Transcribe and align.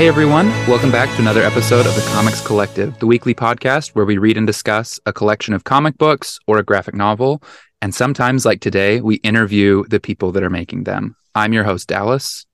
Hey 0.00 0.08
everyone, 0.08 0.46
welcome 0.66 0.90
back 0.90 1.14
to 1.14 1.20
another 1.20 1.42
episode 1.42 1.84
of 1.84 1.94
the 1.94 2.00
Comics 2.14 2.40
Collective, 2.40 2.98
the 3.00 3.06
weekly 3.06 3.34
podcast 3.34 3.90
where 3.90 4.06
we 4.06 4.16
read 4.16 4.38
and 4.38 4.46
discuss 4.46 4.98
a 5.04 5.12
collection 5.12 5.52
of 5.52 5.64
comic 5.64 5.98
books 5.98 6.38
or 6.46 6.56
a 6.56 6.62
graphic 6.62 6.94
novel. 6.94 7.42
And 7.82 7.94
sometimes, 7.94 8.46
like 8.46 8.62
today, 8.62 9.02
we 9.02 9.16
interview 9.16 9.84
the 9.88 10.00
people 10.00 10.32
that 10.32 10.42
are 10.42 10.48
making 10.48 10.84
them. 10.84 11.16
I'm 11.34 11.52
your 11.52 11.64
host, 11.64 11.86
Dallas. 11.86 12.46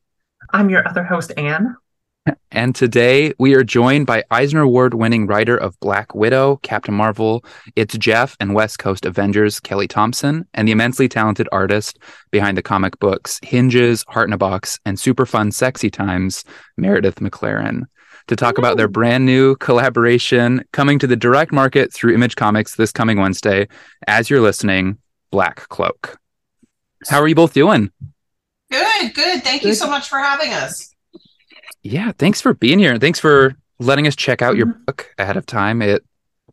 I'm 0.51 0.71
your 0.71 0.89
other 0.89 1.05
host, 1.05 1.35
Anne. 1.37 1.77
And 2.51 2.75
today 2.75 3.35
we 3.39 3.55
are 3.55 3.63
joined 3.63 4.07
by 4.07 4.25
Eisner 4.31 4.63
Award 4.63 4.95
winning 4.95 5.27
writer 5.27 5.57
of 5.57 5.79
Black 5.81 6.15
Widow, 6.15 6.57
Captain 6.63 6.95
Marvel, 6.95 7.45
It's 7.77 7.97
Jeff, 7.99 8.37
and 8.41 8.55
West 8.55 8.79
Coast 8.79 9.05
Avengers, 9.05 9.61
Kelly 9.61 9.87
Thompson, 9.87 10.47
and 10.55 10.67
the 10.67 10.73
immensely 10.73 11.09
talented 11.09 11.49
artist 11.53 11.99
behind 12.31 12.57
the 12.57 12.63
comic 12.63 12.99
books 12.99 13.39
Hinges, 13.43 14.05
Heart 14.09 14.29
in 14.29 14.33
a 14.33 14.39
Box, 14.39 14.79
and 14.87 14.99
Super 14.99 15.27
Fun 15.27 15.53
Sexy 15.53 15.91
Times, 15.91 16.45
Meredith 16.77 17.17
McClaren. 17.17 17.83
To 18.29 18.37
talk 18.37 18.59
about 18.59 18.77
their 18.77 18.89
brand 18.89 19.25
new 19.25 19.55
collaboration 19.57 20.65
coming 20.73 20.99
to 20.99 21.07
the 21.07 21.15
direct 21.15 21.53
market 21.53 21.93
through 21.93 22.15
Image 22.15 22.35
Comics 22.35 22.75
this 22.75 22.91
coming 22.91 23.19
Wednesday. 23.21 23.69
As 24.09 24.29
you're 24.29 24.41
listening, 24.41 24.99
Black 25.31 25.69
Cloak. 25.69 26.19
How 27.07 27.21
are 27.21 27.29
you 27.29 27.37
both 27.37 27.53
doing? 27.53 27.93
Good, 28.71 29.15
good. 29.15 29.45
Thank 29.45 29.63
you 29.63 29.75
so 29.75 29.89
much 29.89 30.09
for 30.09 30.19
having 30.19 30.53
us. 30.53 30.96
Yeah, 31.83 32.13
thanks 32.19 32.41
for 32.41 32.55
being 32.55 32.79
here. 32.79 32.99
Thanks 32.99 33.19
for 33.21 33.55
letting 33.79 34.07
us 34.07 34.17
check 34.17 34.43
out 34.43 34.57
your 34.57 34.67
book 34.67 35.09
ahead 35.19 35.37
of 35.37 35.47
time. 35.47 35.83
It 35.83 36.05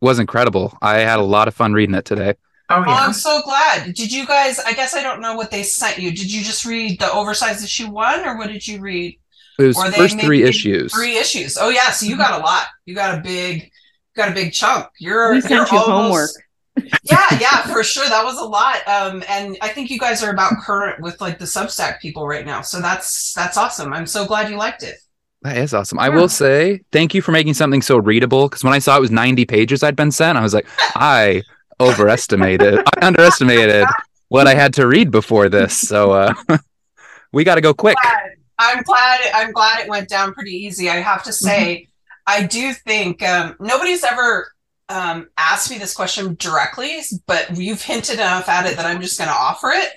was 0.02 0.20
incredible. 0.20 0.78
I 0.82 1.00
had 1.00 1.20
a 1.20 1.24
lot 1.24 1.48
of 1.48 1.56
fun 1.56 1.74
reading 1.74 1.96
it 1.96 2.06
today. 2.06 2.36
Oh 2.70 2.76
Oh, 2.78 2.84
yeah. 2.88 2.96
I'm 3.06 3.14
so 3.14 3.42
glad. 3.44 3.94
Did 3.94 4.12
you 4.12 4.26
guys? 4.26 4.60
I 4.60 4.74
guess 4.74 4.94
I 4.96 5.04
don't 5.04 5.22
know 5.22 5.36
what 5.36 5.52
they 5.52 5.64
sent 5.64 5.98
you. 6.00 6.10
Did 6.12 6.32
you 6.32 6.42
just 6.44 6.66
read 6.66 7.00
the 7.00 7.12
oversized 7.12 7.64
issue 7.64 7.90
one, 7.90 8.26
or 8.26 8.38
what 8.38 8.48
did 8.48 8.66
you 8.68 8.80
read? 8.80 9.20
It 9.60 9.64
was 9.64 9.78
Or 9.78 9.92
first 9.92 10.20
three 10.20 10.44
issues. 10.44 10.94
Three 10.94 11.18
issues. 11.18 11.58
Oh 11.60 11.70
yeah, 11.70 11.92
so 11.92 12.06
you 12.06 12.18
got 12.18 12.40
a 12.40 12.44
lot. 12.44 12.66
You 12.86 12.96
got 12.96 13.18
a 13.18 13.22
big, 13.22 13.70
got 14.16 14.30
a 14.30 14.34
big 14.34 14.54
chunk. 14.54 14.88
You're 15.00 15.34
We 15.34 15.42
sent 15.42 15.52
you're 15.54 15.68
you 15.72 15.78
almost- 15.78 15.88
homework. 15.88 16.30
yeah, 17.04 17.28
yeah, 17.40 17.62
for 17.72 17.84
sure. 17.84 18.08
That 18.10 18.24
was 18.26 18.40
a 18.40 18.44
lot. 18.46 18.78
Um, 18.88 19.24
and 19.30 19.56
I 19.62 19.68
think 19.68 19.92
you 19.92 20.00
guys 20.00 20.24
are 20.24 20.32
about 20.32 20.54
current 20.64 21.02
with 21.04 21.22
like 21.22 21.38
the 21.38 21.46
Substack 21.46 22.00
people 22.00 22.26
right 22.26 22.46
now. 22.46 22.62
So 22.62 22.82
that's 22.82 23.32
that's 23.34 23.58
awesome. 23.58 23.94
I'm 23.94 24.08
so 24.08 24.26
glad 24.26 24.50
you 24.50 24.58
liked 24.58 24.82
it. 24.82 24.96
That 25.44 25.58
is 25.58 25.74
awesome. 25.74 26.00
I 26.00 26.10
will 26.10 26.30
say 26.30 26.82
thank 26.92 27.14
you 27.14 27.22
for 27.22 27.32
making 27.34 27.54
something 27.54 27.82
so 27.82 27.98
readable 27.98 28.48
because 28.48 28.64
when 28.64 28.74
I 28.74 28.80
saw 28.80 28.98
it 28.98 29.02
was 29.02 29.12
90 29.12 29.46
pages 29.46 29.84
I'd 29.84 29.96
been 29.96 30.12
sent, 30.12 30.38
I 30.38 30.42
was 30.42 30.54
like, 30.54 30.66
I 30.96 31.44
overestimated, 31.82 32.80
I 32.80 33.06
underestimated 33.06 33.86
what 34.30 34.48
I 34.48 34.56
had 34.56 34.74
to 34.76 34.88
read 34.88 35.12
before 35.12 35.50
this. 35.50 35.78
So 35.78 36.12
uh, 36.14 36.34
we 37.34 37.44
got 37.44 37.56
to 37.56 37.62
go 37.62 37.74
quick. 37.74 37.98
I'm 38.58 38.84
glad. 38.84 39.20
I'm 39.34 39.52
glad 39.52 39.82
it 39.82 39.90
went 39.90 40.08
down 40.08 40.34
pretty 40.34 40.52
easy. 40.52 40.90
I 40.90 40.96
have 40.98 41.24
to 41.24 41.32
Mm-hmm. 41.32 41.46
say, 41.46 41.88
I 42.26 42.44
do 42.46 42.72
think 42.74 43.22
um, 43.22 43.56
nobody's 43.60 44.04
ever 44.06 44.48
um, 44.90 45.28
asked 45.38 45.72
me 45.72 45.78
this 45.78 45.94
question 45.94 46.36
directly, 46.40 47.00
but 47.26 47.58
you've 47.58 47.82
hinted 47.82 48.16
enough 48.16 48.50
at 48.50 48.66
it 48.66 48.76
that 48.78 48.86
I'm 48.86 49.02
just 49.02 49.18
going 49.18 49.30
to 49.30 49.36
offer 49.36 49.70
it. 49.72 49.90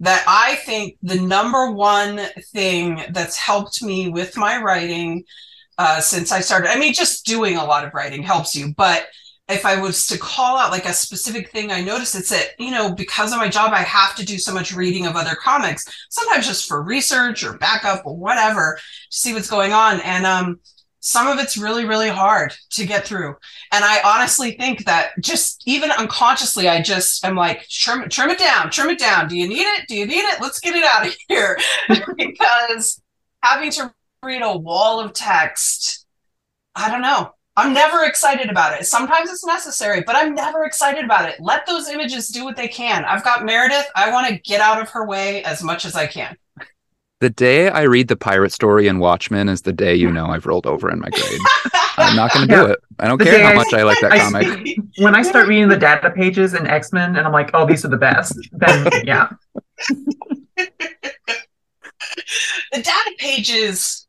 That 0.00 0.24
I 0.28 0.56
think 0.56 0.96
the 1.02 1.20
number 1.20 1.72
one 1.72 2.20
thing 2.52 3.02
that's 3.10 3.36
helped 3.36 3.82
me 3.82 4.08
with 4.08 4.36
my 4.36 4.62
writing 4.62 5.24
uh, 5.76 6.00
since 6.00 6.30
I 6.32 6.40
started. 6.40 6.70
I 6.70 6.78
mean, 6.78 6.92
just 6.92 7.26
doing 7.26 7.56
a 7.56 7.64
lot 7.64 7.84
of 7.84 7.94
writing 7.94 8.22
helps 8.22 8.54
you, 8.54 8.74
but 8.74 9.08
if 9.48 9.64
I 9.64 9.80
was 9.80 10.06
to 10.08 10.18
call 10.18 10.58
out 10.58 10.70
like 10.70 10.84
a 10.84 10.92
specific 10.92 11.50
thing 11.50 11.72
I 11.72 11.80
noticed, 11.80 12.14
it's 12.14 12.28
that, 12.28 12.50
you 12.58 12.70
know, 12.70 12.92
because 12.92 13.32
of 13.32 13.38
my 13.38 13.48
job, 13.48 13.72
I 13.72 13.82
have 13.82 14.14
to 14.16 14.24
do 14.24 14.38
so 14.38 14.52
much 14.52 14.74
reading 14.74 15.06
of 15.06 15.16
other 15.16 15.34
comics, 15.34 15.86
sometimes 16.10 16.46
just 16.46 16.68
for 16.68 16.82
research 16.82 17.42
or 17.42 17.56
backup 17.56 18.04
or 18.04 18.16
whatever, 18.16 18.78
to 19.10 19.16
see 19.16 19.32
what's 19.32 19.48
going 19.48 19.72
on. 19.72 20.00
And 20.00 20.26
um, 20.26 20.60
some 21.00 21.28
of 21.28 21.38
it's 21.38 21.56
really, 21.56 21.84
really 21.84 22.08
hard 22.08 22.54
to 22.70 22.86
get 22.86 23.04
through. 23.04 23.36
And 23.72 23.84
I 23.84 24.00
honestly 24.04 24.52
think 24.52 24.84
that 24.84 25.12
just 25.20 25.62
even 25.66 25.90
unconsciously, 25.90 26.68
I 26.68 26.82
just 26.82 27.24
am 27.24 27.36
like, 27.36 27.68
trim, 27.68 28.08
trim 28.08 28.30
it 28.30 28.38
down, 28.38 28.70
trim 28.70 28.90
it 28.90 28.98
down. 28.98 29.28
Do 29.28 29.36
you 29.36 29.48
need 29.48 29.62
it? 29.62 29.86
Do 29.88 29.96
you 29.96 30.06
need 30.06 30.22
it? 30.22 30.40
Let's 30.40 30.60
get 30.60 30.74
it 30.74 30.84
out 30.84 31.06
of 31.06 31.16
here. 31.28 31.58
because 32.16 33.00
having 33.42 33.70
to 33.72 33.92
read 34.22 34.42
a 34.42 34.56
wall 34.56 35.00
of 35.00 35.12
text, 35.12 36.06
I 36.74 36.90
don't 36.90 37.02
know. 37.02 37.32
I'm 37.56 37.72
never 37.72 38.04
excited 38.04 38.50
about 38.50 38.80
it. 38.80 38.86
Sometimes 38.86 39.30
it's 39.30 39.44
necessary, 39.44 40.02
but 40.06 40.14
I'm 40.14 40.32
never 40.32 40.62
excited 40.62 41.04
about 41.04 41.28
it. 41.28 41.40
Let 41.40 41.66
those 41.66 41.88
images 41.88 42.28
do 42.28 42.44
what 42.44 42.54
they 42.54 42.68
can. 42.68 43.04
I've 43.04 43.24
got 43.24 43.44
Meredith. 43.44 43.86
I 43.96 44.12
want 44.12 44.28
to 44.28 44.38
get 44.38 44.60
out 44.60 44.80
of 44.80 44.88
her 44.90 45.04
way 45.04 45.42
as 45.42 45.60
much 45.60 45.84
as 45.84 45.96
I 45.96 46.06
can. 46.06 46.36
The 47.20 47.30
day 47.30 47.68
I 47.68 47.82
read 47.82 48.06
the 48.06 48.16
pirate 48.16 48.52
story 48.52 48.86
in 48.86 49.00
Watchmen 49.00 49.48
is 49.48 49.62
the 49.62 49.72
day 49.72 49.94
you 49.94 50.08
know 50.10 50.26
I've 50.26 50.46
rolled 50.46 50.66
over 50.66 50.88
in 50.90 51.00
my 51.00 51.08
grade. 51.10 51.40
I'm 51.98 52.14
not 52.14 52.32
going 52.32 52.46
to 52.46 52.54
do 52.54 52.60
Yeah. 52.62 52.70
it. 52.72 52.78
I 53.00 53.08
don't 53.08 53.18
The 53.18 53.24
care 53.24 53.42
how 53.42 53.50
I- 53.50 53.54
much 53.56 53.72
I 53.74 53.82
like 53.82 53.98
that 54.02 54.12
I 54.12 54.18
comic. 54.20 54.78
When 54.98 55.16
I 55.16 55.22
start 55.22 55.48
reading 55.48 55.68
the 55.68 55.76
data 55.76 56.10
pages 56.10 56.54
in 56.54 56.66
X 56.68 56.92
Men, 56.92 57.16
and 57.16 57.26
I'm 57.26 57.32
like, 57.32 57.50
oh, 57.54 57.66
these 57.66 57.84
are 57.84 57.88
the 57.88 57.96
best. 57.96 58.38
Then 58.52 58.88
yeah, 59.04 59.30
the 62.72 62.82
data 62.82 63.10
pages 63.18 64.06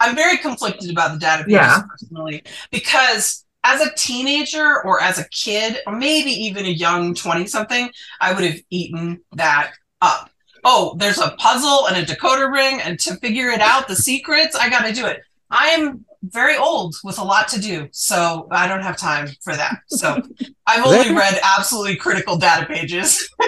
i'm 0.00 0.14
very 0.16 0.38
conflicted 0.38 0.90
about 0.90 1.12
the 1.12 1.18
data 1.18 1.42
pages 1.44 1.52
Yeah. 1.54 1.82
personally 1.88 2.42
because 2.70 3.44
as 3.64 3.80
a 3.82 3.92
teenager 3.96 4.82
or 4.84 5.02
as 5.02 5.18
a 5.18 5.28
kid 5.28 5.78
or 5.86 5.94
maybe 5.96 6.30
even 6.30 6.64
a 6.64 6.70
young 6.70 7.14
20 7.14 7.46
something 7.46 7.90
i 8.20 8.32
would 8.32 8.44
have 8.44 8.60
eaten 8.70 9.20
that 9.32 9.72
up 10.00 10.30
oh 10.64 10.94
there's 10.98 11.18
a 11.18 11.30
puzzle 11.38 11.86
and 11.86 11.96
a 11.96 12.04
decoder 12.04 12.52
ring 12.52 12.80
and 12.80 12.98
to 13.00 13.14
figure 13.16 13.48
it 13.48 13.60
out 13.60 13.88
the 13.88 13.96
secrets 13.96 14.54
i 14.56 14.68
gotta 14.68 14.92
do 14.92 15.06
it 15.06 15.20
i 15.50 15.68
am 15.68 16.04
very 16.22 16.56
old 16.56 16.94
with 17.02 17.18
a 17.18 17.24
lot 17.24 17.48
to 17.48 17.60
do 17.60 17.88
so 17.92 18.46
i 18.50 18.68
don't 18.68 18.82
have 18.82 18.96
time 18.96 19.26
for 19.42 19.56
that 19.56 19.76
so 19.88 20.20
i've 20.66 20.84
only 20.84 21.14
read 21.14 21.38
absolutely 21.56 21.96
critical 21.96 22.36
data 22.36 22.66
pages 22.66 23.28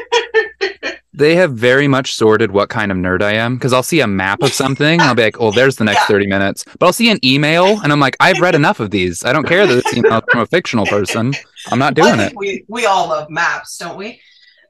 They 1.15 1.37
have 1.37 1.53
very 1.53 1.89
much 1.89 2.15
sorted 2.15 2.53
what 2.53 2.71
kind 2.71 2.91
of 2.91 2.97
nerd 2.97 3.21
I 3.23 3.35
am 3.35 3.57
because 3.57 3.75
I'll 3.75 3.83
see 3.83 4.01
a 4.01 4.07
map 4.07 4.43
of 4.43 4.53
something 4.55 4.99
and 4.99 5.03
I'll 5.03 5.15
be 5.15 5.23
like, 5.23 5.39
oh, 5.41 5.51
there's 5.51 5.77
the 5.77 5.85
next 5.85 6.01
Yeah. 6.01 6.07
30 6.07 6.27
minutes. 6.27 6.65
But 6.79 6.87
I'll 6.87 6.93
see 6.95 7.11
an 7.11 7.19
email 7.23 7.79
and 7.83 7.93
I'm 7.93 8.01
like, 8.01 8.17
I've 8.19 8.41
read 8.41 8.55
enough 8.55 8.81
of 8.81 8.91
these. 8.91 9.23
I 9.23 9.35
don't 9.35 9.47
care 9.47 9.67
that 9.67 9.77
it's 9.77 9.95
email 9.95 10.23
from 10.31 10.41
a 10.41 10.47
fictional 10.47 10.87
person. 10.87 11.35
I'm 11.71 11.79
not 11.79 11.93
doing 11.93 12.19
it. 12.19 12.33
We 12.35 12.65
we 12.67 12.87
all 12.87 13.09
love 13.11 13.29
maps, 13.29 13.77
don't 13.77 13.99
we? 13.99 14.23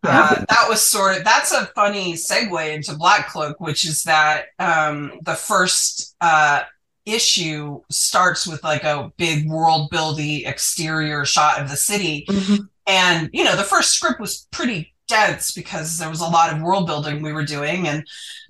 Uh, 0.05 0.45
that 0.49 0.67
was 0.69 0.81
sort 0.81 1.17
of 1.17 1.25
that's 1.25 1.53
a 1.53 1.67
funny 1.75 2.15
segue 2.15 2.75
into 2.75 2.95
Black 2.97 3.29
Cloak, 3.29 3.61
which 3.61 3.85
is 3.85 4.03
that 4.05 4.47
um, 4.59 5.13
the 5.23 5.35
first 5.35 6.17
uh, 6.21 6.63
issue 7.07 7.81
starts 7.91 8.47
with 8.47 8.63
like 8.65 8.85
a 8.85 9.13
big 9.17 9.49
world 9.49 9.91
building 9.91 10.45
exterior 10.45 11.25
shot 11.25 11.61
of 11.61 11.69
the 11.69 11.77
city, 11.77 12.27
and 12.87 13.31
you 13.33 13.45
know 13.45 13.57
the 13.57 13.63
first 13.63 13.93
script 13.93 14.21
was 14.21 14.47
pretty 14.51 14.93
dense 15.09 15.53
because 15.53 15.99
there 15.99 16.09
was 16.09 16.21
a 16.21 16.27
lot 16.27 16.53
of 16.53 16.63
world 16.63 16.87
building 16.87 17.23
we 17.23 17.33
were 17.33 17.45
doing. 17.45 17.87
And 17.89 18.07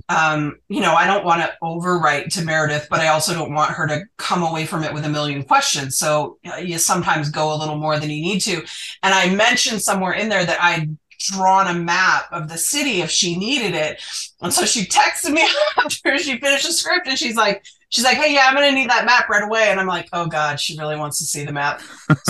um, 0.08 0.58
you 0.69 0.80
know 0.80 0.94
i 0.94 1.06
don't 1.06 1.24
want 1.24 1.42
to 1.42 1.52
overwrite 1.62 2.28
to 2.34 2.42
meredith 2.44 2.88
but 2.90 3.00
i 3.00 3.08
also 3.08 3.32
don't 3.32 3.54
want 3.54 3.70
her 3.70 3.86
to 3.86 4.02
come 4.19 4.42
away 4.42 4.66
from 4.66 4.82
it 4.84 4.92
with 4.92 5.04
a 5.04 5.08
million 5.08 5.42
questions. 5.44 5.96
So 5.96 6.38
uh, 6.46 6.56
you 6.56 6.78
sometimes 6.78 7.30
go 7.30 7.54
a 7.54 7.56
little 7.56 7.76
more 7.78 7.98
than 7.98 8.10
you 8.10 8.22
need 8.22 8.40
to. 8.40 8.56
And 9.02 9.14
i 9.14 9.34
mentioned 9.34 9.82
somewhere 9.82 10.12
in 10.12 10.28
there 10.28 10.44
that 10.44 10.60
i'd 10.62 10.96
drawn 11.27 11.66
a 11.66 11.78
map 11.78 12.27
of 12.33 12.49
the 12.49 12.59
city 12.59 13.03
if 13.03 13.10
she 13.10 13.37
needed 13.37 13.75
it 13.75 14.00
and 14.41 14.53
so 14.53 14.65
she 14.65 14.84
texted 14.84 15.33
me 15.33 15.47
after 15.78 16.19
she 16.19 16.38
finished 16.38 16.66
the 16.66 16.72
script 16.72 17.06
and 17.06 17.19
she's 17.19 17.37
like 17.37 17.65
she's 17.88 18.05
like 18.05 18.16
hey 18.16 18.33
yeah 18.34 18.47
i'm 18.47 18.55
gonna 18.55 18.72
need 18.72 18.88
that 18.88 19.05
map 19.05 19.28
right 19.28 19.43
away 19.43 19.69
and 19.69 19.78
i'm 19.78 19.87
like 19.87 20.09
oh 20.12 20.27
god 20.27 20.59
she 20.59 20.78
really 20.78 20.97
wants 20.97 21.19
to 21.19 21.25
see 21.25 21.44
the 21.44 21.53
map 21.53 21.81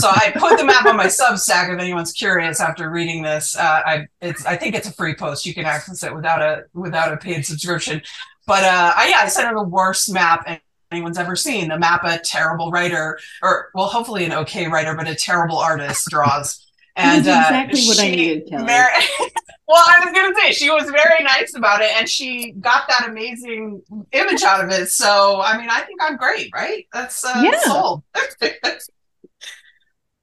so 0.02 0.08
I 0.08 0.32
put 0.36 0.58
the 0.58 0.64
map 0.64 0.86
on 0.86 0.96
my 0.96 1.06
Substack 1.06 1.72
if 1.72 1.80
anyone's 1.80 2.12
curious 2.12 2.60
after 2.60 2.90
reading 2.90 3.22
this. 3.22 3.56
Uh, 3.56 3.80
I 3.84 4.06
it's 4.20 4.44
I 4.44 4.56
think 4.56 4.74
it's 4.74 4.88
a 4.88 4.92
free 4.92 5.14
post. 5.14 5.46
You 5.46 5.54
can 5.54 5.64
access 5.64 6.02
it 6.02 6.14
without 6.14 6.40
a 6.40 6.64
without 6.74 7.12
a 7.12 7.16
paid 7.16 7.46
subscription. 7.46 8.02
But 8.46 8.64
uh, 8.64 8.92
I, 8.96 9.08
yeah, 9.08 9.20
I 9.22 9.28
sent 9.28 9.48
her 9.48 9.54
the 9.54 9.62
worst 9.62 10.12
map 10.12 10.60
anyone's 10.90 11.18
ever 11.18 11.36
seen. 11.36 11.68
The 11.68 11.78
map 11.78 12.04
a 12.04 12.18
terrible 12.18 12.70
writer, 12.70 13.18
or 13.42 13.70
well, 13.74 13.86
hopefully 13.86 14.24
an 14.24 14.32
okay 14.32 14.66
writer, 14.66 14.94
but 14.94 15.08
a 15.08 15.14
terrible 15.14 15.58
artist 15.58 16.08
draws. 16.10 16.61
And 16.96 17.24
That's 17.24 17.50
uh, 17.50 17.54
exactly 17.54 17.84
what 17.86 17.98
I 17.98 18.02
she- 18.10 18.16
needed, 18.16 18.48
Kelly. 18.48 18.64
Mar- 18.64 18.90
well, 19.68 19.82
I 19.86 20.00
was 20.04 20.12
gonna 20.14 20.34
say 20.36 20.52
she 20.52 20.70
was 20.70 20.84
very 20.90 21.24
nice 21.24 21.54
about 21.56 21.80
it, 21.80 21.90
and 21.96 22.06
she 22.08 22.52
got 22.52 22.86
that 22.88 23.08
amazing 23.08 23.82
image 24.12 24.42
out 24.42 24.62
of 24.62 24.70
it. 24.70 24.88
So 24.90 25.40
I 25.42 25.56
mean, 25.58 25.70
I 25.70 25.80
think 25.80 26.00
I'm 26.02 26.16
great, 26.16 26.50
right? 26.54 26.86
That's 26.92 27.24
uh, 27.24 27.42
Yeah. 27.44 27.58
sold. 27.60 28.02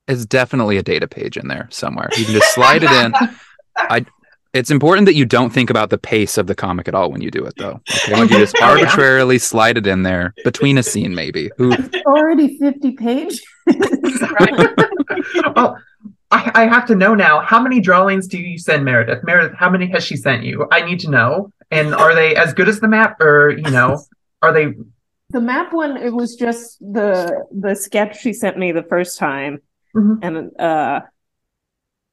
It's 0.07 0.25
definitely 0.25 0.77
a 0.77 0.81
data 0.83 1.07
page 1.07 1.37
in 1.37 1.47
there 1.49 1.67
somewhere. 1.71 2.09
You 2.17 2.25
can 2.25 2.33
just 2.33 2.53
slide 2.55 2.81
it 2.83 2.89
in. 2.91 3.13
I 3.77 4.05
it's 4.53 4.71
important 4.71 5.05
that 5.05 5.13
you 5.13 5.23
don't 5.23 5.51
think 5.51 5.69
about 5.69 5.91
the 5.91 5.99
pace 5.99 6.39
of 6.39 6.47
the 6.47 6.55
comic 6.55 6.87
at 6.87 6.95
all 6.95 7.11
when 7.11 7.21
you 7.21 7.29
do 7.29 7.45
it 7.45 7.53
though. 7.57 7.79
Okay. 7.87 8.13
Like 8.19 8.31
you 8.31 8.39
just 8.39 8.55
Oh, 8.59 8.73
yeah. 8.73 8.85
arbitrarily 8.85 9.37
slide 9.37 9.77
it 9.77 9.85
in 9.85 10.01
there 10.01 10.33
between 10.43 10.79
a 10.79 10.83
scene 10.83 11.13
maybe. 11.13 11.51
Who 11.57 11.71
Already 12.07 12.57
50 12.57 12.91
pages. 12.93 13.39
oh, 15.55 15.75
I, 16.31 16.51
I 16.53 16.67
have 16.67 16.85
to 16.87 16.95
know 16.95 17.15
now. 17.15 17.41
How 17.41 17.59
many 17.61 17.79
drawings 17.79 18.27
do 18.27 18.37
you 18.37 18.57
send 18.59 18.85
Meredith? 18.85 19.23
Meredith, 19.23 19.57
how 19.57 19.69
many 19.69 19.87
has 19.91 20.03
she 20.03 20.15
sent 20.15 20.43
you? 20.43 20.67
I 20.71 20.81
need 20.81 20.99
to 21.01 21.09
know. 21.09 21.51
And 21.71 21.93
are 21.95 22.13
they 22.13 22.35
as 22.35 22.53
good 22.53 22.67
as 22.69 22.79
the 22.79 22.87
map, 22.87 23.19
or 23.21 23.49
you 23.51 23.69
know, 23.71 24.03
are 24.41 24.51
they 24.53 24.73
The 25.31 25.41
map 25.41 25.73
one, 25.73 25.97
it 25.97 26.11
was 26.13 26.35
just 26.35 26.79
the 26.79 27.45
the 27.51 27.75
sketch 27.75 28.19
she 28.19 28.33
sent 28.33 28.57
me 28.57 28.71
the 28.71 28.83
first 28.83 29.17
time, 29.17 29.59
Mhm. 29.95 30.19
and 30.21 30.59
uh, 30.59 31.01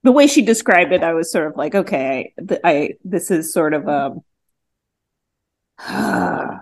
the 0.02 0.12
way 0.12 0.26
she 0.26 0.42
described 0.42 0.92
it, 0.92 1.02
I 1.02 1.12
was 1.14 1.30
sort 1.32 1.46
of 1.48 1.56
like, 1.56 1.74
okay, 1.74 2.32
th- 2.48 2.60
I 2.64 2.94
this 3.04 3.30
is 3.30 3.52
sort 3.52 3.74
of 3.74 3.86
um, 3.88 4.20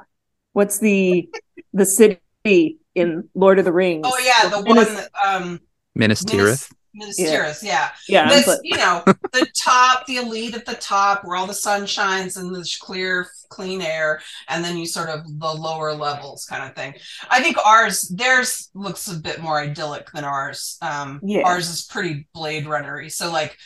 what's 0.53 0.79
the 0.79 1.29
the 1.73 1.87
city 1.87 2.79
in 2.95 3.29
Lord 3.35 3.59
of 3.59 3.65
the 3.65 3.73
Rings? 3.73 4.07
Oh 4.09 4.19
yeah, 4.19 4.49
the 4.49 4.63
Minas- 4.63 4.87
one 4.87 4.95
that, 4.97 5.11
um 5.25 5.61
Minas 5.95 6.25
Tirith. 6.25 6.71
Tirith, 7.19 7.63
yeah. 7.63 7.91
yeah, 8.09 8.29
This, 8.29 8.47
but- 8.47 8.61
you 8.63 8.77
know, 8.77 9.03
the 9.33 9.47
top, 9.57 10.07
the 10.07 10.17
elite 10.17 10.55
at 10.55 10.65
the 10.65 10.75
top, 10.75 11.25
where 11.25 11.37
all 11.37 11.47
the 11.47 11.55
sun 11.55 11.87
shines 11.87 12.37
and 12.37 12.55
there's 12.55 12.77
clear, 12.77 13.29
clean 13.49 13.83
air, 13.83 14.21
and 14.49 14.65
then 14.65 14.77
you 14.77 14.87
sort 14.87 15.09
of 15.09 15.21
the 15.39 15.53
lower 15.53 15.93
levels 15.95 16.45
kind 16.45 16.69
of 16.69 16.75
thing. 16.77 16.95
I 17.31 17.43
think 17.43 17.57
ours, 17.65 18.03
theirs 18.09 18.71
looks 18.75 19.09
a 19.09 19.17
bit 19.19 19.41
more 19.41 19.61
idyllic 19.61 20.11
than 20.13 20.25
ours. 20.25 20.77
Um, 20.83 21.21
Yeah. 21.23 21.43
Ours 21.43 21.69
is 21.69 21.85
pretty 21.85 22.29
Blade 22.35 22.65
Runnery. 22.67 23.11
So, 23.11 23.31
like 23.33 23.57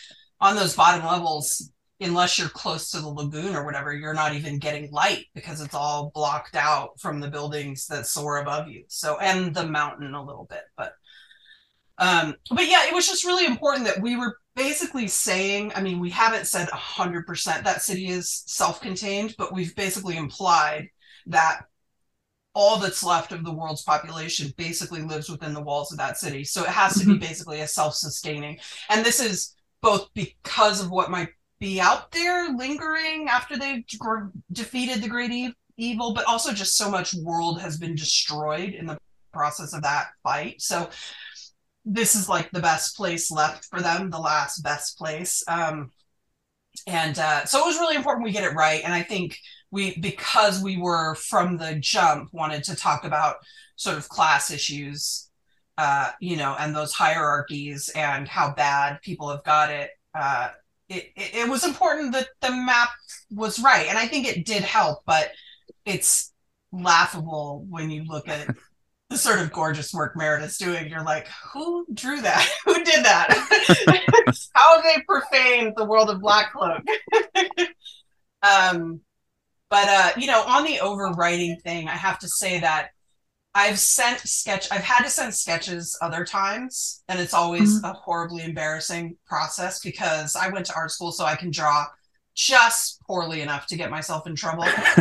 on 0.40 0.56
those 0.56 0.74
bottom 0.76 1.04
levels, 1.06 1.70
unless 2.00 2.38
you're 2.38 2.48
close 2.48 2.92
to 2.92 3.00
the 3.00 3.08
lagoon 3.08 3.56
or 3.56 3.64
whatever, 3.64 3.92
you're 3.92 4.14
not 4.14 4.32
even 4.34 4.58
getting 4.60 4.88
light 4.92 5.26
because 5.34 5.60
it's 5.60 5.74
all 5.74 6.12
blocked 6.14 6.54
out 6.54 6.90
from 7.00 7.18
the 7.18 7.28
buildings 7.28 7.86
that 7.88 8.06
soar 8.06 8.38
above 8.38 8.68
you. 8.68 8.84
So, 8.86 9.18
and 9.18 9.52
the 9.52 9.66
mountain 9.66 10.14
a 10.14 10.24
little 10.24 10.44
bit, 10.48 10.62
but 10.76 10.92
um, 11.98 12.34
but 12.50 12.68
yeah, 12.68 12.86
it 12.86 12.94
was 12.94 13.06
just 13.06 13.24
really 13.24 13.46
important 13.46 13.84
that 13.86 14.00
we 14.00 14.16
were 14.16 14.38
basically 14.54 15.08
saying, 15.08 15.72
I 15.74 15.82
mean, 15.82 15.98
we 16.00 16.10
haven't 16.10 16.46
said 16.46 16.68
100% 16.68 17.64
that 17.64 17.82
city 17.82 18.08
is 18.08 18.44
self 18.46 18.80
contained, 18.80 19.34
but 19.38 19.52
we've 19.52 19.74
basically 19.74 20.16
implied 20.16 20.88
that 21.26 21.62
all 22.54 22.78
that's 22.78 23.04
left 23.04 23.32
of 23.32 23.44
the 23.44 23.52
world's 23.52 23.82
population 23.82 24.52
basically 24.56 25.02
lives 25.02 25.28
within 25.28 25.54
the 25.54 25.62
walls 25.62 25.92
of 25.92 25.98
that 25.98 26.18
city. 26.18 26.44
So 26.44 26.62
it 26.62 26.70
has 26.70 26.98
to 26.98 27.06
be 27.06 27.18
basically 27.18 27.60
a 27.60 27.68
self 27.68 27.94
sustaining. 27.94 28.58
And 28.88 29.04
this 29.04 29.20
is 29.20 29.54
both 29.80 30.08
because 30.14 30.80
of 30.82 30.90
what 30.90 31.10
might 31.10 31.28
be 31.60 31.80
out 31.80 32.10
there 32.12 32.52
lingering 32.56 33.28
after 33.28 33.56
they've 33.56 33.84
defeated 34.52 35.02
the 35.02 35.08
great 35.08 35.30
e- 35.30 35.54
evil, 35.76 36.14
but 36.14 36.24
also 36.26 36.52
just 36.52 36.76
so 36.76 36.90
much 36.90 37.14
world 37.14 37.60
has 37.60 37.76
been 37.78 37.94
destroyed 37.94 38.70
in 38.70 38.86
the 38.86 38.98
process 39.32 39.72
of 39.72 39.82
that 39.82 40.08
fight. 40.22 40.60
So 40.60 40.90
this 41.88 42.14
is 42.14 42.28
like 42.28 42.50
the 42.50 42.60
best 42.60 42.96
place 42.96 43.30
left 43.30 43.64
for 43.64 43.80
them, 43.80 44.10
the 44.10 44.18
last 44.18 44.62
best 44.62 44.98
place. 44.98 45.42
Um, 45.48 45.90
and 46.86 47.18
uh, 47.18 47.44
so 47.44 47.60
it 47.60 47.66
was 47.66 47.78
really 47.78 47.96
important 47.96 48.24
we 48.24 48.32
get 48.32 48.44
it 48.44 48.54
right. 48.54 48.82
And 48.84 48.92
I 48.92 49.02
think 49.02 49.38
we, 49.70 49.98
because 49.98 50.62
we 50.62 50.76
were 50.76 51.14
from 51.14 51.56
the 51.56 51.76
jump, 51.76 52.32
wanted 52.32 52.62
to 52.64 52.76
talk 52.76 53.04
about 53.04 53.36
sort 53.76 53.96
of 53.96 54.08
class 54.08 54.50
issues, 54.50 55.30
uh, 55.78 56.10
you 56.20 56.36
know, 56.36 56.56
and 56.58 56.76
those 56.76 56.92
hierarchies 56.92 57.90
and 57.94 58.28
how 58.28 58.52
bad 58.52 59.00
people 59.02 59.30
have 59.30 59.44
got 59.44 59.70
it. 59.70 59.90
Uh, 60.14 60.50
it, 60.88 61.10
it, 61.16 61.34
it 61.34 61.48
was 61.48 61.64
important 61.64 62.12
that 62.12 62.28
the 62.40 62.50
map 62.50 62.90
was 63.30 63.58
right. 63.60 63.86
And 63.88 63.98
I 63.98 64.06
think 64.06 64.26
it 64.26 64.44
did 64.44 64.62
help, 64.62 65.00
but 65.06 65.30
it's 65.84 66.32
laughable 66.70 67.64
when 67.68 67.90
you 67.90 68.04
look 68.04 68.28
at 68.28 68.48
the 69.10 69.16
sort 69.16 69.40
of 69.40 69.52
gorgeous 69.52 69.92
work 69.94 70.16
Meredith's 70.16 70.58
doing. 70.58 70.88
You're 70.88 71.04
like, 71.04 71.28
who 71.52 71.86
drew 71.92 72.20
that? 72.20 72.46
who 72.64 72.84
did 72.84 73.04
that? 73.04 73.28
How 74.54 74.76
have 74.76 74.84
they 74.84 75.02
profaned 75.02 75.74
the 75.76 75.84
world 75.84 76.10
of 76.10 76.20
Black 76.20 76.52
Cloak? 76.52 76.82
um, 78.42 79.00
but 79.70 79.88
uh, 79.88 80.10
you 80.16 80.26
know, 80.26 80.42
on 80.42 80.64
the 80.64 80.78
overwriting 80.82 81.60
thing, 81.62 81.88
I 81.88 81.92
have 81.92 82.18
to 82.20 82.28
say 82.28 82.60
that 82.60 82.90
I've 83.54 83.78
sent 83.78 84.20
sketch. 84.20 84.68
I've 84.70 84.82
had 84.82 85.02
to 85.04 85.10
send 85.10 85.34
sketches 85.34 85.98
other 86.02 86.24
times, 86.24 87.02
and 87.08 87.18
it's 87.18 87.34
always 87.34 87.82
a 87.82 87.92
horribly 87.92 88.44
embarrassing 88.44 89.16
process 89.26 89.80
because 89.80 90.36
I 90.36 90.48
went 90.48 90.66
to 90.66 90.74
art 90.74 90.90
school, 90.90 91.12
so 91.12 91.24
I 91.24 91.34
can 91.34 91.50
draw 91.50 91.86
just 92.38 93.02
poorly 93.02 93.40
enough 93.40 93.66
to 93.66 93.76
get 93.76 93.90
myself 93.90 94.24
in 94.28 94.36
trouble 94.36 94.62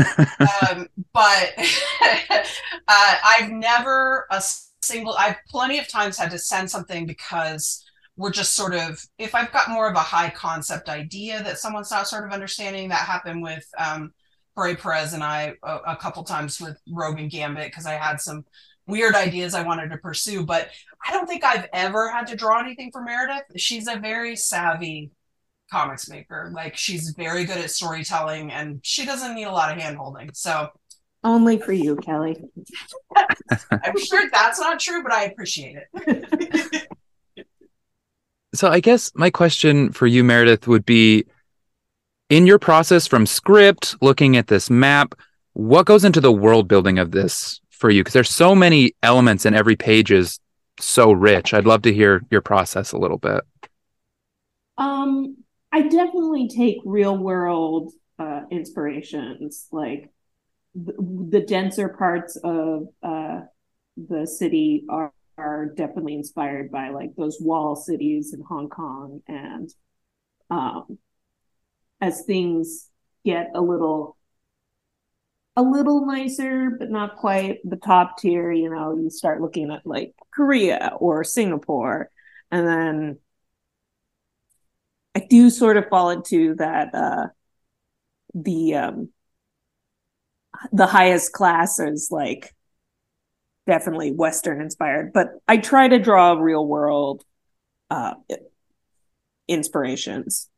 um, 0.72 0.88
but 1.14 1.54
uh, 2.88 3.16
I've 3.24 3.52
never 3.52 4.26
a 4.32 4.42
single. 4.82 5.14
I've 5.14 5.36
plenty 5.48 5.78
of 5.78 5.88
times 5.88 6.18
had 6.18 6.32
to 6.32 6.40
send 6.40 6.70
something 6.70 7.06
because 7.06 7.86
we're 8.16 8.32
just 8.32 8.56
sort 8.56 8.74
of. 8.74 9.00
If 9.20 9.36
I've 9.36 9.52
got 9.52 9.70
more 9.70 9.88
of 9.88 9.96
a 9.96 10.00
high 10.00 10.32
concept 10.32 10.90
idea 10.90 11.44
that 11.44 11.60
someone's 11.60 11.92
not 11.92 12.08
sort 12.08 12.26
of 12.26 12.34
understanding, 12.34 12.90
that 12.90 13.02
happened 13.02 13.44
with 13.44 13.66
um, 13.78 14.14
Pere 14.56 14.76
Perez 14.76 15.14
and 15.14 15.24
I 15.24 15.54
a, 15.62 15.76
a 15.90 15.96
couple 15.96 16.24
times 16.24 16.60
with 16.60 16.78
Rogue 16.90 17.20
and 17.20 17.30
Gambit 17.30 17.68
because 17.68 17.86
I 17.86 17.94
had 17.94 18.20
some 18.20 18.46
weird 18.88 19.14
ideas 19.14 19.54
I 19.54 19.64
wanted 19.64 19.90
to 19.92 19.98
pursue, 19.98 20.44
but 20.44 20.70
I 21.08 21.12
don't 21.12 21.28
think 21.28 21.44
I've 21.44 21.68
ever 21.74 22.10
had 22.10 22.26
to 22.28 22.36
draw 22.36 22.60
anything 22.60 22.90
for 22.92 23.04
Meredith. 23.04 23.44
She's 23.58 23.88
a 23.88 23.98
very 23.98 24.36
savvy 24.36 25.12
comics 25.70 26.10
maker. 26.10 26.52
Like 26.54 26.78
she's 26.78 27.12
very 27.12 27.46
good 27.46 27.58
at 27.58 27.72
storytelling 27.72 28.52
and 28.52 28.80
she 28.84 29.06
doesn't 29.06 29.36
need 29.36 29.46
a 29.46 29.52
lot 29.52 29.72
of 29.72 29.82
hand 29.82 29.98
holding. 29.98 30.30
So 30.34 30.70
only 31.24 31.60
for 31.60 31.74
you, 31.74 31.96
Kelly. 31.98 32.38
I'm 33.72 33.98
sure 33.98 34.30
that's 34.32 34.60
not 34.60 34.80
true, 34.80 35.04
but 35.04 35.12
I 35.12 35.26
appreciate 35.26 35.78
it. 35.94 36.88
So 38.54 38.70
I 38.70 38.80
guess 38.80 39.12
my 39.14 39.30
question 39.30 39.92
for 39.92 40.08
you, 40.08 40.24
Meredith, 40.24 40.68
would 40.68 40.86
be 40.86 41.26
in 42.30 42.48
your 42.48 42.60
process 42.60 43.06
from 43.06 43.26
script, 43.26 43.96
looking 44.02 44.36
at 44.36 44.48
this 44.48 44.70
map, 44.70 45.16
what 45.54 45.86
goes 45.86 46.04
into 46.04 46.22
the 46.22 46.32
world 46.32 46.68
building 46.68 46.98
of 46.98 47.12
this 47.12 47.62
for 47.70 47.90
you? 47.90 48.02
Because 48.02 48.14
there's 48.14 48.30
so 48.30 48.56
many 48.56 48.94
elements 49.04 49.46
and 49.46 49.56
every 49.56 49.76
page 49.76 50.12
is 50.12 50.40
so 50.80 51.12
rich. 51.12 51.54
I'd 51.54 51.66
love 51.66 51.84
to 51.84 51.94
hear 51.94 52.22
your 52.30 52.42
process 52.42 52.92
a 52.92 52.98
little 52.98 53.18
bit. 53.18 53.42
Um, 54.78 55.38
I 55.72 55.84
definitely 55.84 56.48
take 56.48 56.78
real 56.86 57.18
world 57.18 57.92
uh, 58.20 58.42
inspirations, 58.50 59.68
like 59.72 60.12
the, 60.74 60.94
the 61.30 61.42
denser 61.42 61.90
parts 61.90 62.36
of 62.44 62.88
uh, 63.04 63.42
the 63.98 64.26
city 64.26 64.86
are, 64.90 65.14
are 65.38 65.68
definitely 65.68 66.16
inspired 66.16 66.72
by 66.72 66.90
like 66.90 67.12
those 67.16 67.38
wall 67.40 67.76
cities 67.76 68.34
in 68.34 68.42
Hong 68.42 68.70
Kong, 68.70 69.22
and 69.28 69.70
um, 70.50 70.98
as 72.02 72.24
things 72.24 72.90
get 73.26 73.52
a 73.54 73.62
little 73.62 74.18
a 75.56 75.62
little 75.62 76.06
nicer, 76.06 76.70
but 76.78 76.92
not 76.92 77.18
quite 77.18 77.58
the 77.68 77.78
top 77.78 78.20
tier, 78.20 78.52
you 78.52 78.70
know, 78.70 78.96
you 78.96 79.10
start 79.10 79.42
looking 79.42 79.72
at 79.72 79.88
like 79.88 80.14
Korea 80.32 80.92
or 81.00 81.24
Singapore, 81.24 82.12
and 82.52 82.68
then 82.68 83.20
I 85.18 85.26
do 85.30 85.50
sort 85.50 85.78
of 85.78 85.90
fall 85.90 86.10
into 86.12 86.56
that 86.56 86.94
uh 86.94 87.28
the 88.34 88.76
um 88.76 89.10
the 90.72 90.86
highest 90.86 91.34
class 91.34 91.80
is 91.80 92.10
like 92.12 92.54
definitely 93.66 94.12
western 94.12 94.62
inspired 94.62 95.12
but 95.12 95.30
i 95.48 95.58
try 95.58 95.88
to 95.88 96.00
draw 96.00 96.34
real 96.34 96.66
world 96.66 97.24
uh 97.90 98.14
inspirations. 99.48 100.50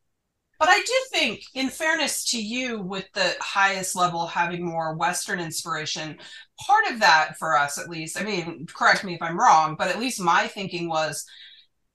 But 0.60 0.70
I 0.70 0.80
do 0.80 0.94
think, 1.12 1.44
in 1.54 1.70
fairness 1.70 2.32
to 2.32 2.42
you, 2.42 2.82
with 2.82 3.06
the 3.14 3.34
highest 3.40 3.96
level 3.96 4.28
having 4.28 4.66
more 4.66 4.94
Western 4.94 5.40
inspiration, 5.40 6.18
part 6.60 6.86
of 6.92 7.00
that 7.00 7.38
for 7.38 7.58
us, 7.58 7.78
at 7.78 7.90
least, 7.90 8.20
I 8.20 8.24
mean, 8.26 8.66
correct 8.68 9.06
me 9.06 9.14
if 9.14 9.22
I'm 9.22 9.40
wrong, 9.40 9.76
but 9.78 9.88
at 9.88 10.00
least 10.00 10.20
my 10.20 10.48
thinking 10.48 10.90
was 10.90 11.26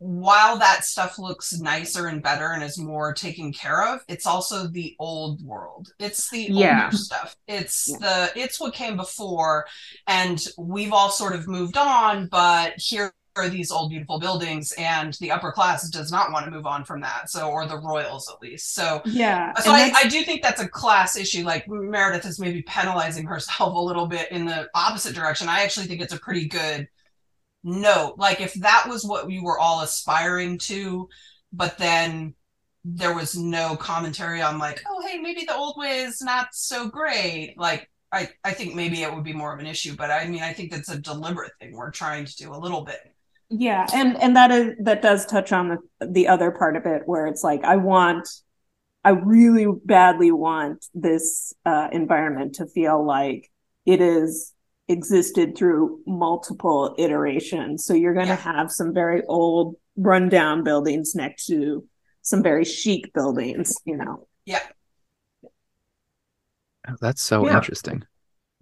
while 0.05 0.59
that 0.59 0.85
stuff 0.85 1.19
looks 1.19 1.59
nicer 1.59 2.09
and 2.09 2.23
better 2.23 2.53
and 2.53 2.63
is 2.63 2.77
more 2.77 3.15
taken 3.15 3.55
care 3.55 3.89
of, 3.89 4.01
it's 4.07 4.27
also 4.27 4.67
the 4.67 4.95
old 4.99 5.43
world. 5.43 5.89
It's 5.99 6.29
the 6.29 6.43
Yeah. 6.43 6.85
older 6.85 6.97
stuff. 6.99 7.37
It's 7.49 7.87
the 7.87 8.31
it's 8.37 8.61
what 8.61 8.75
came 8.75 8.99
before, 8.99 9.67
and 10.07 10.39
we've 10.59 10.93
all 10.93 11.09
sort 11.11 11.35
of 11.35 11.49
moved 11.49 11.79
on. 11.79 12.27
But 12.27 12.75
here 12.77 13.15
are 13.37 13.49
these 13.49 13.71
old 13.71 13.91
beautiful 13.91 14.19
buildings, 14.21 14.73
and 14.77 15.15
the 15.21 15.31
upper 15.31 15.51
class 15.53 15.89
does 15.89 16.13
not 16.13 16.31
want 16.31 16.45
to 16.45 16.51
move 16.51 16.67
on 16.67 16.85
from 16.85 17.01
that. 17.01 17.31
So, 17.31 17.49
or 17.51 17.67
the 17.67 17.79
royals 17.79 18.31
at 18.31 18.43
least. 18.43 18.75
So, 18.75 19.01
yeah 19.07 19.55
so 19.59 19.73
I, 19.73 19.91
I 19.97 20.07
do 20.09 20.23
think 20.23 20.43
that's 20.43 20.61
a 20.61 20.69
class 20.69 21.17
issue. 21.17 21.45
Like 21.45 21.67
Meredith 21.67 22.27
is 22.27 22.39
maybe 22.39 22.61
penalizing 22.63 23.25
herself 23.27 23.75
a 23.75 23.81
little 23.81 24.07
bit 24.07 24.31
in 24.31 24.45
the 24.45 24.69
opposite 24.75 25.15
direction. 25.15 25.49
I 25.49 25.63
actually 25.63 25.87
think 25.87 26.03
it's 26.03 26.13
a 26.15 26.19
pretty 26.21 26.47
good 26.47 26.89
note. 27.65 28.15
Like 28.19 28.41
if 28.41 28.55
that 28.55 28.87
was 28.89 29.05
what 29.05 29.27
we 29.27 29.41
were 29.41 29.59
all 29.59 29.83
aspiring 29.83 30.59
to, 30.59 31.09
but 31.53 31.79
then 31.79 32.35
there 32.85 33.15
was 33.15 33.37
no 33.37 33.77
commentary 33.77 34.43
on 34.43 34.59
like, 34.59 34.81
oh 34.89 35.07
hey, 35.07 35.19
maybe 35.19 35.45
the 35.47 35.57
old 35.57 35.77
way 35.79 36.01
is 36.01 36.21
not 36.23 36.49
so 36.53 36.89
great. 36.89 37.55
Like 37.59 37.91
I, 38.13 38.29
I 38.45 38.53
think 38.53 38.75
maybe 38.75 39.03
it 39.03 39.13
would 39.15 39.25
be 39.25 39.33
more 39.33 39.53
of 39.55 39.61
an 39.61 39.67
issue, 39.67 39.97
but 39.97 40.11
I 40.11 40.27
mean 40.29 40.43
I 40.43 40.53
think 40.53 40.73
it's 40.75 40.91
a 40.91 40.99
deliberate 41.01 41.53
thing 41.61 41.73
we're 41.75 41.91
trying 41.91 42.27
to 42.27 42.37
do 42.37 42.55
a 42.55 42.59
little 42.59 42.83
bit. 42.85 43.01
yeah 43.51 43.87
and 43.93 44.21
and 44.23 44.37
that 44.37 44.51
is 44.51 44.75
that 44.81 45.03
does 45.03 45.27
touch 45.27 45.53
on 45.53 45.69
the 46.01 46.07
the 46.07 46.29
other 46.29 46.51
part 46.51 46.77
of 46.77 46.87
it 46.87 47.03
where 47.07 47.27
it's 47.27 47.45
like 47.45 47.63
i 47.65 47.77
want 47.77 48.29
i 49.05 49.11
really 49.11 49.67
badly 49.85 50.31
want 50.31 50.85
this 50.95 51.53
uh 51.67 51.89
environment 51.93 52.55
to 52.57 52.67
feel 52.67 53.05
like 53.05 53.51
it 53.85 54.01
is 54.01 54.53
existed 54.89 55.57
through 55.57 56.01
multiple 56.07 56.95
iterations. 56.99 57.85
So 57.85 57.95
you're 57.95 58.15
going 58.15 58.27
to 58.27 58.35
Yeah. 58.35 58.53
have 58.53 58.71
some 58.71 58.93
very 58.93 59.23
old, 59.27 59.77
rundown 59.97 60.65
buildings 60.65 61.15
next 61.15 61.47
to 61.47 61.85
some 62.23 62.43
very 62.43 62.65
chic 62.65 63.13
buildings, 63.13 63.75
you 63.85 63.97
know. 63.97 64.27
Oh, 66.89 66.97
That's 67.01 67.23
so 67.23 67.47
Yeah. 67.47 67.57
interesting. 67.57 68.05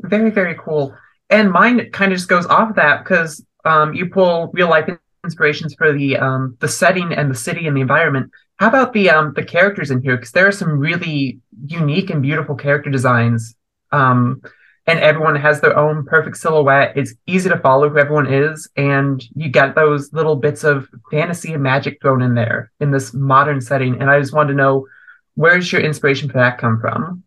Very, 0.01 0.31
very 0.31 0.55
cool. 0.57 0.95
And 1.31 1.51
mine 1.51 1.91
kind 1.93 2.13
of 2.13 2.19
just 2.19 2.29
goes 2.29 2.47
off 2.47 2.75
that 2.77 3.05
because 3.05 3.45
um, 3.65 3.95
you 3.95 4.07
pull 4.11 4.51
real 4.53 4.69
life 4.69 4.89
inspirations 5.25 5.75
for 5.75 5.93
the 5.93 6.17
um, 6.19 6.57
the 6.61 6.69
setting 6.69 7.13
and 7.13 7.31
the 7.31 7.35
city 7.35 7.67
and 7.67 7.77
the 7.77 7.81
environment. 7.81 8.31
How 8.59 8.69
about 8.69 8.93
the 8.93 9.11
um, 9.11 9.33
the 9.35 9.45
characters 9.45 9.91
in 9.91 10.03
here? 10.03 10.17
Because 10.17 10.33
there 10.33 10.47
are 10.47 10.53
some 10.53 10.79
really 10.79 11.41
unique 11.67 12.11
and 12.11 12.23
beautiful 12.23 12.55
character 12.55 12.91
designs. 12.91 13.55
Um, 13.93 14.43
and 14.87 14.99
everyone 14.99 15.37
has 15.37 15.61
their 15.61 15.77
own 15.77 16.05
perfect 16.05 16.37
silhouette. 16.37 16.97
It's 16.97 17.15
easy 17.27 17.49
to 17.49 17.59
follow 17.59 17.89
who 17.89 17.99
everyone 17.99 18.33
is, 18.33 18.69
and 18.77 19.23
you 19.35 19.49
get 19.49 19.75
those 19.75 20.13
little 20.13 20.37
bits 20.37 20.65
of 20.65 20.89
fantasy 21.11 21.53
and 21.53 21.63
magic 21.63 21.99
thrown 22.01 22.23
in 22.23 22.35
there 22.35 22.73
in 22.81 22.91
this 22.91 23.15
modern 23.15 23.61
setting. 23.61 24.01
And 24.01 24.11
I 24.11 24.19
just 24.19 24.35
wanted 24.35 24.51
to 24.53 24.57
know 24.57 24.87
where's 25.35 25.71
your 25.71 25.81
inspiration 25.81 26.29
for 26.29 26.39
that 26.39 26.59
come 26.59 26.81
from? 26.81 27.23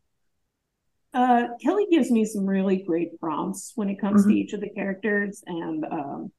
Uh, 1.14 1.48
Kelly 1.64 1.88
gives 1.90 2.12
me 2.12 2.26
some 2.26 2.46
really 2.46 2.84
great 2.84 3.18
prompts 3.22 3.72
when 3.76 3.90
it 3.90 4.02
comes 4.02 4.26
Mhm. 4.26 4.30
to 4.30 4.36
each 4.36 4.54
of 4.54 4.60
the 4.60 4.70
characters, 4.70 5.42
and 5.48 5.86
um, 5.86 6.32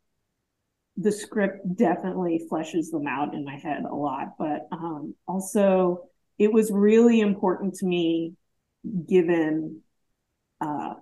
the 0.99 1.13
script 1.13 1.77
definitely 1.77 2.47
fleshes 2.51 2.91
them 2.91 3.07
out 3.07 3.35
in 3.35 3.45
my 3.45 3.57
head 3.57 3.85
a 3.85 3.95
lot. 3.95 4.35
But 4.39 4.69
um, 4.71 5.15
also, 5.27 6.09
it 6.39 6.53
was 6.53 6.71
really 6.71 7.21
important 7.21 7.75
to 7.77 7.87
me, 7.87 8.35
given 9.09 9.81
uh, 10.61 10.95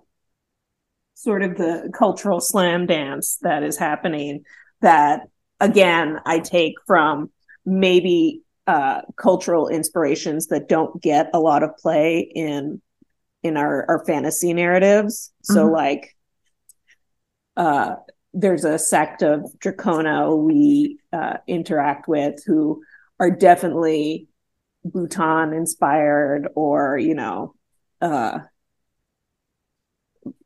sort 1.15 1.43
of 1.43 1.57
the 1.57 1.89
cultural 1.93 2.39
slam 2.39 2.85
dance 2.85 3.37
that 3.41 3.63
is 3.63 3.77
happening, 3.77 4.43
that 4.81 5.21
again, 5.59 6.19
I 6.25 6.39
take 6.39 6.75
from 6.85 7.31
maybe 7.65 8.41
uh, 8.67 9.01
cultural 9.17 9.67
inspirations 9.69 10.47
that 10.47 10.69
don't 10.69 11.01
get 11.01 11.29
a 11.33 11.39
lot 11.39 11.63
of 11.63 11.75
play 11.77 12.19
in 12.19 12.81
in 13.43 13.57
our 13.57 13.85
our 13.87 14.05
fantasy 14.05 14.53
narratives. 14.53 15.31
So 15.43 15.67
Mhm. 15.67 15.73
like 15.73 16.15
uh 17.57 17.95
there's 18.33 18.65
a 18.65 18.77
sect 18.77 19.21
of 19.21 19.41
Dracona 19.59 20.35
we 20.35 20.99
uh 21.13 21.37
interact 21.47 22.07
with 22.07 22.43
who 22.45 22.83
are 23.19 23.31
definitely 23.31 24.27
Bhutan 24.83 25.53
inspired 25.53 26.49
or, 26.55 26.97
you 26.97 27.15
know, 27.15 27.55
uh 28.01 28.39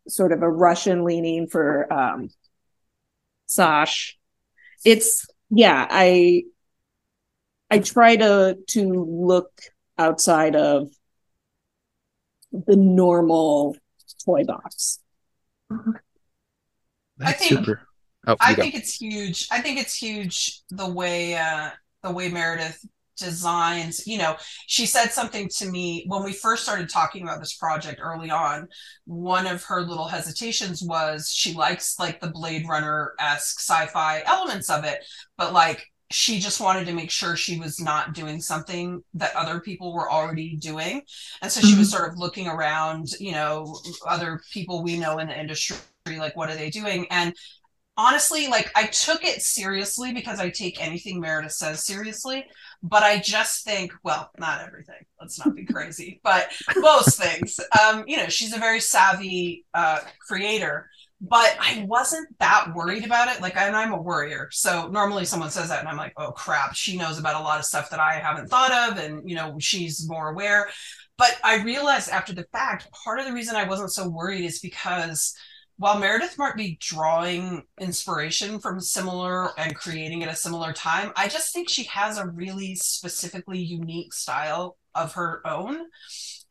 sort 0.10 0.32
of 0.32 0.42
a 0.42 0.50
Russian 0.50 1.04
leaning 1.04 1.48
for 1.48 1.92
um 1.92 2.30
Sash. 3.46 4.18
It's 4.86 5.26
yeah, 5.50 5.88
I 5.90 6.44
I 7.72 7.80
try 7.80 8.16
to 8.16 8.58
to 8.70 9.06
look 9.06 9.52
outside 9.98 10.56
of 10.56 10.90
the 12.52 12.76
normal 12.76 13.76
toy 14.26 14.44
box. 14.44 15.00
That's 17.18 17.40
think- 17.40 17.50
super. 17.60 17.82
Oh, 18.28 18.36
I 18.40 18.54
go. 18.54 18.62
think 18.64 18.76
it's 18.76 18.96
huge. 18.96 19.48
I 19.50 19.62
think 19.62 19.80
it's 19.80 19.96
huge 19.96 20.62
the 20.70 20.88
way 20.88 21.36
uh 21.38 21.70
the 22.04 22.12
way 22.12 22.30
Meredith 22.30 22.86
designs, 23.20 24.08
you 24.08 24.18
know, 24.18 24.36
she 24.68 24.86
said 24.86 25.12
something 25.12 25.50
to 25.58 25.70
me 25.70 26.06
when 26.08 26.24
we 26.24 26.34
first 26.34 26.64
started 26.64 26.90
talking 26.90 27.24
about 27.24 27.40
this 27.40 27.54
project 27.54 28.00
early 28.02 28.32
on. 28.32 28.68
One 29.06 29.46
of 29.46 29.64
her 29.66 29.82
little 29.82 30.08
hesitations 30.08 30.82
was 30.82 31.30
she 31.30 31.54
likes 31.54 32.00
like 32.00 32.20
the 32.20 32.32
Blade 32.32 32.68
Runner-esque 32.68 33.60
sci-fi 33.60 34.24
elements 34.26 34.70
of 34.70 34.84
it, 34.84 35.06
but 35.38 35.54
like 35.54 35.86
she 36.12 36.40
just 36.40 36.60
wanted 36.60 36.88
to 36.88 36.94
make 36.94 37.12
sure 37.12 37.36
she 37.36 37.60
was 37.60 37.80
not 37.80 38.14
doing 38.14 38.42
something 38.42 39.04
that 39.14 39.36
other 39.36 39.60
people 39.60 39.94
were 39.94 40.12
already 40.12 40.56
doing. 40.56 41.04
And 41.42 41.52
so 41.52 41.62
she 41.62 41.78
was 41.78 41.90
mm-hmm. 41.90 41.98
sort 41.98 42.12
of 42.12 42.18
looking 42.18 42.48
around, 42.48 43.10
you 43.20 43.32
know, 43.32 43.80
other 44.08 44.42
people 44.52 44.82
we 44.82 44.98
know 44.98 45.20
in 45.20 45.28
the 45.28 45.40
industry, 45.40 45.78
like 46.08 46.36
what 46.36 46.50
are 46.50 46.56
they 46.56 46.72
doing? 46.72 47.06
And 47.12 47.36
honestly, 48.00 48.48
like 48.48 48.72
I 48.76 48.86
took 48.88 49.26
it 49.26 49.42
seriously 49.42 50.14
because 50.14 50.40
I 50.40 50.50
take 50.50 50.82
anything 50.82 51.20
Meredith 51.20 51.52
says 51.52 51.84
seriously. 51.84 52.46
But 52.82 53.04
I 53.04 53.20
just 53.20 53.66
think, 53.66 53.92
well, 54.04 54.32
not 54.38 54.66
everything. 54.66 55.06
Let's 55.20 55.38
not 55.38 55.54
be 55.54 55.66
crazy, 55.74 56.22
but 56.24 56.50
most 56.78 57.22
things. 57.22 57.60
Um, 57.84 58.06
you 58.08 58.16
know, 58.16 58.28
she's 58.28 58.56
a 58.56 58.60
very 58.60 58.80
savvy 58.80 59.66
uh, 59.74 60.00
creator. 60.26 60.90
But 61.22 61.58
I 61.60 61.84
wasn't 61.86 62.30
that 62.40 62.74
worried 62.74 63.04
about 63.04 63.28
it. 63.28 63.42
Like, 63.42 63.58
and 63.58 63.76
I'm 63.76 63.92
a 63.92 64.02
worrier. 64.02 64.48
So 64.54 64.88
normally 64.88 65.26
someone 65.26 65.50
says 65.50 65.68
that, 65.68 65.82
and 65.82 65.90
I'm 65.90 65.98
like, 65.98 66.14
oh 66.16 66.32
crap, 66.32 66.76
she 66.76 66.96
knows 66.96 67.20
about 67.20 67.42
a 67.42 67.44
lot 67.44 67.60
of 67.60 67.66
stuff 67.66 67.90
that 67.90 68.00
I 68.00 68.14
haven't 68.14 68.48
thought 68.48 68.72
of, 68.72 68.98
and 68.98 69.30
you 69.30 69.36
know, 69.36 69.58
she's 69.60 70.08
more 70.08 70.30
aware. 70.30 70.70
But 71.18 71.38
I 71.44 71.62
realized 71.64 72.10
after 72.10 72.32
the 72.32 72.46
fact, 72.54 72.88
part 73.04 73.20
of 73.20 73.26
the 73.26 73.34
reason 73.34 73.58
I 73.58 73.68
wasn't 73.68 73.92
so 73.92 74.08
worried 74.08 74.46
is 74.46 74.62
because 74.62 75.36
while 75.80 75.98
Meredith 75.98 76.38
might 76.38 76.58
be 76.58 76.78
drawing 76.82 77.64
inspiration 77.80 78.60
from 78.60 78.82
similar 78.82 79.58
and 79.58 79.74
creating 79.74 80.24
at 80.24 80.32
a 80.32 80.36
similar 80.36 80.74
time, 80.74 81.14
I 81.16 81.30
just 81.30 81.54
think 81.54 81.70
she 81.70 81.86
has 81.86 82.18
a 82.18 82.28
really 82.28 82.76
specifically 82.76 83.60
unique 83.60 84.14
style 84.14 84.76
of 84.94 85.14
her 85.14 85.42
own. 85.48 85.86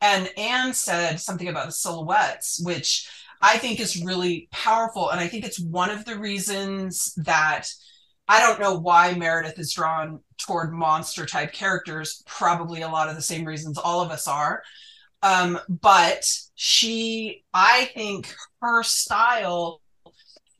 And 0.01 0.31
Anne 0.35 0.73
said 0.73 1.19
something 1.19 1.47
about 1.47 1.67
the 1.67 1.71
silhouettes, 1.73 2.59
which 2.63 3.07
I 3.39 3.59
think 3.59 3.79
is 3.79 4.03
really 4.03 4.47
powerful. 4.51 5.11
And 5.11 5.19
I 5.19 5.27
think 5.27 5.45
it's 5.45 5.59
one 5.59 5.91
of 5.91 6.05
the 6.05 6.17
reasons 6.17 7.13
that 7.17 7.67
I 8.27 8.39
don't 8.39 8.59
know 8.59 8.79
why 8.79 9.13
Meredith 9.13 9.59
is 9.59 9.73
drawn 9.73 10.21
toward 10.39 10.73
monster 10.73 11.27
type 11.27 11.53
characters, 11.53 12.23
probably 12.25 12.81
a 12.81 12.89
lot 12.89 13.09
of 13.09 13.15
the 13.15 13.21
same 13.21 13.45
reasons 13.45 13.77
all 13.77 14.01
of 14.01 14.09
us 14.09 14.27
are. 14.27 14.63
Um, 15.21 15.59
but 15.67 16.25
she, 16.55 17.43
I 17.53 17.91
think 17.93 18.33
her 18.61 18.83
style 18.83 19.81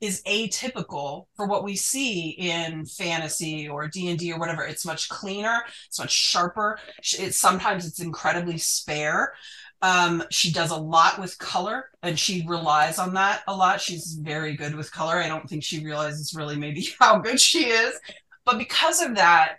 is 0.00 0.22
atypical 0.22 1.26
for 1.36 1.46
what 1.46 1.62
we 1.62 1.76
see 1.76 2.30
in 2.30 2.86
fantasy 2.86 3.68
or 3.68 3.86
d&d 3.86 4.32
or 4.32 4.38
whatever. 4.38 4.62
It's 4.62 4.86
much 4.86 5.08
cleaner 5.08 5.62
it's 5.86 5.98
much 5.98 6.12
sharper. 6.12 6.78
It's 7.18 7.36
sometimes 7.36 7.86
it's 7.86 8.00
incredibly 8.00 8.56
spare. 8.58 9.34
Um, 9.82 10.22
she 10.30 10.52
does 10.52 10.70
a 10.70 10.76
lot 10.76 11.18
with 11.18 11.38
color 11.38 11.90
and 12.02 12.18
she 12.18 12.44
relies 12.46 12.98
on 12.98 13.14
that 13.14 13.42
a 13.46 13.54
lot. 13.54 13.80
She's 13.80 14.14
very 14.14 14.54
good 14.56 14.74
with 14.74 14.92
color. 14.92 15.16
I 15.16 15.28
don't 15.28 15.48
think 15.48 15.62
she 15.62 15.84
realizes 15.84 16.34
really 16.34 16.56
maybe 16.56 16.88
how 16.98 17.18
good 17.18 17.40
she 17.40 17.66
is. 17.66 17.98
But 18.44 18.58
because 18.58 19.02
of 19.02 19.16
that 19.16 19.56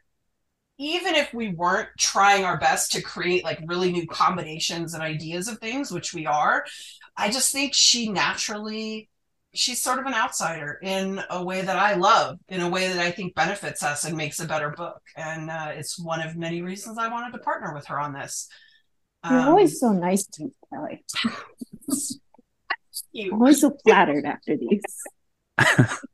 even 0.81 1.13
if 1.13 1.31
we 1.31 1.49
weren't 1.49 1.89
trying 1.99 2.43
our 2.43 2.57
best 2.57 2.91
to 2.91 3.03
create 3.03 3.43
like 3.43 3.61
really 3.67 3.91
new 3.91 4.07
combinations 4.07 4.95
and 4.95 5.03
ideas 5.03 5.47
of 5.47 5.59
things 5.59 5.91
which 5.91 6.11
we 6.11 6.25
are 6.25 6.65
i 7.17 7.29
just 7.29 7.51
think 7.51 7.73
she 7.73 8.09
naturally 8.09 9.09
she's 9.53 9.81
sort 9.81 9.99
of 9.99 10.05
an 10.05 10.13
outsider 10.13 10.79
in 10.81 11.21
a 11.29 11.43
way 11.43 11.61
that 11.61 11.75
I 11.77 11.95
love, 11.95 12.39
in 12.47 12.61
a 12.61 12.69
way 12.69 12.87
that 12.87 12.99
I 12.99 13.11
think 13.11 13.35
benefits 13.35 13.83
us 13.83 14.05
and 14.05 14.15
makes 14.15 14.39
a 14.39 14.45
better 14.45 14.69
book. 14.69 15.01
And 15.17 15.49
uh, 15.49 15.71
it's 15.73 15.99
one 15.99 16.21
of 16.21 16.37
many 16.37 16.61
reasons 16.61 16.97
I 16.97 17.09
wanted 17.09 17.33
to 17.33 17.39
partner 17.43 17.73
with 17.73 17.85
her 17.87 17.99
on 17.99 18.13
this. 18.13 18.47
You're 19.27 19.39
Um, 19.39 19.49
always 19.49 19.77
so 19.77 19.91
nice 19.91 20.25
to 20.25 20.45
me, 20.45 20.51
Kelly. 20.73 21.03
you. 23.11 23.33
I'm 23.33 23.41
always 23.41 23.59
so 23.61 23.75
flattered 23.83 24.25
after 24.25 24.55
these. 24.57 24.81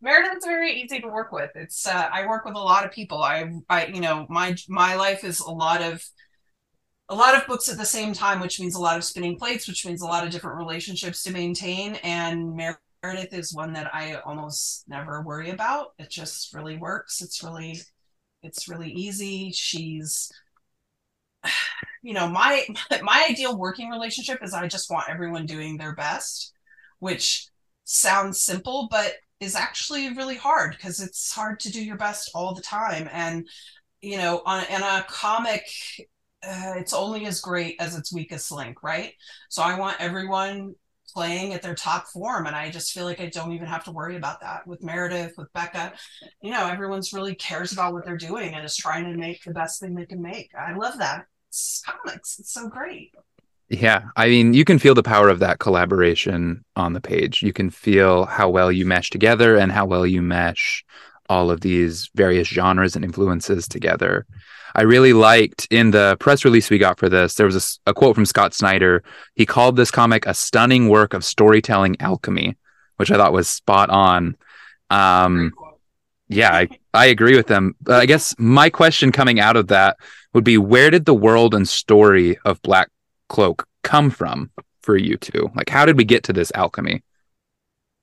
Meredith's 0.00 0.44
very 0.46 0.80
easy 0.82 1.00
to 1.00 1.08
work 1.08 1.32
with. 1.32 1.50
It's 1.54 1.86
uh, 1.86 2.08
I 2.12 2.26
work 2.26 2.44
with 2.44 2.54
a 2.54 2.58
lot 2.58 2.84
of 2.84 2.92
people. 2.92 3.22
I, 3.22 3.50
I, 3.68 3.86
you 3.86 4.00
know, 4.00 4.26
my 4.28 4.54
my 4.68 4.94
life 4.96 5.24
is 5.24 5.40
a 5.40 5.50
lot 5.50 5.82
of 5.82 6.02
a 7.08 7.14
lot 7.14 7.36
of 7.36 7.46
books 7.46 7.68
at 7.68 7.78
the 7.78 7.84
same 7.84 8.12
time, 8.12 8.40
which 8.40 8.58
means 8.58 8.74
a 8.74 8.80
lot 8.80 8.96
of 8.96 9.04
spinning 9.04 9.38
plates, 9.38 9.68
which 9.68 9.86
means 9.86 10.02
a 10.02 10.06
lot 10.06 10.24
of 10.24 10.32
different 10.32 10.58
relationships 10.58 11.22
to 11.22 11.32
maintain. 11.32 11.96
And 12.02 12.56
Meredith 12.56 13.32
is 13.32 13.54
one 13.54 13.72
that 13.74 13.94
I 13.94 14.14
almost 14.14 14.84
never 14.88 15.22
worry 15.22 15.50
about. 15.50 15.94
It 15.98 16.10
just 16.10 16.52
really 16.52 16.76
works. 16.76 17.22
It's 17.22 17.44
really, 17.44 17.80
it's 18.42 18.68
really 18.68 18.90
easy. 18.90 19.52
She's, 19.52 20.32
you 22.02 22.12
know, 22.12 22.28
my 22.28 22.66
my 23.02 23.26
ideal 23.30 23.56
working 23.56 23.90
relationship 23.90 24.42
is 24.42 24.52
I 24.52 24.66
just 24.66 24.90
want 24.90 25.08
everyone 25.08 25.46
doing 25.46 25.76
their 25.76 25.94
best, 25.94 26.52
which 26.98 27.48
sounds 27.84 28.40
simple, 28.40 28.88
but 28.90 29.14
is 29.38 29.54
actually 29.54 30.14
really 30.14 30.36
hard 30.36 30.72
because 30.72 30.98
it's 31.00 31.32
hard 31.32 31.60
to 31.60 31.70
do 31.70 31.84
your 31.84 31.96
best 31.96 32.30
all 32.34 32.54
the 32.54 32.62
time. 32.62 33.08
And 33.12 33.48
you 34.00 34.18
know, 34.18 34.42
on 34.44 34.64
in 34.66 34.82
a 34.82 35.04
comic 35.08 35.68
uh, 36.46 36.74
it's 36.76 36.92
only 36.92 37.26
as 37.26 37.40
great 37.40 37.76
as 37.80 37.96
its 37.96 38.12
weakest 38.12 38.52
link, 38.52 38.82
right? 38.82 39.12
So 39.48 39.62
I 39.62 39.78
want 39.78 39.96
everyone 40.00 40.74
playing 41.12 41.54
at 41.54 41.62
their 41.62 41.74
top 41.74 42.06
form, 42.08 42.46
and 42.46 42.54
I 42.54 42.70
just 42.70 42.92
feel 42.92 43.04
like 43.04 43.20
I 43.20 43.26
don't 43.26 43.52
even 43.52 43.66
have 43.66 43.84
to 43.84 43.92
worry 43.92 44.16
about 44.16 44.40
that 44.40 44.66
with 44.66 44.82
Meredith, 44.82 45.34
with 45.36 45.52
Becca. 45.52 45.92
You 46.42 46.50
know, 46.50 46.66
everyone's 46.66 47.12
really 47.12 47.34
cares 47.34 47.72
about 47.72 47.92
what 47.92 48.04
they're 48.04 48.16
doing 48.16 48.54
and 48.54 48.64
is 48.64 48.76
trying 48.76 49.04
to 49.04 49.16
make 49.16 49.42
the 49.44 49.52
best 49.52 49.80
thing 49.80 49.94
they 49.94 50.06
can 50.06 50.22
make. 50.22 50.50
I 50.54 50.74
love 50.74 50.98
that. 50.98 51.26
It's 51.48 51.82
comics. 51.86 52.38
It's 52.38 52.52
so 52.52 52.68
great. 52.68 53.14
Yeah, 53.68 54.04
I 54.14 54.28
mean, 54.28 54.54
you 54.54 54.64
can 54.64 54.78
feel 54.78 54.94
the 54.94 55.02
power 55.02 55.28
of 55.28 55.40
that 55.40 55.58
collaboration 55.58 56.64
on 56.76 56.92
the 56.92 57.00
page. 57.00 57.42
You 57.42 57.52
can 57.52 57.70
feel 57.70 58.24
how 58.26 58.48
well 58.48 58.70
you 58.70 58.86
mesh 58.86 59.10
together 59.10 59.56
and 59.56 59.72
how 59.72 59.86
well 59.86 60.06
you 60.06 60.22
mesh 60.22 60.84
all 61.28 61.50
of 61.50 61.60
these 61.60 62.10
various 62.14 62.48
genres 62.48 62.96
and 62.96 63.04
influences 63.04 63.68
together. 63.68 64.26
I 64.74 64.82
really 64.82 65.14
liked 65.14 65.66
in 65.70 65.90
the 65.90 66.16
press 66.20 66.44
release 66.44 66.68
we 66.68 66.78
got 66.78 66.98
for 66.98 67.08
this, 67.08 67.34
there 67.34 67.46
was 67.46 67.80
a, 67.86 67.90
a 67.90 67.94
quote 67.94 68.14
from 68.14 68.26
Scott 68.26 68.52
Snyder. 68.52 69.02
He 69.34 69.46
called 69.46 69.76
this 69.76 69.90
comic 69.90 70.26
a 70.26 70.34
stunning 70.34 70.88
work 70.88 71.14
of 71.14 71.24
storytelling 71.24 71.96
alchemy, 72.00 72.56
which 72.96 73.10
I 73.10 73.16
thought 73.16 73.32
was 73.32 73.48
spot 73.48 73.88
on. 73.88 74.36
Um, 74.90 75.52
yeah, 76.28 76.52
I, 76.52 76.68
I 76.92 77.06
agree 77.06 77.36
with 77.36 77.46
them. 77.46 77.74
But 77.80 78.02
I 78.02 78.06
guess 78.06 78.34
my 78.38 78.68
question 78.68 79.12
coming 79.12 79.40
out 79.40 79.56
of 79.56 79.68
that 79.68 79.96
would 80.34 80.44
be 80.44 80.58
where 80.58 80.90
did 80.90 81.06
the 81.06 81.14
world 81.14 81.54
and 81.54 81.66
story 81.66 82.38
of 82.44 82.60
Black 82.62 82.90
Cloak 83.28 83.66
come 83.82 84.10
from 84.10 84.50
for 84.82 84.96
you 84.96 85.16
two? 85.16 85.50
Like, 85.54 85.70
how 85.70 85.86
did 85.86 85.96
we 85.96 86.04
get 86.04 86.24
to 86.24 86.32
this 86.32 86.52
alchemy? 86.54 87.02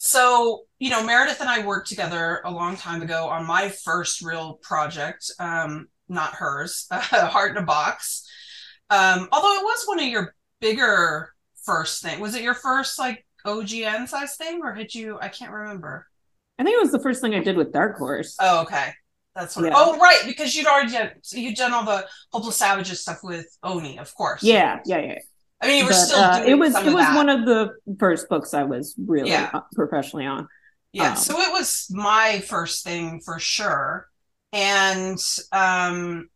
So, 0.06 0.66
you 0.80 0.90
know, 0.90 1.02
Meredith 1.02 1.40
and 1.40 1.48
I 1.50 1.66
worked 1.66 1.88
together 1.88 2.42
a 2.44 2.52
long 2.52 2.76
time 2.76 3.02
ago 3.02 3.30
on 3.30 3.48
my 3.48 3.70
first 3.70 4.22
real 4.22 4.56
project, 4.56 5.32
um, 5.40 5.88
not 6.10 6.34
hers, 6.34 6.88
Heart 6.92 7.52
in 7.52 7.64
a 7.64 7.66
Box. 7.66 8.30
Um, 8.90 9.30
although 9.32 9.56
it 9.56 9.64
was 9.64 9.86
one 9.86 10.02
of 10.02 10.06
your 10.06 10.36
bigger 10.60 11.30
first 11.64 12.04
thing. 12.04 12.20
Was 12.20 12.36
it 12.36 12.42
your 12.42 12.54
first 12.54 13.00
like 13.00 13.26
OGN 13.46 14.10
size 14.10 14.36
thing 14.36 14.60
or 14.62 14.74
had 14.74 14.94
you 14.94 15.18
I 15.22 15.30
can't 15.30 15.54
remember. 15.54 16.06
I 16.60 16.66
think 16.66 16.76
it 16.76 16.82
was 16.82 16.92
the 16.92 17.00
first 17.00 17.22
thing 17.22 17.34
I 17.34 17.42
did 17.42 17.56
with 17.56 17.72
Dark 17.72 17.98
Horse. 17.98 18.36
Oh, 18.42 18.64
okay. 18.64 18.90
That's 19.38 19.56
what. 19.56 19.66
Yeah. 19.66 19.72
Oh, 19.74 19.98
right, 19.98 20.24
because 20.26 20.54
you'd 20.54 20.68
already 20.68 20.92
done 20.92 21.12
you'd 21.32 21.56
done 21.56 21.72
all 21.72 21.86
the 21.86 22.06
Hopeless 22.34 22.58
Savages 22.58 23.00
stuff 23.00 23.20
with 23.24 23.48
Oni, 23.64 24.00
of 24.00 24.14
course. 24.16 24.44
Yeah, 24.44 24.82
yeah, 24.86 25.00
yeah. 25.00 25.20
I 25.64 25.68
mean, 25.68 25.86
but, 25.86 25.94
still. 25.94 26.20
Uh, 26.20 26.44
it 26.46 26.56
was 26.56 26.76
it 26.76 26.86
was 26.86 27.06
that. 27.06 27.16
one 27.16 27.30
of 27.30 27.46
the 27.46 27.72
first 28.00 28.28
books 28.30 28.54
I 28.54 28.64
was 28.64 28.96
really 28.98 29.30
yeah. 29.30 29.62
professionally 29.74 30.26
on. 30.26 30.48
Yeah, 30.92 31.12
um, 31.12 31.16
so 31.16 31.40
it 31.40 31.52
was 31.52 31.88
my 31.90 32.40
first 32.46 32.84
thing 32.84 33.22
for 33.22 33.40
sure, 33.40 34.08
and 34.52 35.18
um, 35.52 36.30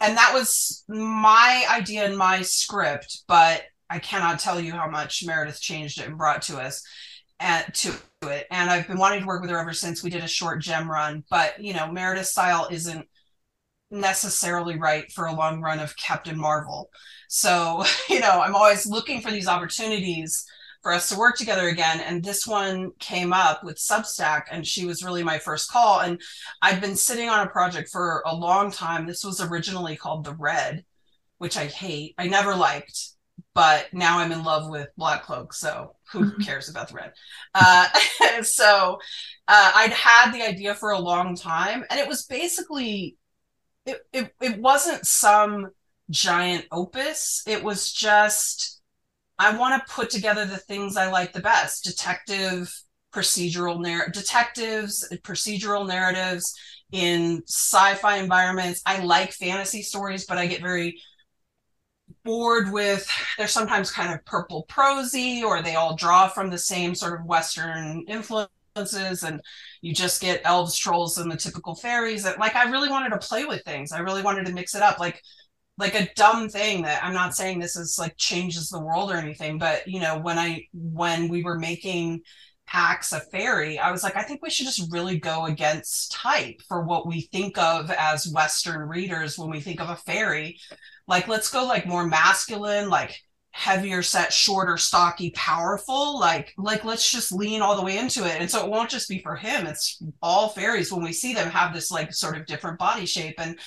and 0.00 0.16
that 0.16 0.32
was 0.34 0.84
my 0.88 1.64
idea 1.70 2.04
and 2.04 2.16
my 2.16 2.42
script, 2.42 3.22
but 3.26 3.62
I 3.88 3.98
cannot 3.98 4.40
tell 4.40 4.60
you 4.60 4.72
how 4.72 4.88
much 4.88 5.24
Meredith 5.24 5.60
changed 5.60 6.00
it 6.00 6.08
and 6.08 6.18
brought 6.18 6.42
to 6.42 6.58
us 6.58 6.82
and 7.40 7.64
to 7.74 7.94
it. 8.22 8.46
And 8.50 8.68
I've 8.68 8.88
been 8.88 8.98
wanting 8.98 9.20
to 9.20 9.26
work 9.26 9.40
with 9.40 9.50
her 9.50 9.58
ever 9.58 9.72
since 9.72 10.02
we 10.02 10.10
did 10.10 10.24
a 10.24 10.28
short 10.28 10.60
Jem 10.60 10.90
run. 10.90 11.24
But 11.30 11.62
you 11.62 11.72
know, 11.72 11.90
Meredith's 11.90 12.30
style 12.30 12.68
isn't 12.70 13.06
necessarily 13.90 14.78
right 14.78 15.10
for 15.12 15.26
a 15.26 15.34
long 15.34 15.60
run 15.60 15.78
of 15.78 15.96
Captain 15.96 16.38
Marvel. 16.38 16.90
So, 17.28 17.84
you 18.08 18.20
know, 18.20 18.40
I'm 18.40 18.54
always 18.54 18.86
looking 18.86 19.20
for 19.20 19.30
these 19.30 19.48
opportunities 19.48 20.44
for 20.82 20.92
us 20.92 21.08
to 21.08 21.18
work 21.18 21.36
together 21.36 21.68
again. 21.68 22.00
And 22.00 22.22
this 22.22 22.46
one 22.46 22.92
came 23.00 23.32
up 23.32 23.64
with 23.64 23.76
Substack, 23.76 24.44
and 24.50 24.66
she 24.66 24.84
was 24.84 25.02
really 25.02 25.24
my 25.24 25.38
first 25.38 25.70
call. 25.70 26.00
And 26.00 26.20
I've 26.62 26.80
been 26.80 26.96
sitting 26.96 27.28
on 27.28 27.46
a 27.46 27.50
project 27.50 27.88
for 27.90 28.22
a 28.26 28.34
long 28.34 28.70
time. 28.70 29.06
This 29.06 29.24
was 29.24 29.40
originally 29.40 29.96
called 29.96 30.24
The 30.24 30.34
Red, 30.34 30.84
which 31.38 31.56
I 31.56 31.66
hate. 31.66 32.14
I 32.18 32.28
never 32.28 32.54
liked 32.54 33.16
but 33.54 33.86
now 33.92 34.18
I'm 34.18 34.32
in 34.32 34.44
love 34.44 34.68
with 34.68 34.88
Black 34.96 35.22
Cloak, 35.22 35.54
so 35.54 35.96
who 36.12 36.24
mm-hmm. 36.24 36.42
cares 36.42 36.68
about 36.68 36.88
the 36.88 36.94
red? 36.94 37.12
Uh, 37.54 37.88
so 38.42 38.98
uh, 39.48 39.72
I'd 39.74 39.92
had 39.92 40.32
the 40.32 40.42
idea 40.42 40.74
for 40.74 40.90
a 40.90 40.98
long 40.98 41.34
time, 41.34 41.84
and 41.88 41.98
it 41.98 42.06
was 42.06 42.26
basically 42.26 43.16
it, 43.86 44.00
it, 44.12 44.34
it 44.40 44.60
wasn't 44.60 45.06
some 45.06 45.70
giant 46.10 46.66
opus. 46.70 47.42
It 47.46 47.62
was 47.62 47.92
just 47.92 48.80
I 49.38 49.56
want 49.56 49.86
to 49.86 49.92
put 49.92 50.10
together 50.10 50.44
the 50.44 50.56
things 50.56 50.96
I 50.96 51.10
like 51.10 51.32
the 51.32 51.40
best: 51.40 51.84
detective, 51.84 52.72
procedural 53.12 53.80
narr- 53.80 54.10
detectives, 54.10 55.08
procedural 55.22 55.86
narratives 55.86 56.54
in 56.92 57.42
sci-fi 57.46 58.18
environments. 58.18 58.82
I 58.86 59.02
like 59.02 59.32
fantasy 59.32 59.82
stories, 59.82 60.26
but 60.26 60.38
I 60.38 60.46
get 60.46 60.62
very 60.62 60.98
bored 62.24 62.72
with 62.72 63.08
they're 63.36 63.48
sometimes 63.48 63.90
kind 63.90 64.12
of 64.12 64.24
purple 64.24 64.64
prosy 64.68 65.42
or 65.42 65.62
they 65.62 65.74
all 65.74 65.96
draw 65.96 66.28
from 66.28 66.50
the 66.50 66.58
same 66.58 66.94
sort 66.94 67.18
of 67.20 67.26
western 67.26 68.04
influences 68.08 69.22
and 69.22 69.40
you 69.82 69.94
just 69.94 70.20
get 70.20 70.40
elves 70.44 70.76
trolls 70.76 71.18
and 71.18 71.30
the 71.30 71.36
typical 71.36 71.74
fairies 71.74 72.22
that 72.22 72.38
like 72.38 72.56
i 72.56 72.70
really 72.70 72.88
wanted 72.88 73.10
to 73.10 73.18
play 73.18 73.44
with 73.44 73.62
things 73.64 73.92
i 73.92 73.98
really 73.98 74.22
wanted 74.22 74.46
to 74.46 74.52
mix 74.52 74.74
it 74.74 74.82
up 74.82 74.98
like 74.98 75.20
like 75.78 75.94
a 75.94 76.08
dumb 76.14 76.48
thing 76.48 76.82
that 76.82 77.02
i'm 77.04 77.14
not 77.14 77.34
saying 77.34 77.58
this 77.58 77.76
is 77.76 77.98
like 77.98 78.16
changes 78.16 78.68
the 78.68 78.80
world 78.80 79.10
or 79.10 79.16
anything 79.16 79.58
but 79.58 79.86
you 79.86 80.00
know 80.00 80.18
when 80.18 80.38
i 80.38 80.62
when 80.72 81.28
we 81.28 81.42
were 81.42 81.58
making 81.58 82.20
packs 82.66 83.12
a 83.12 83.20
fairy, 83.20 83.78
I 83.78 83.92
was 83.92 84.02
like, 84.02 84.16
I 84.16 84.22
think 84.22 84.42
we 84.42 84.50
should 84.50 84.66
just 84.66 84.92
really 84.92 85.18
go 85.18 85.46
against 85.46 86.12
type 86.12 86.60
for 86.68 86.82
what 86.82 87.06
we 87.06 87.22
think 87.22 87.56
of 87.58 87.90
as 87.90 88.28
Western 88.28 88.88
readers 88.88 89.38
when 89.38 89.50
we 89.50 89.60
think 89.60 89.80
of 89.80 89.88
a 89.88 89.96
fairy. 89.96 90.58
Like, 91.06 91.28
let's 91.28 91.50
go 91.50 91.64
like 91.64 91.86
more 91.86 92.06
masculine, 92.06 92.90
like 92.90 93.20
heavier 93.56 94.02
set, 94.02 94.30
shorter, 94.34 94.76
stocky, 94.76 95.30
powerful. 95.30 96.20
Like, 96.20 96.52
like 96.58 96.84
let's 96.84 97.10
just 97.10 97.32
lean 97.32 97.62
all 97.62 97.74
the 97.74 97.82
way 97.82 97.96
into 97.96 98.26
it. 98.26 98.38
And 98.38 98.50
so 98.50 98.62
it 98.62 98.70
won't 98.70 98.90
just 98.90 99.08
be 99.08 99.18
for 99.18 99.34
him. 99.34 99.66
It's 99.66 100.02
all 100.20 100.50
fairies 100.50 100.92
when 100.92 101.02
we 101.02 101.14
see 101.14 101.32
them 101.32 101.48
have 101.48 101.72
this 101.72 101.90
like 101.90 102.12
sort 102.12 102.36
of 102.36 102.44
different 102.44 102.78
body 102.78 103.06
shape. 103.06 103.36
And 103.38 103.58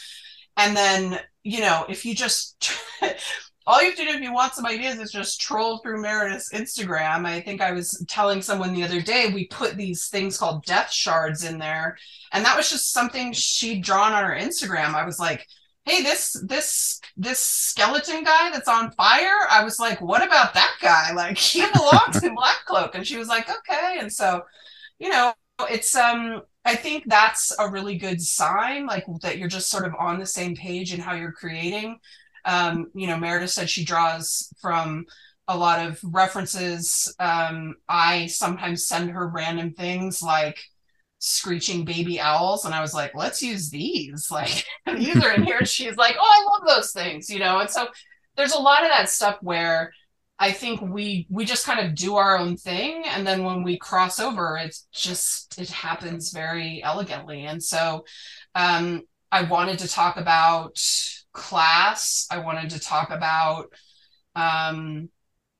and 0.57 0.77
then, 0.77 1.19
you 1.41 1.61
know, 1.61 1.87
if 1.89 2.05
you 2.05 2.13
just 2.13 2.71
all 3.65 3.81
you 3.81 3.89
have 3.89 3.97
to 3.97 4.05
do 4.05 4.11
if 4.11 4.21
you 4.21 4.31
want 4.31 4.53
some 4.53 4.67
ideas 4.67 4.99
is 4.99 5.11
just 5.11 5.41
troll 5.41 5.79
through 5.79 6.03
Meredith's 6.03 6.53
Instagram. 6.53 7.25
I 7.25 7.41
think 7.41 7.59
I 7.59 7.71
was 7.71 8.05
telling 8.07 8.43
someone 8.43 8.75
the 8.75 8.83
other 8.83 9.01
day 9.01 9.31
we 9.33 9.47
put 9.47 9.75
these 9.75 10.07
things 10.07 10.37
called 10.37 10.65
death 10.65 10.91
shards 10.91 11.43
in 11.43 11.57
there, 11.57 11.97
and 12.31 12.45
that 12.45 12.55
was 12.55 12.69
just 12.69 12.93
something 12.93 13.33
she'd 13.33 13.83
drawn 13.83 14.13
on 14.13 14.23
her 14.23 14.35
Instagram. 14.35 14.93
I 14.93 15.05
was 15.05 15.19
like, 15.19 15.47
hey 15.89 16.03
this 16.03 16.39
this 16.45 17.01
this 17.17 17.39
skeleton 17.39 18.23
guy 18.23 18.51
that's 18.51 18.67
on 18.67 18.91
fire? 18.91 19.47
I 19.49 19.63
was 19.63 19.79
like 19.79 19.99
what 20.01 20.25
about 20.25 20.53
that 20.53 20.75
guy? 20.81 21.11
Like 21.15 21.37
he 21.37 21.65
belongs 21.73 22.23
in 22.23 22.35
black 22.35 22.65
cloak. 22.65 22.95
And 22.95 23.05
she 23.05 23.17
was 23.17 23.27
like 23.27 23.49
okay. 23.49 23.97
And 23.99 24.11
so 24.11 24.43
you 24.99 25.09
know 25.09 25.33
it's 25.69 25.95
um 25.95 26.41
i 26.63 26.73
think 26.75 27.03
that's 27.07 27.53
a 27.59 27.69
really 27.69 27.97
good 27.97 28.21
sign 28.21 28.85
like 28.85 29.03
that 29.21 29.37
you're 29.37 29.49
just 29.49 29.69
sort 29.69 29.85
of 29.85 29.93
on 29.99 30.17
the 30.17 30.25
same 30.25 30.55
page 30.55 30.93
in 30.93 30.99
how 30.99 31.13
you're 31.13 31.31
creating. 31.31 31.99
Um 32.45 32.91
you 32.93 33.07
know 33.07 33.17
meredith 33.17 33.51
said 33.51 33.69
she 33.69 33.83
draws 33.83 34.53
from 34.61 35.05
a 35.47 35.57
lot 35.57 35.85
of 35.85 35.99
references. 36.03 37.13
Um 37.19 37.75
i 37.87 38.27
sometimes 38.27 38.87
send 38.87 39.09
her 39.09 39.27
random 39.27 39.73
things 39.73 40.21
like 40.21 40.59
screeching 41.19 41.83
baby 41.83 42.19
owls 42.19 42.63
and 42.63 42.73
i 42.73 42.81
was 42.81 42.93
like 42.93 43.13
let's 43.13 43.41
use 43.41 43.69
these. 43.69 44.27
Like 44.31 44.65
these 44.85 45.23
are 45.23 45.33
in 45.33 45.43
here. 45.43 45.65
She's 45.65 45.97
like 45.97 46.15
oh 46.19 46.23
i 46.23 46.45
love 46.51 46.75
those 46.75 46.91
things 46.91 47.29
you 47.29 47.39
know? 47.39 47.59
And 47.59 47.69
so 47.69 47.87
there's 48.35 48.53
a 48.53 48.59
lot 48.59 48.83
of 48.83 48.89
that 48.89 49.09
stuff 49.09 49.37
where 49.41 49.91
i 50.39 50.51
think 50.51 50.81
we 50.81 51.27
we 51.29 51.43
just 51.45 51.65
kind 51.65 51.85
of 51.85 51.95
do 51.95 52.15
our 52.15 52.37
own 52.37 52.55
thing 52.55 53.03
and 53.07 53.27
then 53.27 53.43
when 53.43 53.63
we 53.63 53.77
cross 53.77 54.19
over 54.19 54.57
it's 54.57 54.87
just 54.93 55.59
it 55.59 55.69
happens 55.69 56.31
very 56.31 56.81
elegantly. 56.83 57.45
And 57.45 57.61
so 57.61 58.05
um 58.55 59.01
i 59.31 59.43
wanted 59.43 59.79
to 59.79 59.87
talk 59.87 60.17
about 60.17 60.77
class. 61.33 62.27
I 62.31 62.39
wanted 62.39 62.71
to 62.71 62.79
talk 62.79 63.11
about 63.11 63.71
um 64.35 65.09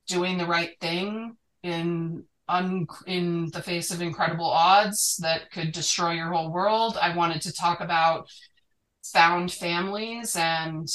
doing 0.07 0.37
the 0.37 0.45
right 0.45 0.71
thing 0.79 1.37
in 1.63 2.23
un- 2.49 2.88
in 3.07 3.49
the 3.53 3.62
face 3.62 3.91
of 3.91 4.01
incredible 4.01 4.49
odds 4.49 5.17
that 5.21 5.51
could 5.51 5.71
destroy 5.71 6.12
your 6.12 6.33
whole 6.33 6.51
world. 6.51 6.97
I 7.01 7.15
wanted 7.15 7.41
to 7.43 7.53
talk 7.53 7.79
about 7.79 8.27
found 9.13 9.51
families 9.51 10.35
and 10.35 10.88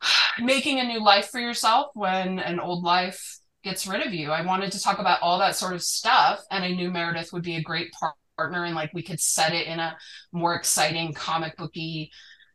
making 0.40 0.80
a 0.80 0.84
new 0.84 1.02
life 1.02 1.28
for 1.28 1.40
yourself 1.40 1.88
when 1.94 2.38
an 2.38 2.60
old 2.60 2.84
life 2.84 3.38
gets 3.64 3.86
rid 3.86 4.06
of 4.06 4.14
you. 4.14 4.30
I 4.30 4.44
wanted 4.44 4.72
to 4.72 4.80
talk 4.80 4.98
about 4.98 5.20
all 5.20 5.38
that 5.40 5.56
sort 5.56 5.74
of 5.74 5.82
stuff, 5.82 6.40
and 6.50 6.64
I 6.64 6.70
knew 6.70 6.90
Meredith 6.90 7.32
would 7.32 7.42
be 7.42 7.56
a 7.56 7.62
great 7.62 7.92
partner, 8.36 8.64
and 8.64 8.74
like 8.74 8.94
we 8.94 9.02
could 9.02 9.20
set 9.20 9.52
it 9.52 9.66
in 9.66 9.80
a 9.80 9.96
more 10.32 10.54
exciting 10.54 11.12
comic 11.12 11.56
booky 11.56 12.10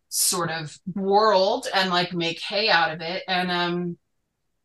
sort 0.10 0.52
of 0.52 0.78
world 0.93 1.67
and 1.74 1.89
like 1.89 2.13
make 2.13 2.39
hay 2.39 2.69
out 2.69 2.93
of 2.93 3.02
it. 3.02 3.24
And 3.28 3.52
um, 3.52 3.98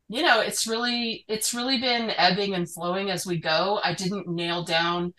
you 0.08 0.22
know 0.22 0.40
it's 0.40 0.66
really 0.66 1.24
it's 1.28 1.54
really 1.54 1.78
been 1.78 2.10
ebbing 2.16 2.54
and 2.54 2.70
flowing 2.70 3.10
as 3.10 3.26
we 3.26 3.38
go. 3.38 3.80
I 3.82 3.94
didn't 3.94 4.28
nail 4.28 4.64
down 4.64 5.14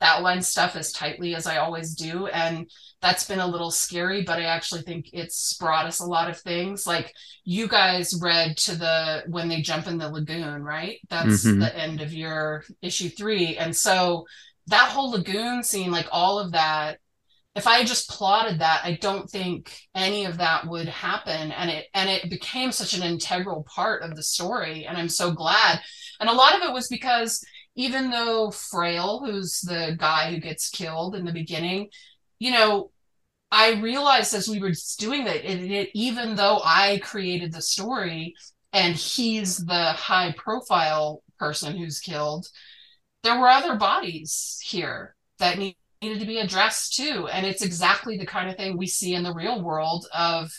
that 0.00 0.22
one 0.22 0.42
stuff 0.42 0.76
as 0.76 0.92
tightly 0.92 1.34
as 1.34 1.46
i 1.46 1.56
always 1.56 1.94
do 1.94 2.26
and 2.28 2.70
that's 3.02 3.26
been 3.26 3.40
a 3.40 3.46
little 3.46 3.70
scary 3.70 4.22
but 4.22 4.38
i 4.38 4.44
actually 4.44 4.82
think 4.82 5.10
it's 5.12 5.54
brought 5.54 5.86
us 5.86 6.00
a 6.00 6.06
lot 6.06 6.30
of 6.30 6.38
things. 6.38 6.86
Like 6.86 7.12
you 7.44 7.68
guys 7.68 8.18
read 8.20 8.56
to 8.58 8.76
the 8.76 9.24
when 9.28 9.48
they 9.48 9.60
jump 9.60 9.86
in 9.86 9.98
the 9.98 10.10
lagoon 10.10 10.62
right? 10.62 10.98
That's 11.08 11.46
mm-hmm. 11.46 11.60
the 11.60 11.76
end 11.76 12.00
of 12.00 12.12
your 12.12 12.64
issue 12.82 13.08
three. 13.08 13.56
And 13.56 13.74
so 13.74 14.26
that 14.66 14.90
whole 14.90 15.10
lagoon 15.10 15.62
scene 15.62 15.90
like 15.90 16.08
all 16.12 16.38
of 16.38 16.52
that 16.52 16.98
if 17.58 17.66
I 17.66 17.84
just 17.84 18.08
plotted 18.08 18.60
that, 18.60 18.80
I 18.84 18.98
don't 19.00 19.28
think 19.28 19.78
any 19.94 20.24
of 20.24 20.38
that 20.38 20.66
would 20.66 20.88
happen. 20.88 21.52
And 21.52 21.70
it 21.70 21.86
and 21.92 22.08
it 22.08 22.30
became 22.30 22.72
such 22.72 22.94
an 22.94 23.02
integral 23.02 23.64
part 23.64 24.02
of 24.02 24.16
the 24.16 24.22
story. 24.22 24.86
And 24.86 24.96
I'm 24.96 25.08
so 25.08 25.32
glad. 25.32 25.80
And 26.20 26.28
a 26.28 26.34
lot 26.34 26.54
of 26.56 26.62
it 26.62 26.72
was 26.72 26.88
because 26.88 27.44
even 27.74 28.10
though 28.10 28.50
Frail, 28.50 29.20
who's 29.24 29.60
the 29.60 29.96
guy 29.98 30.32
who 30.32 30.40
gets 30.40 30.70
killed 30.70 31.14
in 31.14 31.24
the 31.24 31.32
beginning, 31.32 31.88
you 32.38 32.50
know, 32.52 32.90
I 33.50 33.80
realized 33.80 34.34
as 34.34 34.48
we 34.48 34.60
were 34.60 34.72
doing 34.98 35.24
that, 35.24 35.44
it, 35.44 35.70
it, 35.70 35.90
even 35.94 36.34
though 36.34 36.60
I 36.64 37.00
created 37.02 37.52
the 37.52 37.62
story 37.62 38.34
and 38.72 38.94
he's 38.94 39.58
the 39.58 39.92
high 39.92 40.34
profile 40.36 41.22
person 41.38 41.76
who's 41.76 42.00
killed, 42.00 42.46
there 43.22 43.38
were 43.38 43.48
other 43.48 43.76
bodies 43.76 44.60
here 44.62 45.16
that 45.38 45.58
need, 45.58 45.76
needed 46.02 46.20
to 46.20 46.26
be 46.26 46.38
addressed 46.38 46.94
too. 46.94 47.28
And 47.32 47.46
it's 47.46 47.62
exactly 47.62 48.16
the 48.16 48.26
kind 48.26 48.48
of 48.48 48.56
thing 48.56 48.76
we 48.76 48.86
see 48.86 49.14
in 49.14 49.22
the 49.22 49.34
real 49.34 49.62
world 49.62 50.06
of, 50.16 50.50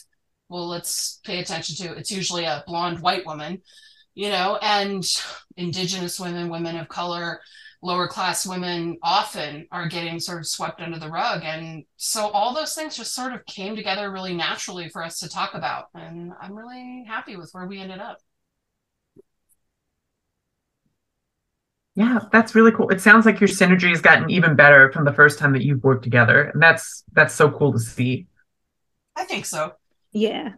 well, 0.49 0.67
let's 0.67 1.19
pay 1.23 1.39
attention 1.39 1.75
to. 1.77 1.93
It's 1.97 2.11
usually 2.11 2.45
a 2.45 2.63
blonde 2.67 2.99
white 2.99 3.25
woman, 3.25 3.61
you 4.15 4.29
know, 4.29 4.57
and 4.61 5.05
indigenous 5.57 6.19
women, 6.19 6.49
women 6.49 6.77
of 6.77 6.89
color, 6.89 7.41
lower 7.81 8.07
class 8.07 8.45
women 8.45 8.97
often 9.01 9.65
are 9.71 9.87
getting 9.87 10.19
sort 10.19 10.39
of 10.39 10.47
swept 10.47 10.81
under 10.81 10.99
the 10.99 11.09
rug. 11.09 11.43
And 11.43 11.85
so 11.95 12.27
all 12.29 12.53
those 12.53 12.73
things 12.73 12.97
just 12.97 13.13
sort 13.13 13.33
of 13.33 13.45
came 13.45 13.75
together 13.75 14.11
really 14.11 14.33
naturally 14.33 14.89
for 14.89 15.03
us 15.03 15.19
to 15.19 15.29
talk 15.29 15.53
about. 15.53 15.85
And 15.95 16.33
I'm 16.41 16.53
really 16.53 17.05
happy 17.07 17.37
with 17.37 17.51
where 17.53 17.67
we 17.67 17.79
ended 17.79 17.99
up. 17.99 18.17
Yeah, 21.95 22.19
that's 22.31 22.55
really 22.55 22.71
cool. 22.71 22.89
It 22.89 23.01
sounds 23.01 23.25
like 23.25 23.39
your 23.39 23.49
synergy 23.49 23.89
has 23.89 24.01
gotten 24.01 24.29
even 24.29 24.55
better 24.55 24.91
from 24.91 25.05
the 25.05 25.13
first 25.13 25.39
time 25.39 25.53
that 25.53 25.63
you've 25.63 25.83
worked 25.83 26.03
together. 26.03 26.43
And 26.43 26.61
that's 26.61 27.03
that's 27.11 27.33
so 27.33 27.51
cool 27.51 27.73
to 27.73 27.79
see. 27.79 28.27
I 29.15 29.25
think 29.25 29.45
so. 29.45 29.73
Yeah. 30.11 30.53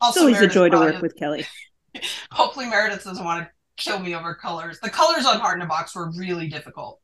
Also, 0.00 0.20
it's 0.20 0.20
always 0.20 0.34
Meredith 0.34 0.50
a 0.50 0.54
joy 0.54 0.68
to 0.70 0.76
work 0.76 1.02
with 1.02 1.16
Kelly. 1.16 1.46
Hopefully, 2.30 2.66
Meredith 2.66 3.04
doesn't 3.04 3.24
want 3.24 3.44
to 3.44 3.50
kill 3.82 3.98
me 3.98 4.14
over 4.14 4.34
colors. 4.34 4.78
The 4.80 4.90
colors 4.90 5.24
on 5.24 5.40
Heart 5.40 5.58
in 5.58 5.62
a 5.62 5.66
Box 5.66 5.94
were 5.94 6.10
really 6.10 6.48
difficult. 6.48 7.00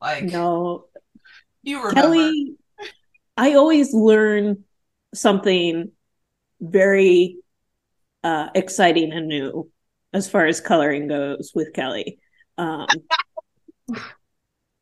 Like, 0.00 0.24
No, 0.24 0.86
you 1.62 1.78
remember. 1.78 2.00
Kelly, 2.00 2.56
I 3.36 3.54
always 3.54 3.94
learn 3.94 4.64
something 5.14 5.92
very 6.60 7.38
uh, 8.24 8.48
exciting 8.54 9.12
and 9.12 9.28
new 9.28 9.70
as 10.12 10.28
far 10.28 10.46
as 10.46 10.60
coloring 10.60 11.08
goes 11.08 11.52
with 11.54 11.72
Kelly. 11.72 12.18
Um, 12.58 12.86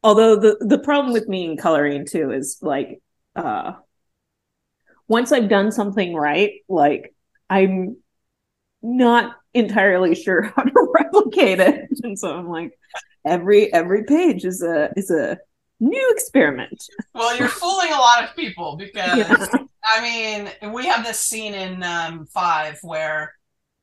although 0.03 0.37
the 0.37 0.57
the 0.61 0.79
problem 0.79 1.13
with 1.13 1.29
me 1.29 1.45
in 1.45 1.57
coloring 1.57 2.07
too 2.07 2.31
is 2.33 2.59
like 2.63 3.01
uh, 3.37 3.73
once 5.09 5.33
I've 5.33 5.49
done 5.49 5.73
something 5.73 6.15
right, 6.15 6.53
like 6.69 7.15
I'm 7.49 7.97
not 8.83 9.37
entirely 9.55 10.15
sure 10.15 10.43
how 10.57 10.63
to 10.63 10.93
replicate 10.95 11.61
it, 11.61 11.89
and 12.03 12.19
so 12.19 12.37
I'm 12.37 12.49
like 12.49 12.73
every 13.25 13.73
every 13.73 14.05
page 14.05 14.45
is 14.45 14.63
a 14.63 14.91
is 14.97 15.11
a 15.11 15.39
new 15.81 16.11
experiment. 16.13 16.83
Well, 17.15 17.37
you're 17.37 17.49
fooling 17.49 17.93
a 17.93 17.99
lot 17.99 18.23
of 18.25 18.37
people 18.37 18.77
because 18.77 19.19
Yeah. 19.29 19.47
I 19.83 20.03
mean, 20.03 20.73
we 20.73 20.87
have 20.87 21.05
this 21.05 21.19
scene 21.19 21.55
in 21.55 21.83
um, 21.83 22.27
five 22.27 22.79
where, 22.83 23.35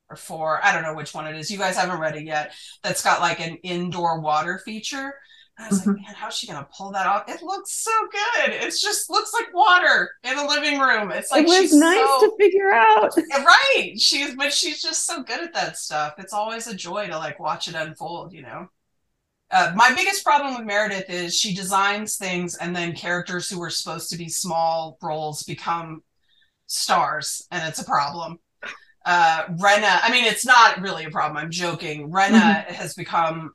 or 0.09 0.15
four, 0.15 0.63
I 0.63 0.73
don't 0.73 0.83
know 0.83 0.93
which 0.95 1.13
one 1.13 1.27
it 1.27 1.35
is. 1.37 1.51
You 1.51 1.57
guys 1.57 1.75
haven't 1.75 1.99
read 1.99 2.15
it 2.15 2.23
yet. 2.25 2.53
That's 2.83 3.03
got 3.03 3.19
like 3.21 3.39
an 3.39 3.57
indoor 3.63 4.19
water 4.19 4.59
feature. 4.63 5.13
And 5.57 5.65
I 5.65 5.69
was 5.69 5.79
like, 5.79 5.95
Mhm. 5.97 6.01
man, 6.01 6.13
how's 6.15 6.35
she 6.37 6.47
gonna 6.47 6.67
pull 6.75 6.91
that 6.91 7.07
off? 7.07 7.27
It 7.27 7.41
looks 7.41 7.73
so 7.83 7.91
good. 8.11 8.51
It 8.53 8.73
just 8.79 9.09
looks 9.09 9.33
like 9.33 9.53
water 9.53 10.11
in 10.23 10.37
a 10.37 10.47
living 10.47 10.79
room. 10.79 11.11
It's 11.11 11.31
like 11.31 11.43
it 11.43 11.47
was 11.47 11.57
she's 11.57 11.73
nice 11.73 11.97
so 11.97 12.29
to 12.29 12.37
figure 12.37 12.71
out. 12.71 13.11
right. 13.37 13.99
She's 13.99 14.35
but 14.35 14.53
she's 14.53 14.81
just 14.81 15.05
so 15.05 15.23
good 15.23 15.41
at 15.41 15.53
that 15.55 15.77
stuff. 15.77 16.13
It's 16.19 16.33
always 16.33 16.67
a 16.67 16.75
joy 16.75 17.07
to 17.07 17.17
like 17.17 17.39
watch 17.39 17.67
it 17.67 17.75
unfold. 17.75 18.33
You 18.33 18.43
know. 18.43 18.69
Uh, 19.49 19.71
my 19.75 19.93
biggest 19.95 20.23
problem 20.25 20.55
with 20.57 20.65
Meredith 20.65 21.09
is 21.09 21.33
she 21.35 21.55
designs 21.55 22.17
things 22.17 22.55
and 22.55 22.75
then 22.75 22.93
characters 22.93 23.49
who 23.49 23.59
were 23.59 23.69
supposed 23.69 24.09
to 24.09 24.17
be 24.17 24.27
small 24.27 24.97
roles 25.01 25.43
become 25.43 26.03
stars, 26.67 27.47
and 27.51 27.67
it's 27.67 27.79
a 27.79 27.85
problem. 27.85 28.39
Uh, 29.09 29.45
Rena, 29.51 29.99
I 30.03 30.11
mean, 30.11 30.25
it's 30.25 30.45
not 30.45 30.81
really 30.81 31.05
a 31.05 31.09
problem. 31.09 31.37
I'm 31.37 31.49
joking. 31.49 32.11
Rena 32.11 32.65
has 32.67 32.93
become, 32.93 33.53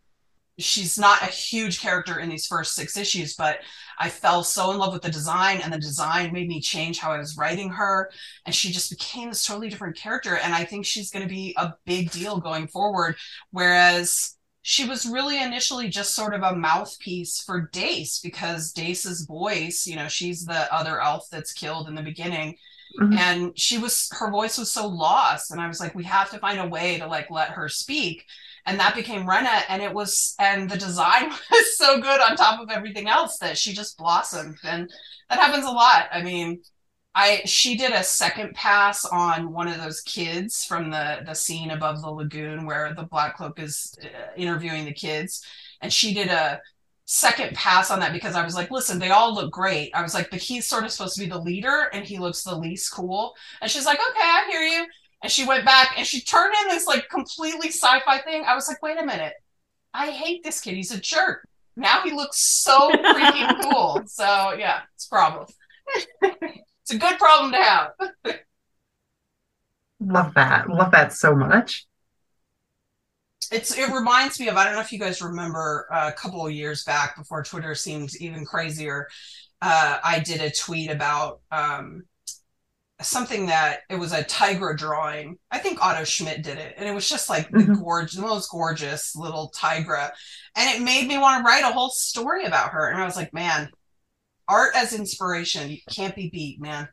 she's 0.59 0.99
not 0.99 1.21
a 1.21 1.27
huge 1.27 1.79
character 1.79 2.19
in 2.19 2.31
these 2.31 2.47
first 2.47 2.75
six 2.75 2.97
issues, 2.97 3.35
but 3.35 3.59
I 3.99 4.09
fell 4.09 4.45
so 4.45 4.71
in 4.71 4.79
love 4.79 4.95
with 4.95 5.03
the 5.03 5.11
design, 5.11 5.61
and 5.61 5.71
the 5.71 5.79
design 5.79 6.33
made 6.33 6.49
me 6.49 6.63
change 6.63 6.99
how 6.99 7.13
I 7.13 7.19
was 7.19 7.37
writing 7.37 7.69
her. 7.69 8.11
And 8.47 8.55
she 8.55 8.73
just 8.73 8.89
became 8.89 9.29
this 9.29 9.45
totally 9.45 9.69
different 9.69 9.99
character. 9.99 10.37
And 10.37 10.55
I 10.55 10.65
think 10.65 10.87
she's 10.87 11.11
going 11.11 11.23
to 11.23 11.29
be 11.29 11.55
a 11.59 11.75
big 11.85 12.11
deal 12.11 12.41
going 12.41 12.67
forward. 12.69 13.17
Whereas 13.51 14.37
she 14.63 14.87
was 14.89 15.05
really 15.05 15.43
initially 15.43 15.91
just 15.91 16.15
sort 16.15 16.33
of 16.33 16.43
a 16.43 16.57
mouthpiece 16.57 17.43
for 17.43 17.69
Dace 17.73 18.21
because 18.21 18.73
Dace's 18.73 19.27
voice, 19.27 19.87
you 19.87 19.97
know, 19.97 20.09
she's 20.09 20.47
the 20.47 20.73
other 20.75 20.99
elf 20.99 21.27
that's 21.31 21.53
killed 21.53 21.89
in 21.89 21.95
the 21.95 22.03
beginning. 22.03 22.57
Mhm. 23.01 23.17
And 23.19 23.59
she 23.59 23.79
was 23.79 24.09
her 24.13 24.31
voice 24.31 24.59
was 24.59 24.71
so 24.73 24.87
lost. 24.87 25.51
And 25.51 25.61
I 25.61 25.69
was 25.69 25.81
like, 25.81 25.95
we 25.95 26.05
have 26.05 26.31
to 26.31 26.39
find 26.39 26.61
a 26.61 26.69
way 26.69 26.99
to 26.99 27.07
like 27.07 27.31
let 27.31 27.51
her 27.51 27.69
speak. 27.69 28.27
And 28.67 28.79
that 28.79 28.95
became 28.95 29.29
Rena. 29.29 29.63
And 29.69 29.83
it 29.83 29.93
was 29.93 30.35
and 30.39 30.69
the 30.71 30.77
design 30.79 31.31
was 31.51 31.77
so 31.79 32.01
good 32.01 32.21
on 32.21 32.37
top 32.37 32.61
of 32.61 32.71
everything 32.71 33.09
else 33.09 33.39
that 33.39 33.59
she 33.59 33.73
just 33.73 33.97
blossomed. 33.99 34.59
And 34.65 34.91
that 35.31 35.39
happens 35.39 35.65
a 35.65 35.71
lot. 35.71 36.09
I 36.13 36.23
mean, 36.23 36.63
I 37.15 37.43
she 37.45 37.77
did 37.77 37.93
a 37.93 38.03
second 38.05 38.55
pass 38.55 39.05
on 39.05 39.53
one 39.53 39.69
of 39.69 39.79
those 39.79 40.01
kids 40.03 40.65
from 40.65 40.91
the 40.91 41.21
the 41.27 41.35
scene 41.35 41.71
above 41.71 42.01
the 42.03 42.11
lagoon 42.11 42.67
where 42.67 42.95
the 42.95 43.05
black 43.05 43.37
cloak 43.37 43.59
is 43.61 43.95
uh, 44.03 44.09
interviewing 44.37 44.85
the 44.87 44.95
kids 44.95 45.45
and 45.83 45.93
she 45.93 46.15
did 46.15 46.29
a 46.29 46.61
second 47.13 47.55
pass 47.55 47.91
on 47.91 48.01
that 48.01 48.11
because 48.11 48.35
I 48.35 48.43
was 48.43 48.55
like 48.55 48.71
listen 48.71 48.99
they 48.99 49.11
all 49.11 49.35
look 49.35 49.53
great. 49.53 49.91
I 49.95 50.01
was 50.01 50.15
like 50.15 50.31
but 50.31 50.41
he's 50.41 50.67
sort 50.67 50.85
of 50.85 50.91
supposed 50.91 51.15
to 51.17 51.21
be 51.21 51.29
the 51.29 51.39
leader 51.39 51.91
and 51.93 52.07
he 52.07 52.19
looks 52.19 52.43
the 52.43 52.57
least 52.57 52.91
cool. 52.91 53.35
And 53.61 53.71
she's 53.71 53.85
like 53.85 53.99
okay 53.99 54.23
I 54.23 54.49
hear 54.51 54.63
you. 54.63 54.87
And 55.23 55.31
she 55.31 55.45
went 55.45 55.67
back 55.67 55.95
and 55.99 56.07
she 56.07 56.23
turned 56.23 56.55
in 56.63 56.69
this 56.69 56.87
like 56.87 57.11
completely 57.11 57.69
sci-fi 57.69 58.19
thing. 58.21 58.45
I 58.47 58.55
was 58.55 58.67
like 58.67 58.83
wait 58.83 58.99
a 58.99 59.05
minute. 59.05 59.35
I 59.93 60.11
hate 60.11 60.43
this 60.43 60.63
kid. 60.63 60.75
He's 60.75 60.91
a 60.91 60.99
jerk. 60.99 61.47
Now 61.77 62.01
he 62.03 62.13
looks 62.13 62.39
so 62.39 62.91
freaking 62.91 63.63
cool. 63.71 64.03
So 64.07 64.55
yeah 64.59 64.81
it's 64.95 65.05
a 65.05 65.11
problem. 65.11 65.47
It's 66.23 66.93
a 66.93 66.97
good 66.97 67.19
problem 67.19 67.53
to 67.53 67.59
have. 67.59 67.91
Love 70.01 70.33
that. 70.35 70.71
Love 70.71 70.93
that 70.93 71.13
so 71.13 71.37
much. 71.37 71.87
It's 73.53 73.77
it 73.77 73.91
reminds 73.91 74.41
me 74.41 74.49
of 74.49 74.57
I 74.57 74.65
don't 74.65 74.75
know 74.75 74.81
if 74.81 74.93
you 74.93 74.99
guys 74.99 75.21
remember 75.21 75.87
uh, 75.93 76.11
a 76.13 76.19
couple 76.19 76.45
of 76.47 76.53
years 76.53 76.85
back 76.85 77.17
before 77.17 77.45
Twitter 77.45 77.75
seemed 77.75 78.15
even 78.17 78.45
crazier. 78.47 79.09
Uh, 79.61 79.99
I 80.03 80.21
did 80.21 80.41
a 80.41 80.51
tweet 80.51 80.91
about 80.91 81.41
um, 81.53 82.05
something 83.01 83.47
that 83.47 83.81
it 83.91 83.97
was 83.97 84.13
a 84.13 84.25
Tigra 84.25 84.77
drawing. 84.77 85.37
I 85.51 85.59
think 85.59 85.85
Otto 85.85 86.05
Schmidt 86.05 86.43
did 86.43 86.59
it, 86.59 86.75
and 86.79 86.89
it 86.89 86.95
was 86.95 87.09
just 87.09 87.29
like 87.29 87.51
the 87.51 87.59
Mhm. 87.59 87.79
gorgeous, 87.83 88.17
the 88.17 88.23
most 88.23 88.51
gorgeous 88.51 89.15
little 89.15 89.53
Tigra, 89.55 90.11
and 90.57 90.71
it 90.75 90.83
made 90.83 91.07
me 91.07 91.19
want 91.19 91.41
to 91.41 91.47
write 91.49 91.65
a 91.65 91.73
whole 91.73 91.91
story 91.91 92.45
about 92.45 92.73
her. 92.73 92.89
And 92.89 93.01
I 93.01 93.05
was 93.05 93.17
like, 93.17 93.35
man, 93.35 93.71
art 94.49 94.75
as 94.77 94.93
inspiration 94.93 95.79
can't 95.91 96.15
be 96.17 96.31
beat, 96.31 96.61
man. 96.61 96.89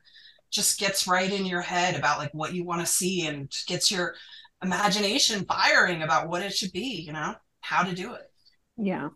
Just 0.50 0.80
gets 0.80 1.06
right 1.06 1.30
in 1.30 1.46
your 1.46 1.62
head 1.62 1.96
about 1.96 2.18
like 2.18 2.32
what 2.32 2.54
you 2.54 2.64
want 2.64 2.80
to 2.80 2.86
see, 2.86 3.26
and 3.26 3.50
gets 3.66 3.90
your 3.90 4.14
imagination 4.62 5.44
firing 5.44 6.02
about 6.02 6.28
what 6.28 6.42
it 6.42 6.52
should 6.54 6.72
be. 6.72 7.02
You 7.06 7.12
know 7.12 7.34
how 7.60 7.82
to 7.84 7.94
do 7.94 8.14
it. 8.14 8.22
Yeah. 8.76 9.08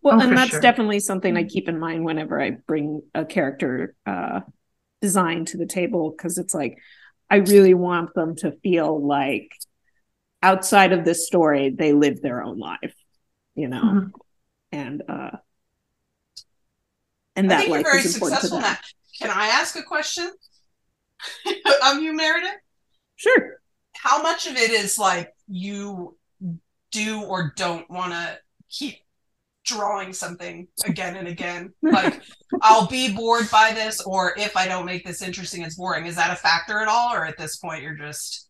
Well, 0.00 0.16
Oh, 0.16 0.20
and 0.20 0.36
that's 0.36 0.50
sure. 0.52 0.60
definitely 0.60 1.00
something 1.00 1.36
I 1.36 1.44
keep 1.44 1.68
in 1.68 1.78
mind 1.78 2.04
whenever 2.04 2.40
I 2.40 2.50
bring 2.50 3.02
a 3.14 3.24
character 3.24 3.94
uh, 4.06 4.40
design 5.00 5.44
to 5.46 5.56
the 5.56 5.66
table 5.66 6.14
because 6.16 6.38
it's 6.38 6.54
like 6.54 6.78
I 7.28 7.36
really 7.36 7.74
want 7.74 8.14
them 8.14 8.36
to 8.36 8.52
feel 8.62 9.04
like 9.04 9.50
outside 10.42 10.92
of 10.92 11.04
this 11.04 11.26
story, 11.26 11.70
they 11.70 11.92
live 11.92 12.20
their 12.20 12.42
own 12.42 12.58
life, 12.58 12.94
you 13.54 13.68
know, 13.68 13.82
Mhm. 13.82 14.10
and 14.70 15.02
uh, 15.08 15.30
and 17.34 17.46
I 17.46 17.48
that 17.56 17.58
think 17.60 17.68
you're 17.68 17.76
life 17.78 17.86
very 17.86 17.98
is 18.00 18.14
important 18.14 18.40
to 18.42 18.46
successful 18.48 18.60
them. 18.60 18.72
now. 18.72 19.26
Can 19.28 19.30
I 19.36 19.46
ask 19.48 19.76
a 19.76 19.82
question 19.82 20.30
of 21.84 22.02
you, 22.02 22.12
Meredith? 22.14 22.50
Sure. 23.16 23.60
How 24.02 24.20
much 24.20 24.46
of 24.46 24.56
it 24.56 24.70
is 24.70 24.98
like 24.98 25.32
you 25.46 26.16
do 26.90 27.22
or 27.22 27.52
don't 27.56 27.88
want 27.88 28.12
to 28.12 28.36
keep 28.68 28.96
drawing 29.64 30.12
something 30.12 30.66
again 30.84 31.16
and 31.16 31.28
again? 31.28 31.72
Like, 31.82 32.20
I'll 32.60 32.88
be 32.88 33.14
bored 33.14 33.50
by 33.50 33.72
this, 33.72 34.00
or 34.02 34.34
if 34.36 34.56
I 34.56 34.66
don't 34.66 34.86
make 34.86 35.04
this 35.06 35.22
interesting, 35.22 35.62
it's 35.62 35.76
boring. 35.76 36.06
Is 36.06 36.16
that 36.16 36.32
a 36.32 36.36
factor 36.36 36.80
at 36.80 36.88
all, 36.88 37.14
or 37.14 37.24
at 37.26 37.38
this 37.38 37.56
point 37.56 37.82
you're 37.82 37.96
just 37.96 38.48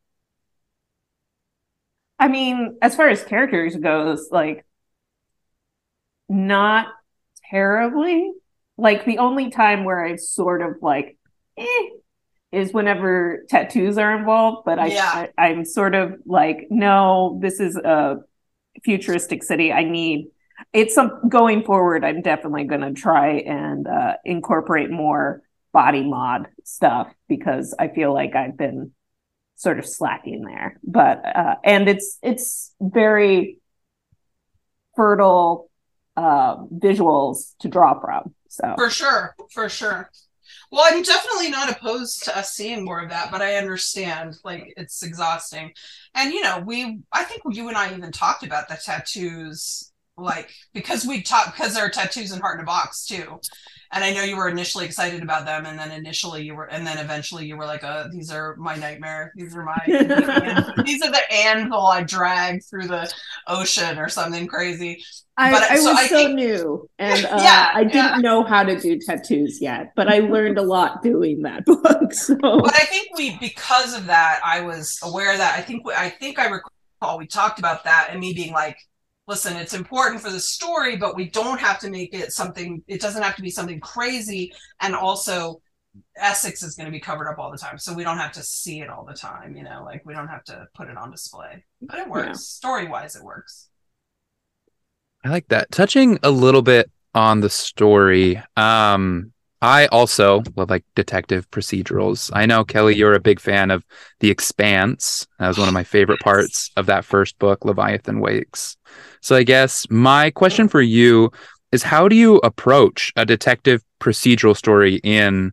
I 2.19 2.29
mean, 2.29 2.79
as 2.81 2.95
far 2.95 3.09
as 3.09 3.25
characters 3.25 3.75
goes, 3.77 4.29
like 4.31 4.65
not 6.29 6.87
terribly. 7.51 8.33
like 8.79 9.05
the 9.05 9.19
only 9.19 9.51
time 9.51 9.85
where 9.85 10.05
I've 10.05 10.21
sort 10.21 10.63
of 10.63 10.77
like 10.83 11.17
eh, 11.59 11.89
is 12.53 12.73
whenever 12.73 13.45
tattoos 13.49 13.99
are 13.99 14.17
involved, 14.17 14.65
but 14.67 14.79
I, 14.79 14.87
Yeah. 14.87 15.27
I 15.37 15.49
I'm 15.49 15.65
sort 15.65 15.95
of 15.95 16.15
like 16.27 16.67
no, 16.71 17.39
this 17.43 17.59
is 17.59 17.77
a 17.77 18.19
futuristic 18.85 19.43
city. 19.43 19.73
I 19.73 19.85
need 19.85 20.29
it's 20.73 20.95
some 20.95 21.29
going 21.29 21.65
forward. 21.65 22.05
I'm 22.05 22.23
definitely 22.23 22.65
going 22.65 22.83
to 22.83 22.93
try 22.93 23.31
and 23.39 23.87
uh, 23.89 24.15
incorporate 24.25 24.91
more 24.91 25.43
body 25.73 26.05
mod 26.05 26.49
stuff 26.65 27.09
because 27.29 27.75
I 27.79 27.89
feel 27.89 28.13
like 28.13 28.37
I've 28.37 28.57
been 28.57 28.93
sort 29.57 29.79
of 29.79 29.87
slacking 29.87 30.45
there. 30.45 30.79
But 30.85 31.25
uh, 31.25 31.57
and 31.65 31.89
it's 31.89 32.19
it's 32.23 32.75
very 32.81 33.59
fertile 34.95 35.71
uh, 36.17 36.57
visuals 36.67 37.55
to 37.61 37.69
draw 37.69 37.99
from. 38.01 38.35
So 38.49 38.75
For 38.77 38.91
sure, 38.91 39.35
for 39.53 39.69
sure. 39.69 40.11
Well, 40.73 40.85
I'm 40.87 41.03
definitely 41.03 41.51
not 41.51 41.71
opposed 41.71 42.25
to 42.25 42.37
us 42.37 42.55
seeing 42.55 42.85
more 42.85 43.01
of 43.01 43.11
that, 43.11 43.31
but 43.31 43.43
I 43.43 43.57
understand 43.57 44.39
like 44.43 44.73
it's 44.79 45.03
exhausting. 45.03 45.73
And 46.15 46.33
you 46.33 46.43
know, 46.43 46.61
we 46.67 47.01
I 47.13 47.25
think 47.25 47.43
you 47.51 47.69
and 47.69 47.77
I 47.77 47.95
even 47.95 48.11
talked 48.11 48.43
about 48.43 48.69
the 48.69 48.77
tattoos 48.83 49.92
like 50.17 50.51
because 50.75 51.07
we 51.07 51.23
talked 51.23 51.57
because 51.57 51.75
there 51.75 51.85
are 51.85 51.91
tattoos 51.91 52.33
in 52.33 52.41
Heart 52.41 52.59
in 52.59 52.63
a 52.65 52.67
Box 52.67 53.07
too. 53.07 53.41
And 53.95 54.03
I 54.03 54.11
know 54.15 54.23
you 54.23 54.37
were 54.37 54.49
initially 54.49 54.87
excited 54.87 55.23
about 55.23 55.45
them, 55.45 55.67
and 55.67 55.79
then 55.79 55.91
initially 55.91 56.43
you 56.45 56.55
were, 56.55 56.65
and 56.65 56.87
then 56.87 56.97
eventually 56.97 57.45
you 57.45 57.59
were 57.59 57.67
like, 57.67 57.85
"Uh, 57.85 58.09
these 58.11 58.31
are 58.33 58.57
my 58.57 58.75
nightmare. 58.75 59.35
These 59.37 59.55
are 59.55 59.65
my, 59.65 59.77
these 60.87 61.03
are 61.03 61.11
the 61.11 61.21
anvil 61.31 61.87
I 61.87 62.03
drag 62.03 62.65
through 62.65 62.87
the 62.87 63.13
ocean 63.49 63.99
or 63.99 64.09
something 64.09 64.47
crazy." 64.47 65.03
I, 65.37 65.51
But, 65.51 65.63
I 65.71 65.77
so 65.77 65.91
was 65.91 65.99
I 65.99 66.07
so 66.09 66.17
think- 66.17 66.35
new 66.37 66.89
and 66.99 67.25
uh, 67.27 67.39
Yeah, 67.43 67.71
I 67.75 67.85
didn't 67.85 67.95
yeah. 67.97 68.17
know 68.19 68.45
how 68.45 68.63
to 68.63 68.79
do 68.81 68.99
tattoos 68.99 69.61
yet, 69.61 69.93
but 69.95 70.09
I 70.09 70.21
learned 70.21 70.57
a 70.59 70.63
lot 70.63 71.03
doing 71.03 71.43
that 71.43 71.65
book. 71.67 72.15
So 72.15 72.35
but 72.37 72.75
I 72.75 72.85
think 72.87 73.09
we 73.19 73.37
because 73.39 73.95
of 73.95 74.07
that 74.07 74.41
I 74.45 74.63
was 74.63 74.99
aware 75.03 75.37
that 75.37 75.59
I 75.59 75.63
think 75.63 75.83
I 75.89 76.09
think 76.09 76.39
I 76.39 76.47
recall 76.47 77.19
we 77.19 77.27
talked 77.27 77.59
about 77.59 77.85
that 77.85 78.09
and 78.11 78.21
me 78.21 78.33
being 78.33 78.53
like 78.55 78.79
listen 79.29 79.57
it's 79.57 79.75
important 79.75 80.21
for 80.21 80.31
the 80.31 80.41
story 80.41 80.97
but 80.97 81.15
we 81.17 81.29
don't 81.31 81.61
have 81.61 81.79
to 81.79 81.91
make 81.91 82.13
it 82.15 82.33
something 82.33 82.83
it 82.89 83.01
doesn't 83.01 83.23
have 83.23 83.37
to 83.37 83.43
be 83.43 83.51
something 83.51 83.81
crazy 83.81 84.53
and 84.81 84.95
also 84.95 85.61
Essex 86.17 86.63
is 86.63 86.75
going 86.75 86.87
to 86.87 86.91
be 86.93 86.99
covered 87.01 87.29
up 87.29 87.39
all 87.39 87.51
the 87.51 87.59
time 87.59 87.79
so 87.79 87.93
we 87.93 88.03
don't 88.03 88.17
have 88.19 88.33
to 88.33 88.43
see 88.43 88.81
it 88.81 88.89
all 88.89 89.05
the 89.05 89.15
time 89.15 89.57
you 89.57 89.63
know 89.63 89.83
like 89.85 90.03
we 90.05 90.15
don't 90.15 90.29
have 90.29 90.43
to 90.45 90.67
put 90.75 90.89
it 90.89 90.97
on 90.97 91.11
display 91.11 91.63
but 91.83 91.99
it 91.99 92.09
works 92.09 92.27
Yeah. 92.29 92.33
story 92.35 92.89
wise 92.89 93.15
it 93.17 93.23
works 93.23 93.69
I 95.25 95.29
like 95.29 95.47
that. 95.49 95.71
Touching 95.71 96.19
a 96.25 96.31
little 96.33 96.63
bit 96.63 96.91
on 97.15 97.43
the 97.43 97.49
story. 97.49 98.43
Um, 98.57 99.33
I 99.63 99.87
also 99.87 100.43
love 100.57 100.71
like 100.71 100.85
detective 100.97 101.49
procedurals. 101.53 102.31
I 102.35 102.47
know 102.47 102.65
Kelly, 102.65 102.97
you're 102.97 103.15
a 103.15 103.21
big 103.21 103.39
fan 103.39 103.71
of 103.71 103.85
The 104.19 104.29
Expanse. 104.29 105.29
That 105.39 105.47
was 105.47 105.57
one 105.57 105.69
of 105.69 105.75
my 105.75 105.85
favorite 105.85 106.19
parts 106.19 106.73
of 106.77 106.87
that 106.87 107.05
first 107.05 107.39
book, 107.39 107.65
Leviathan 107.65 108.19
Wakes. 108.19 108.77
So 109.21 109.37
I 109.37 109.45
guess 109.45 109.87
my 109.89 110.31
question 110.33 110.67
for 110.67 110.83
you 110.83 111.31
is 111.71 111.85
how 111.85 112.09
do 112.09 112.17
you 112.17 112.39
approach 112.39 113.13
a 113.15 113.25
detective 113.25 113.85
procedural 114.01 114.57
story 114.57 114.97
in 115.05 115.53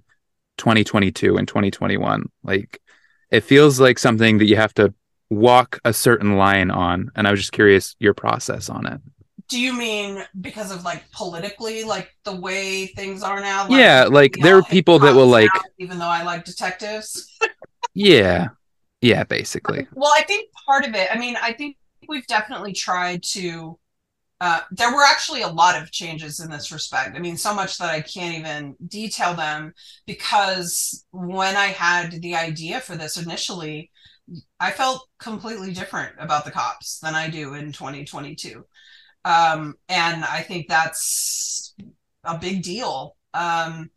2022 0.58 1.38
and 1.38 1.48
2021? 1.48 2.26
Like 2.44 2.82
it 3.30 3.42
feels 3.42 3.80
like 3.80 4.00
something 4.00 4.40
that 4.40 4.48
you 4.48 4.56
have 4.56 4.74
to 4.74 4.92
walk 5.30 5.80
a 5.86 5.94
certain 5.94 6.36
line 6.36 6.72
on. 6.72 7.12
And 7.16 7.28
I 7.28 7.32
was 7.32 7.42
just 7.42 7.52
curious 7.52 7.96
your 8.00 8.16
process 8.16 8.70
on 8.70 8.88
it. 8.88 9.02
Do 9.50 9.60
you 9.60 9.74
mean 9.74 10.24
because 10.42 10.72
of 10.72 10.84
like 10.84 11.10
politically 11.12 11.84
like 11.84 12.16
the 12.24 12.36
way 12.36 12.88
things 12.88 13.24
are 13.24 13.40
now 13.40 13.68
like, 13.68 13.80
yeah, 13.80 14.06
like 14.10 14.38
there 14.42 14.56
all 14.56 14.62
are 14.62 14.64
people 14.64 15.00
that 15.00 15.14
will 15.16 15.28
like, 15.28 15.50
even 15.80 15.98
though 15.98 16.06
I 16.06 16.24
like 16.24 16.46
detectives 16.46 17.28
yeah, 17.94 18.50
yeah, 19.02 19.24
basically. 19.24 19.88
Well, 19.94 20.12
I 20.16 20.24
think 20.24 20.50
part 20.66 20.86
of 20.86 20.96
it, 20.96 21.10
I 21.12 21.18
mean, 21.18 21.36
I 21.42 21.54
think 21.54 21.78
we've 22.08 22.28
definitely 22.28 22.74
tried 22.74 23.24
to. 23.32 23.78
Uh, 24.42 24.62
there 24.72 24.96
were 24.96 25.04
actually 25.04 25.42
a 25.42 25.50
lot 25.50 25.82
of 25.82 25.92
changes 25.92 26.40
in 26.40 26.50
this 26.50 26.72
respect. 26.72 27.14
I 27.14 27.20
mean, 27.20 27.36
so 27.36 27.54
much 27.54 27.78
that 27.78 27.90
I 27.90 28.00
can't 28.00 28.38
even 28.38 28.76
detail 28.88 29.34
them 29.34 29.74
because 30.08 31.06
when 31.12 31.58
I 31.58 31.68
had 31.68 32.22
the 32.22 32.36
idea 32.36 32.80
for 32.80 32.96
this 32.96 33.18
initially, 33.18 33.92
I 34.58 34.72
felt 34.72 35.06
completely 35.20 35.74
different 35.74 36.16
about 36.20 36.46
the 36.46 36.52
cops 36.52 37.00
than 37.00 37.16
I 37.16 37.30
do 37.30 37.54
in 37.56 37.74
2022. 37.74 38.64
Um, 39.26 39.76
and 39.88 40.24
I 40.24 40.42
think 40.42 40.68
that's 40.68 41.76
a 42.24 42.38
big 42.38 42.64
deal. 42.64 43.16
Um, 43.34 43.92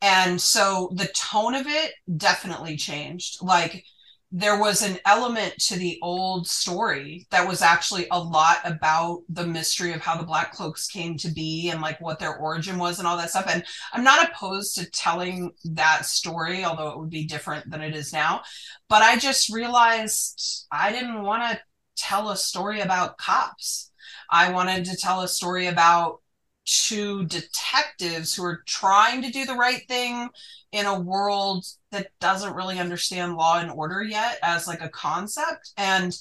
and 0.00 0.40
so 0.40 0.90
the 0.94 1.08
tone 1.08 1.54
of 1.54 1.66
it 1.66 1.92
definitely 2.16 2.76
changed. 2.76 3.42
Like, 3.42 3.84
there 4.30 4.60
was 4.60 4.82
an 4.82 4.98
element 5.06 5.54
to 5.56 5.78
the 5.78 5.98
old 6.02 6.46
story 6.46 7.26
that 7.30 7.48
was 7.48 7.62
actually 7.62 8.06
a 8.10 8.18
lot 8.18 8.58
about 8.64 9.22
the 9.30 9.46
mystery 9.46 9.94
of 9.94 10.02
how 10.02 10.18
the 10.18 10.26
black 10.26 10.52
cloaks 10.52 10.86
came 10.86 11.16
to 11.16 11.30
be 11.30 11.70
and 11.70 11.80
like 11.80 11.98
what 12.00 12.18
their 12.18 12.36
origin 12.36 12.78
was 12.78 12.98
and 12.98 13.08
all 13.08 13.16
that 13.16 13.30
stuff 13.30 13.46
and 13.48 13.64
i'm 13.94 14.04
not 14.04 14.28
opposed 14.28 14.74
to 14.74 14.88
telling 14.90 15.50
that 15.64 16.04
story 16.04 16.62
although 16.62 16.90
it 16.90 16.98
would 16.98 17.08
be 17.08 17.24
different 17.24 17.68
than 17.70 17.80
it 17.80 17.96
is 17.96 18.12
now 18.12 18.42
but 18.90 19.00
i 19.00 19.16
just 19.16 19.50
realized 19.50 20.66
i 20.70 20.92
didn't 20.92 21.22
want 21.22 21.42
to 21.42 21.58
tell 21.96 22.28
a 22.28 22.36
story 22.36 22.80
about 22.80 23.16
cops 23.16 23.87
i 24.30 24.52
wanted 24.52 24.84
to 24.84 24.96
tell 24.96 25.22
a 25.22 25.28
story 25.28 25.66
about 25.66 26.20
two 26.68 27.24
detectives 27.24 28.34
who 28.34 28.44
are 28.44 28.62
trying 28.66 29.22
to 29.22 29.30
do 29.30 29.46
the 29.46 29.54
right 29.54 29.88
thing 29.88 30.28
in 30.72 30.84
a 30.84 31.00
world 31.00 31.64
that 31.90 32.10
doesn't 32.20 32.54
really 32.54 32.78
understand 32.78 33.36
law 33.36 33.58
and 33.58 33.70
order 33.70 34.02
yet 34.02 34.38
as 34.42 34.66
like 34.66 34.82
a 34.82 34.88
concept. 34.90 35.72
And 35.78 36.14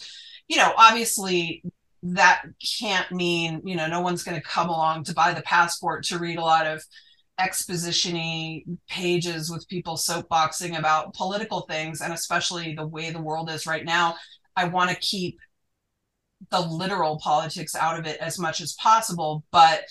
you 0.48 0.56
know 0.56 0.72
obviously 0.78 1.64
that 2.04 2.44
can't 2.80 3.12
mean 3.12 3.62
you 3.66 3.76
know 3.76 3.88
no 3.88 4.00
one's 4.00 4.24
going 4.24 4.40
to 4.40 4.48
come 4.48 4.70
along 4.70 5.04
to 5.04 5.14
buy 5.14 5.34
the 5.34 5.42
passport 5.42 6.06
to 6.06 6.20
read 6.20 6.38
a 6.38 6.42
lot 6.42 6.66
of 6.66 6.82
expositiony 7.40 8.64
pages 8.88 9.52
with 9.52 9.68
people 9.68 9.96
soapboxing 9.96 10.80
about 10.80 11.14
political 11.14 11.62
things 11.62 12.02
and 12.02 12.14
especially 12.14 12.74
the 12.74 12.88
way 12.88 13.12
the 13.12 13.22
world 13.22 13.50
is 13.50 13.68
right 13.68 13.84
now. 13.84 14.16
I 14.56 14.66
want 14.66 14.90
to 14.90 14.96
keep 14.96 15.40
the 16.52 16.62
literal 16.62 17.20
politics 17.20 17.76
out 17.76 18.00
of 18.00 18.06
it 18.06 18.18
as 18.20 18.40
much 18.40 18.62
as 18.62 18.74
possible 18.74 19.44
but 19.52 19.84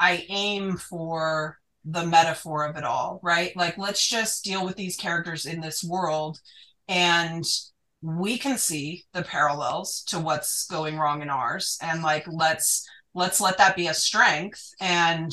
i 0.00 0.24
aim 0.28 0.76
for 0.76 1.58
the 1.84 2.06
metaphor 2.06 2.64
of 2.64 2.76
it 2.76 2.84
all, 2.84 3.20
right? 3.22 3.56
Like, 3.56 3.76
let's 3.76 4.06
just 4.06 4.44
deal 4.44 4.64
with 4.64 4.76
these 4.76 4.96
characters 4.96 5.46
in 5.46 5.60
this 5.60 5.82
world 5.82 6.38
and 6.88 7.44
we 8.00 8.36
can 8.36 8.58
see 8.58 9.04
the 9.12 9.22
parallels 9.22 10.02
to 10.08 10.18
what's 10.18 10.66
going 10.66 10.98
wrong 10.98 11.22
in 11.22 11.30
ours 11.30 11.78
and 11.80 12.02
like 12.02 12.26
let's 12.28 12.84
let's 13.14 13.40
let 13.40 13.56
that 13.58 13.76
be 13.76 13.86
a 13.86 13.94
strength 13.94 14.72
and 14.80 15.30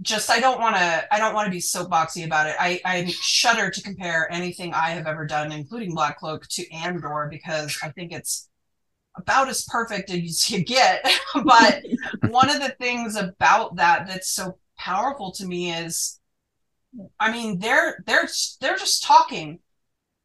just 0.00 0.30
i 0.30 0.38
don't 0.38 0.60
want 0.60 0.76
to 0.76 1.04
i 1.12 1.18
don't 1.18 1.34
want 1.34 1.46
to 1.46 1.50
be 1.50 1.58
soapboxy 1.58 2.24
about 2.24 2.46
it 2.46 2.54
i 2.60 2.80
i 2.84 3.04
shudder 3.20 3.68
to 3.68 3.82
compare 3.82 4.30
anything 4.30 4.72
i 4.72 4.90
have 4.90 5.08
ever 5.08 5.26
done 5.26 5.50
including 5.50 5.92
black 5.92 6.16
cloak 6.20 6.46
to 6.48 6.68
andor 6.72 7.26
because 7.28 7.76
i 7.82 7.90
think 7.90 8.12
it's 8.12 8.48
about 9.16 9.48
as 9.48 9.64
perfect 9.64 10.10
as 10.10 10.50
you 10.50 10.64
get 10.64 11.06
but 11.44 11.82
one 12.28 12.50
of 12.50 12.60
the 12.60 12.74
things 12.80 13.16
about 13.16 13.76
that 13.76 14.06
that's 14.06 14.30
so 14.30 14.58
powerful 14.78 15.32
to 15.32 15.46
me 15.46 15.72
is 15.72 16.20
i 17.20 17.30
mean 17.30 17.58
they're 17.58 18.02
they're 18.06 18.28
they're 18.60 18.76
just 18.76 19.02
talking 19.02 19.58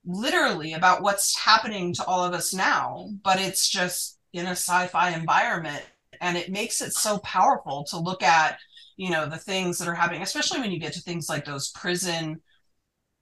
literally 0.06 0.74
about 0.74 1.02
what's 1.02 1.38
happening 1.38 1.94
to 1.94 2.04
all 2.06 2.24
of 2.24 2.34
us 2.34 2.54
now 2.54 3.10
but 3.24 3.40
it's 3.40 3.70
just 3.70 4.18
in 4.34 4.46
a 4.46 4.52
sci-fi 4.52 5.12
environment 5.12 5.84
and 6.22 6.38
it 6.38 6.52
makes 6.52 6.82
it 6.82 6.94
so 6.94 7.18
powerful 7.20 7.84
to 7.84 8.00
look 8.00 8.24
at 8.24 8.58
you 8.98 9.10
know 9.10 9.28
the 9.28 9.38
things 9.38 9.78
that 9.78 9.88
are 9.88 9.96
happening 9.96 10.22
especially 10.22 10.60
when 10.60 10.72
you 10.72 10.80
get 10.80 10.94
to 10.94 11.02
things 11.02 11.30
like 11.30 11.46
those 11.46 11.70
prison 11.72 12.42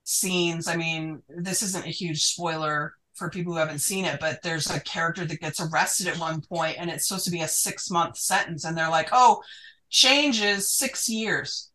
scenes. 0.08 0.66
I 0.66 0.76
mean 0.76 1.22
this 1.28 1.62
isn't 1.62 1.84
a 1.84 1.90
huge 1.90 2.24
spoiler 2.24 2.94
for 3.18 3.28
people 3.28 3.52
who 3.52 3.58
haven't 3.58 3.80
seen 3.80 4.04
it 4.04 4.20
but 4.20 4.40
there's 4.42 4.70
a 4.70 4.80
character 4.80 5.24
that 5.24 5.40
gets 5.40 5.60
arrested 5.60 6.06
at 6.06 6.18
one 6.18 6.40
point 6.40 6.76
and 6.78 6.88
it's 6.88 7.08
supposed 7.08 7.24
to 7.24 7.30
be 7.30 7.42
a 7.42 7.48
six 7.48 7.90
month 7.90 8.16
sentence 8.16 8.64
and 8.64 8.76
they're 8.76 8.88
like 8.88 9.08
oh 9.12 9.42
change 9.90 10.42
is 10.42 10.70
six 10.70 11.08
years. 11.08 11.70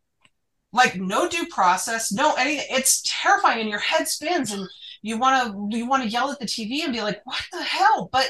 Like 0.72 0.96
no 0.96 1.28
due 1.28 1.46
process 1.46 2.12
no 2.12 2.34
anything. 2.34 2.66
It's 2.70 3.02
terrifying 3.06 3.60
and 3.60 3.70
your 3.70 3.78
head 3.78 4.08
spins 4.08 4.52
and 4.52 4.68
you 5.02 5.18
want 5.18 5.70
to 5.70 5.78
you 5.78 5.86
want 5.86 6.02
to 6.02 6.08
yell 6.08 6.32
at 6.32 6.40
the 6.40 6.46
tv 6.46 6.82
and 6.82 6.92
be 6.92 7.02
like 7.02 7.20
what 7.24 7.42
the 7.52 7.62
hell? 7.62 8.08
But 8.12 8.28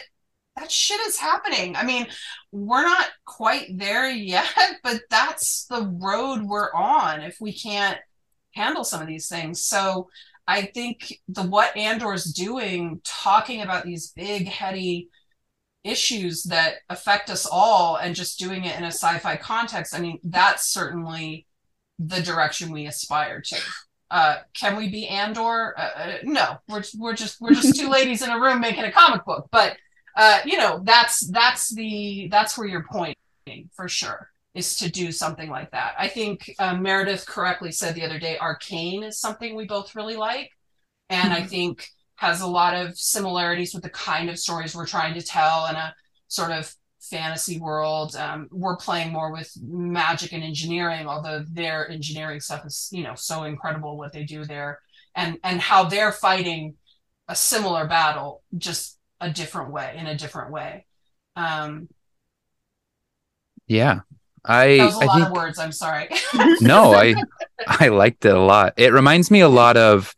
that 0.56 0.70
shit 0.70 1.00
is 1.00 1.16
happening. 1.16 1.74
I 1.74 1.84
mean 1.84 2.06
we're 2.52 2.82
not 2.82 3.08
quite 3.24 3.78
there 3.78 4.10
yet 4.10 4.46
but 4.82 5.00
that's 5.10 5.66
the 5.66 5.86
road 6.00 6.42
we're 6.42 6.72
on 6.74 7.22
if 7.22 7.38
we 7.40 7.52
can't 7.52 7.98
handle 8.52 8.84
some 8.84 9.00
of 9.00 9.08
these 9.08 9.28
things. 9.28 9.64
So 9.64 10.08
i 10.46 10.62
think 10.62 11.20
the 11.28 11.42
what 11.42 11.76
andor's 11.76 12.24
doing 12.24 13.00
talking 13.04 13.62
about 13.62 13.84
these 13.84 14.12
big 14.12 14.46
heady 14.48 15.08
issues 15.82 16.44
that 16.44 16.76
affect 16.88 17.28
us 17.28 17.46
all 17.46 17.96
and 17.96 18.14
just 18.14 18.38
doing 18.38 18.64
it 18.64 18.76
in 18.76 18.84
a 18.84 18.88
sci-fi 18.88 19.36
context 19.36 19.94
i 19.94 20.00
mean 20.00 20.18
that's 20.24 20.72
certainly 20.72 21.46
the 21.98 22.20
direction 22.20 22.72
we 22.72 22.86
aspire 22.86 23.40
to. 23.40 23.56
Uh, 24.10 24.36
can 24.58 24.76
we 24.76 24.88
be 24.88 25.06
Andor? 25.08 25.78
Uh, 25.78 25.90
uh, 25.96 26.16
no, 26.22 26.58
we're 26.68 26.82
we're 26.98 27.14
just 27.14 27.40
we're 27.40 27.54
just 27.54 27.78
two 27.78 27.88
ladies 27.90 28.22
in 28.22 28.30
a 28.30 28.40
room 28.40 28.60
making 28.60 28.84
a 28.84 28.92
comic 28.92 29.24
book. 29.24 29.48
But 29.50 29.76
uh, 30.16 30.40
you 30.44 30.58
know, 30.58 30.80
that's 30.84 31.26
that's 31.30 31.74
the 31.74 32.28
that's 32.30 32.56
where 32.56 32.66
you're 32.66 32.86
pointing 32.90 33.16
for 33.74 33.88
sure 33.88 34.30
is 34.54 34.76
to 34.76 34.90
do 34.90 35.10
something 35.10 35.50
like 35.50 35.70
that. 35.72 35.94
I 35.98 36.08
think 36.08 36.54
uh, 36.58 36.76
Meredith 36.76 37.26
correctly 37.26 37.72
said 37.72 37.94
the 37.94 38.04
other 38.04 38.18
day, 38.18 38.38
Arcane 38.38 39.02
is 39.02 39.18
something 39.18 39.56
we 39.56 39.66
both 39.66 39.96
really 39.96 40.16
like, 40.16 40.50
and 41.10 41.32
mm-hmm. 41.32 41.42
I 41.42 41.46
think 41.46 41.88
has 42.16 42.40
a 42.40 42.46
lot 42.46 42.74
of 42.74 42.96
similarities 42.96 43.74
with 43.74 43.82
the 43.82 43.90
kind 43.90 44.30
of 44.30 44.38
stories 44.38 44.74
we're 44.74 44.86
trying 44.86 45.14
to 45.14 45.22
tell 45.22 45.66
and 45.66 45.76
a 45.76 45.94
sort 46.28 46.52
of 46.52 46.72
fantasy 47.00 47.58
world. 47.58 48.16
Um, 48.16 48.48
we're 48.50 48.76
playing 48.76 49.12
more 49.12 49.32
with 49.32 49.52
magic 49.60 50.32
and 50.32 50.42
engineering, 50.42 51.06
although 51.06 51.44
their 51.50 51.88
engineering 51.90 52.40
stuff 52.40 52.64
is, 52.64 52.88
you 52.92 53.02
know, 53.02 53.14
so 53.14 53.42
incredible 53.42 53.98
what 53.98 54.12
they 54.12 54.24
do 54.24 54.44
there, 54.44 54.80
and 55.14 55.38
and 55.42 55.60
how 55.60 55.84
they're 55.84 56.12
fighting 56.12 56.76
a 57.28 57.34
similar 57.34 57.86
battle, 57.86 58.42
just 58.56 58.98
a 59.20 59.30
different 59.30 59.72
way, 59.72 59.94
in 59.98 60.06
a 60.06 60.16
different 60.16 60.52
way. 60.52 60.86
Um, 61.36 61.88
yeah, 63.66 64.00
I. 64.44 64.78
That 64.78 64.84
was 64.86 64.96
a 64.96 64.98
I 64.98 65.04
lot 65.06 65.14
think, 65.16 65.26
of 65.26 65.32
words. 65.32 65.58
I'm 65.58 65.72
sorry. 65.72 66.08
no, 66.60 66.94
I 66.94 67.14
I 67.66 67.88
liked 67.88 68.24
it 68.24 68.34
a 68.34 68.40
lot. 68.40 68.74
It 68.76 68.92
reminds 68.92 69.30
me 69.30 69.40
a 69.40 69.48
lot 69.48 69.76
of 69.76 70.14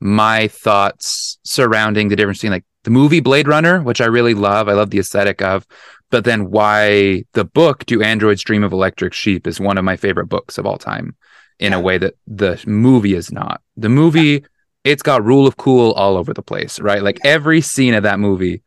my 0.00 0.48
thoughts 0.48 1.38
surrounding 1.44 2.08
the 2.08 2.16
difference 2.16 2.38
between 2.38 2.52
like 2.52 2.64
the 2.84 2.90
movie 2.90 3.20
Blade 3.20 3.48
Runner, 3.48 3.82
which 3.82 4.00
I 4.00 4.06
really 4.06 4.34
love. 4.34 4.68
I 4.68 4.72
love 4.74 4.90
the 4.90 4.98
aesthetic 4.98 5.40
of, 5.42 5.66
but 6.10 6.24
then 6.24 6.50
why 6.50 7.24
the 7.32 7.44
book 7.44 7.86
Do 7.86 8.02
Androids 8.02 8.42
Dream 8.42 8.62
of 8.62 8.72
Electric 8.72 9.12
Sheep 9.12 9.46
is 9.46 9.58
one 9.58 9.78
of 9.78 9.84
my 9.84 9.96
favorite 9.96 10.26
books 10.26 10.58
of 10.58 10.66
all 10.66 10.78
time 10.78 11.16
in 11.58 11.72
yeah. 11.72 11.78
a 11.78 11.80
way 11.80 11.98
that 11.98 12.14
the 12.26 12.62
movie 12.66 13.14
is 13.14 13.32
not. 13.32 13.62
The 13.76 13.88
movie, 13.88 14.20
yeah. 14.20 14.38
it's 14.84 15.02
got 15.02 15.24
rule 15.24 15.46
of 15.46 15.56
cool 15.56 15.92
all 15.92 16.16
over 16.16 16.34
the 16.34 16.42
place, 16.42 16.78
right? 16.80 17.02
Like 17.02 17.18
every 17.24 17.60
scene 17.60 17.94
of 17.94 18.02
that 18.02 18.20
movie 18.20 18.62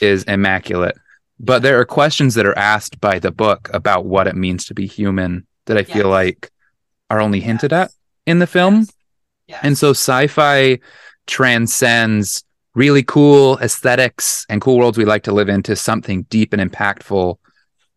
is 0.00 0.24
immaculate. 0.24 0.96
But 1.40 1.62
there 1.62 1.80
are 1.80 1.84
questions 1.84 2.34
that 2.34 2.46
are 2.46 2.56
asked 2.56 3.00
by 3.00 3.18
the 3.18 3.32
book 3.32 3.68
about 3.72 4.06
what 4.06 4.26
it 4.26 4.36
means 4.36 4.66
to 4.66 4.74
be 4.74 4.86
human 4.86 5.46
that 5.66 5.76
I 5.76 5.80
yes. 5.80 5.92
feel 5.92 6.08
like 6.08 6.50
are 7.10 7.20
only 7.20 7.40
hinted 7.40 7.72
yes. 7.72 7.90
at 7.90 8.30
in 8.30 8.38
the 8.38 8.46
film. 8.46 8.80
Yes. 8.80 8.92
Yes. 9.46 9.60
And 9.62 9.76
so 9.78 9.90
sci 9.90 10.26
fi 10.28 10.78
transcends 11.26 12.44
really 12.74 13.02
cool 13.02 13.58
aesthetics 13.58 14.46
and 14.48 14.60
cool 14.60 14.78
worlds 14.78 14.98
we 14.98 15.04
like 15.04 15.22
to 15.24 15.32
live 15.32 15.48
into 15.48 15.76
something 15.76 16.22
deep 16.24 16.52
and 16.52 16.70
impactful 16.70 17.36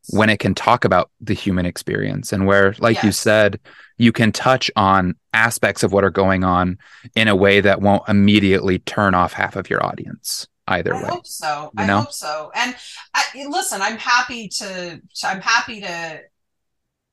when 0.09 0.29
it 0.29 0.39
can 0.39 0.55
talk 0.55 0.85
about 0.85 1.09
the 1.19 1.33
human 1.33 1.65
experience 1.65 2.31
and 2.31 2.45
where 2.45 2.73
like 2.79 2.95
yes. 2.95 3.03
you 3.03 3.11
said 3.11 3.59
you 3.97 4.11
can 4.11 4.31
touch 4.31 4.69
on 4.75 5.15
aspects 5.33 5.83
of 5.83 5.91
what 5.91 6.03
are 6.03 6.09
going 6.09 6.43
on 6.43 6.77
in 7.15 7.27
a 7.27 7.35
way 7.35 7.59
that 7.59 7.81
won't 7.81 8.07
immediately 8.07 8.79
turn 8.79 9.13
off 9.13 9.33
half 9.33 9.55
of 9.55 9.69
your 9.69 9.83
audience 9.85 10.47
either 10.67 10.93
way. 10.93 10.99
I 10.99 11.03
way. 11.03 11.09
hope 11.09 11.27
so. 11.27 11.71
You 11.77 11.83
I 11.83 11.87
hope 11.87 12.13
so. 12.13 12.51
And 12.55 12.75
I, 13.13 13.47
listen, 13.49 13.81
I'm 13.81 13.97
happy 13.97 14.47
to. 14.49 15.01
I'm 15.23 15.41
happy 15.41 15.81
to 15.81 16.21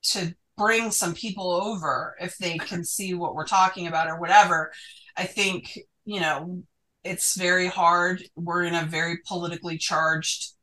to 0.02 0.34
bring 0.56 0.90
some 0.90 1.14
people 1.14 1.50
over 1.50 2.16
if 2.20 2.36
they 2.38 2.58
can 2.58 2.84
see 2.84 3.14
what 3.14 3.34
we're 3.34 3.46
talking 3.46 3.86
about 3.86 4.08
or 4.08 4.20
whatever. 4.20 4.72
I 5.16 5.24
think 5.24 5.78
you 6.04 6.20
know 6.20 6.62
it's 7.04 7.36
very 7.36 7.66
hard. 7.66 8.22
We're 8.34 8.64
in 8.64 8.74
a 8.74 8.86
very 8.86 9.18
politically 9.26 9.78
charged 9.78 10.54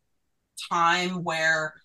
time 0.71 1.23
where, 1.23 1.75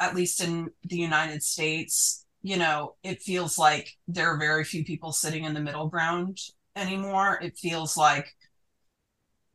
at 0.00 0.14
least 0.14 0.42
in 0.42 0.70
the 0.84 0.96
United 0.96 1.42
States, 1.42 2.24
you 2.42 2.56
know, 2.56 2.94
it 3.02 3.22
feels 3.22 3.58
like 3.58 3.96
there 4.06 4.32
are 4.32 4.38
very 4.38 4.64
few 4.64 4.84
people 4.84 5.12
sitting 5.12 5.44
in 5.44 5.54
the 5.54 5.60
middle 5.60 5.88
ground 5.88 6.38
anymore. 6.76 7.38
It 7.42 7.58
feels 7.58 7.96
like 7.96 8.34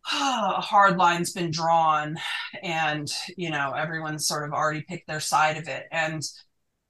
a 0.13 0.61
hard 0.61 0.97
line's 0.97 1.31
been 1.31 1.51
drawn 1.51 2.17
and 2.61 3.09
you 3.37 3.49
know 3.49 3.71
everyone's 3.71 4.27
sort 4.27 4.45
of 4.45 4.53
already 4.53 4.81
picked 4.81 5.07
their 5.07 5.19
side 5.19 5.57
of 5.57 5.67
it. 5.67 5.85
And 5.91 6.21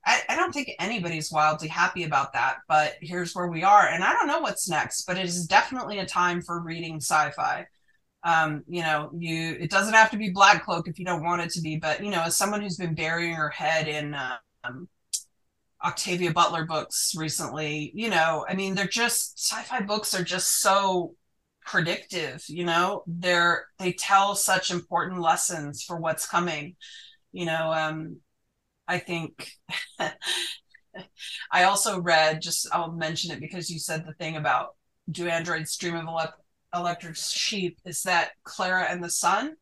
I, 0.05 0.21
I, 0.29 0.35
don't 0.35 0.51
think 0.51 0.71
anybody's 0.79 1.31
wildly 1.31 1.67
happy 1.67 2.03
about 2.03 2.33
that 2.33 2.57
but 2.67 2.95
here's 3.01 3.33
where 3.33 3.47
we 3.47 3.63
are 3.63 3.87
and 3.87 4.03
i 4.03 4.11
don't 4.11 4.27
know 4.27 4.39
what's 4.39 4.67
next 4.67 5.05
but 5.05 5.17
it 5.17 5.25
is 5.25 5.47
definitely 5.47 5.99
a 5.99 6.05
time 6.05 6.41
for 6.41 6.59
reading 6.59 6.97
sci-fi. 6.97 7.65
Um, 8.25 8.63
you 8.67 8.81
know 8.81 9.11
you 9.17 9.57
it 9.59 9.69
doesn't 9.69 9.93
have 9.93 10.11
to 10.11 10.17
be 10.17 10.29
black 10.29 10.65
cloak 10.65 10.87
if 10.87 10.97
you 10.97 11.05
don't 11.05 11.23
want 11.23 11.41
it 11.41 11.51
to 11.51 11.61
be 11.61 11.77
but 11.77 12.03
you 12.03 12.09
know 12.09 12.23
as 12.23 12.35
someone 12.35 12.61
who's 12.61 12.77
been 12.77 12.95
burying 12.95 13.33
her 13.33 13.49
head 13.49 13.87
in 13.87 14.15
um, 14.63 14.87
octavia 15.83 16.31
butler 16.31 16.65
books 16.65 17.13
recently 17.17 17.91
you 17.93 18.09
know 18.09 18.45
i 18.49 18.55
mean 18.55 18.75
they're 18.75 18.87
just 18.87 19.37
sci-fi 19.39 19.81
books 19.81 20.13
are 20.13 20.23
just 20.23 20.61
so 20.61 21.15
predictive 21.65 22.43
you 22.47 22.65
know? 22.65 23.03
They're 23.07 23.65
they 23.79 23.93
tell 23.93 24.35
such 24.35 24.71
important 24.71 25.21
lessons 25.21 25.83
for 25.83 25.97
what's 25.97 26.25
coming 26.25 26.75
you 27.31 27.45
know 27.45 27.73
um 27.73 28.17
i 28.87 28.99
think 28.99 29.49
i 31.51 31.63
also 31.63 31.99
read 31.99 32.41
just 32.41 32.67
i'll 32.71 32.91
mention 32.91 33.31
it 33.31 33.39
because 33.39 33.69
you 33.69 33.79
said 33.79 34.05
the 34.05 34.13
thing 34.13 34.35
about 34.35 34.75
do 35.09 35.27
androids 35.27 35.75
dream 35.77 35.95
of 35.95 36.05
ele- 36.07 36.33
electric 36.73 37.15
sheep? 37.15 37.79
Is 37.85 38.03
that 38.03 38.31
clara 38.43 38.83
and 38.89 39.03
the 39.03 39.09
sun? 39.09 39.55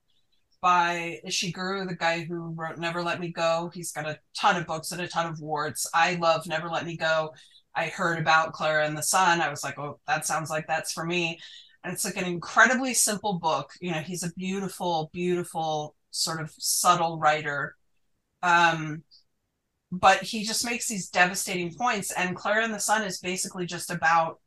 By 0.61 1.19
ishiguro 1.27 1.87
the 1.87 1.95
guy 1.95 2.23
who 2.23 2.53
wrote 2.55 2.77
never 2.77 3.01
let 3.01 3.19
me 3.19 3.31
go? 3.31 3.71
He's 3.73 3.91
got 3.91 4.07
a 4.07 4.19
ton 4.37 4.57
of 4.57 4.67
books 4.67 4.91
and 4.91 5.01
a 5.01 5.07
ton 5.07 5.25
of 5.31 5.39
awards 5.39 5.89
i 5.93 6.15
love 6.15 6.45
never 6.47 6.69
let 6.69 6.85
me 6.85 6.97
go. 6.97 7.33
I 7.73 7.87
heard 7.87 8.19
about 8.19 8.53
clara 8.53 8.85
and 8.85 8.97
the 8.97 9.03
sun. 9.03 9.41
I 9.41 9.49
was 9.49 9.63
like 9.63 9.79
oh 9.79 9.99
that 10.07 10.25
sounds 10.25 10.49
like 10.49 10.67
that's 10.67 10.91
for 10.93 11.05
me 11.05 11.39
and 11.83 11.93
it's 11.93 12.05
like 12.05 12.17
an 12.17 12.25
incredibly 12.25 12.93
simple 12.93 13.33
book. 13.39 13.71
You 13.81 13.91
know 13.91 13.99
he's 13.99 14.23
a 14.23 14.33
beautiful 14.33 15.09
beautiful 15.13 15.95
sort 16.11 16.41
of 16.41 16.51
subtle 16.57 17.19
writer. 17.19 17.75
Um 18.43 19.03
but 19.91 20.21
he 20.23 20.43
just 20.43 20.65
makes 20.65 20.87
these 20.87 21.09
devastating 21.09 21.73
points 21.73 22.11
and 22.11 22.35
clara 22.35 22.63
and 22.63 22.73
the 22.73 22.79
sun 22.79 23.03
is 23.03 23.19
basically 23.19 23.65
just 23.65 23.91
about 23.91 24.39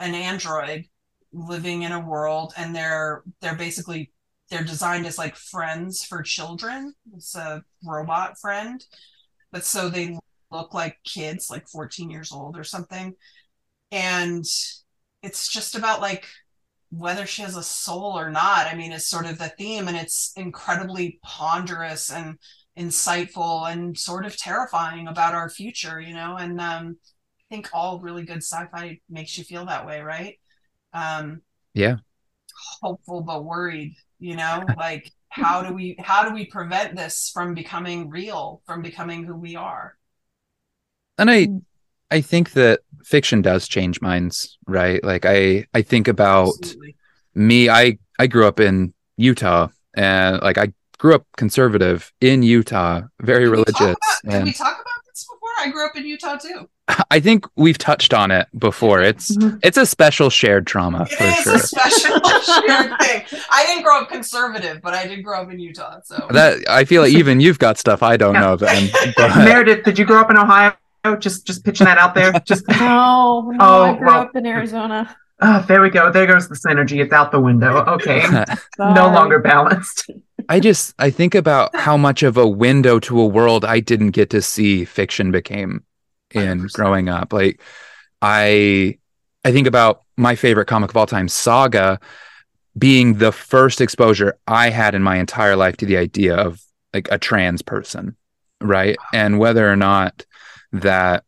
an 0.00 0.14
android 0.14 0.86
living 1.32 1.82
in 1.82 1.92
a 1.92 2.00
world 2.00 2.54
and 2.56 2.74
they're 2.74 3.22
they're 3.40 3.54
basically 3.56 4.12
they're 4.50 4.64
designed 4.64 5.06
as 5.06 5.18
like 5.18 5.36
friends 5.36 6.04
for 6.04 6.22
children. 6.22 6.94
It's 7.14 7.34
a 7.34 7.62
robot 7.84 8.38
friend. 8.38 8.82
But 9.52 9.64
so 9.64 9.88
they 9.88 10.18
look 10.50 10.74
like 10.74 10.96
kids 11.04 11.50
like 11.50 11.68
14 11.68 12.10
years 12.10 12.32
old 12.32 12.56
or 12.58 12.64
something. 12.64 13.14
And 13.90 14.44
it's 15.22 15.48
just 15.48 15.74
about 15.74 16.00
like 16.00 16.26
whether 16.90 17.26
she 17.26 17.42
has 17.42 17.56
a 17.56 17.62
soul 17.62 18.18
or 18.18 18.30
not 18.30 18.66
i 18.66 18.74
mean 18.74 18.92
is 18.92 19.08
sort 19.08 19.26
of 19.26 19.38
the 19.38 19.48
theme 19.58 19.88
and 19.88 19.96
it's 19.96 20.32
incredibly 20.36 21.18
ponderous 21.22 22.10
and 22.10 22.38
insightful 22.78 23.70
and 23.70 23.98
sort 23.98 24.24
of 24.24 24.36
terrifying 24.36 25.08
about 25.08 25.34
our 25.34 25.50
future 25.50 26.00
you 26.00 26.14
know? 26.14 26.36
And 26.36 26.60
um, 26.60 26.96
i 27.40 27.54
think 27.54 27.68
all 27.72 28.00
really 28.00 28.24
good 28.24 28.38
sci-fi 28.38 29.00
makes 29.08 29.36
you 29.36 29.44
feel 29.44 29.66
that 29.66 29.86
way 29.86 30.00
right? 30.00 30.38
Um, 30.92 31.42
yeah. 31.74 31.96
hopeful 32.80 33.20
but 33.20 33.44
worried 33.44 33.94
you 34.18 34.36
know? 34.36 34.64
Like 34.76 35.10
how 35.28 35.62
do 35.62 35.74
we 35.74 35.96
how 35.98 36.28
do 36.28 36.34
we 36.34 36.46
prevent 36.46 36.96
this 36.96 37.30
from 37.32 37.54
becoming 37.54 38.10
real 38.10 38.62
from 38.66 38.82
becoming 38.82 39.24
who 39.24 39.36
we 39.36 39.56
are? 39.56 39.96
And 41.18 41.30
i 41.30 41.48
I 42.10 42.20
think 42.20 42.52
that 42.52 42.80
fiction 43.04 43.42
does 43.42 43.68
change 43.68 44.00
minds, 44.00 44.58
right? 44.66 45.02
Like 45.02 45.24
I 45.26 45.66
I 45.74 45.82
think 45.82 46.08
about 46.08 46.48
Absolutely. 46.62 46.96
me. 47.34 47.68
I 47.68 47.98
I 48.18 48.26
grew 48.26 48.46
up 48.46 48.60
in 48.60 48.94
Utah, 49.16 49.68
and 49.94 50.40
like 50.42 50.58
I 50.58 50.72
grew 50.98 51.14
up 51.14 51.26
conservative 51.36 52.12
in 52.20 52.42
Utah, 52.42 53.02
very 53.20 53.44
did 53.44 53.50
religious. 53.50 53.80
We 53.80 53.86
about, 53.86 53.96
and... 54.24 54.32
Did 54.32 54.44
we 54.44 54.52
talk 54.52 54.74
about 54.74 55.04
this 55.06 55.24
before? 55.24 55.48
I 55.60 55.70
grew 55.70 55.86
up 55.86 55.96
in 55.96 56.04
Utah 56.04 56.36
too. 56.36 56.68
I 57.10 57.20
think 57.20 57.46
we've 57.56 57.78
touched 57.78 58.12
on 58.12 58.30
it 58.30 58.48
before. 58.58 59.00
It's 59.00 59.36
mm-hmm. 59.36 59.58
it's 59.62 59.76
a 59.76 59.86
special 59.86 60.30
shared 60.30 60.66
trauma 60.66 61.02
it 61.02 61.16
for 61.16 61.24
is 61.24 61.36
sure. 61.36 61.54
a 61.54 61.58
special 61.58 62.20
shared 62.42 62.98
thing. 63.00 63.40
I 63.50 63.64
didn't 63.66 63.84
grow 63.84 64.02
up 64.02 64.08
conservative, 64.08 64.80
but 64.82 64.94
I 64.94 65.06
did 65.06 65.22
grow 65.22 65.42
up 65.42 65.50
in 65.50 65.58
Utah. 65.58 66.00
So 66.04 66.26
that 66.30 66.58
I 66.68 66.84
feel 66.84 67.02
like 67.02 67.12
even 67.12 67.40
you've 67.40 67.58
got 67.58 67.78
stuff 67.78 68.02
I 68.02 68.16
don't 68.16 68.34
yeah. 68.34 68.40
know. 68.40 68.56
Then, 68.56 68.90
but... 69.16 69.36
Meredith, 69.36 69.84
did 69.84 69.98
you 69.98 70.04
grow 70.04 70.20
up 70.20 70.30
in 70.30 70.36
Ohio? 70.36 70.74
Oh, 71.08 71.16
just 71.16 71.46
just 71.46 71.64
pitching 71.64 71.86
that 71.86 71.98
out 71.98 72.14
there. 72.14 72.32
Just 72.44 72.68
no, 72.68 72.76
oh, 72.80 73.50
no. 73.50 73.56
Oh, 73.60 73.82
I 73.82 73.96
grew 73.96 74.06
well, 74.06 74.20
up 74.20 74.36
in 74.36 74.46
Arizona. 74.46 75.16
Oh, 75.40 75.64
there 75.68 75.80
we 75.80 75.90
go. 75.90 76.10
There 76.10 76.26
goes 76.26 76.48
the 76.48 76.56
synergy. 76.56 77.02
It's 77.02 77.12
out 77.12 77.30
the 77.30 77.40
window. 77.40 77.84
Okay, 77.84 78.22
no 78.78 79.06
longer 79.08 79.38
balanced. 79.38 80.10
I 80.48 80.60
just 80.60 80.94
I 80.98 81.10
think 81.10 81.34
about 81.34 81.74
how 81.76 81.96
much 81.96 82.22
of 82.22 82.36
a 82.36 82.46
window 82.46 82.98
to 83.00 83.20
a 83.20 83.26
world 83.26 83.64
I 83.64 83.80
didn't 83.80 84.10
get 84.10 84.30
to 84.30 84.42
see 84.42 84.84
fiction 84.84 85.30
became 85.30 85.84
in 86.32 86.60
100%. 86.60 86.72
growing 86.72 87.08
up. 87.08 87.32
Like 87.32 87.60
I 88.20 88.98
I 89.44 89.52
think 89.52 89.66
about 89.66 90.02
my 90.16 90.34
favorite 90.34 90.66
comic 90.66 90.90
of 90.90 90.96
all 90.96 91.06
time, 91.06 91.28
Saga, 91.28 92.00
being 92.76 93.14
the 93.14 93.32
first 93.32 93.80
exposure 93.80 94.38
I 94.46 94.70
had 94.70 94.94
in 94.94 95.02
my 95.02 95.16
entire 95.16 95.56
life 95.56 95.76
to 95.78 95.86
the 95.86 95.96
idea 95.96 96.34
of 96.36 96.60
like 96.92 97.08
a 97.10 97.18
trans 97.18 97.62
person, 97.62 98.16
right? 98.60 98.96
And 99.12 99.38
whether 99.38 99.70
or 99.70 99.76
not 99.76 100.24
that 100.72 101.24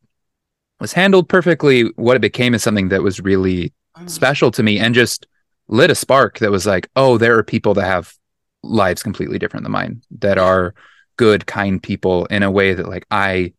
was 0.80 0.92
handled 0.92 1.28
perfectly. 1.28 1.82
What 1.96 2.16
it 2.16 2.22
became 2.22 2.54
is 2.54 2.62
something 2.62 2.88
that 2.88 3.02
was 3.02 3.20
really 3.20 3.72
Mm. 3.98 4.08
special 4.08 4.50
to 4.52 4.62
me 4.62 4.78
and 4.78 4.94
just 4.94 5.26
lit 5.66 5.90
a 5.90 5.94
spark 5.96 6.38
that 6.38 6.50
was 6.50 6.64
like, 6.64 6.88
oh, 6.94 7.18
there 7.18 7.36
are 7.36 7.42
people 7.42 7.74
that 7.74 7.84
have 7.86 8.14
lives 8.62 9.02
completely 9.02 9.38
different 9.38 9.64
than 9.64 9.72
mine 9.72 10.00
that 10.20 10.38
are 10.38 10.74
good, 11.16 11.46
kind 11.46 11.82
people 11.82 12.24
in 12.26 12.42
a 12.44 12.50
way 12.50 12.72
that 12.72 12.88
like 12.88 13.04
I 13.10 13.52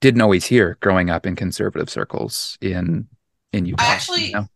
didn't 0.00 0.20
always 0.20 0.44
hear 0.46 0.78
growing 0.80 1.10
up 1.10 1.26
in 1.26 1.34
conservative 1.36 1.90
circles 1.90 2.56
in 2.60 3.08
in 3.52 3.66
Utah. 3.66 3.82
actually- 3.84 4.26
you 4.26 4.32
know? 4.34 4.48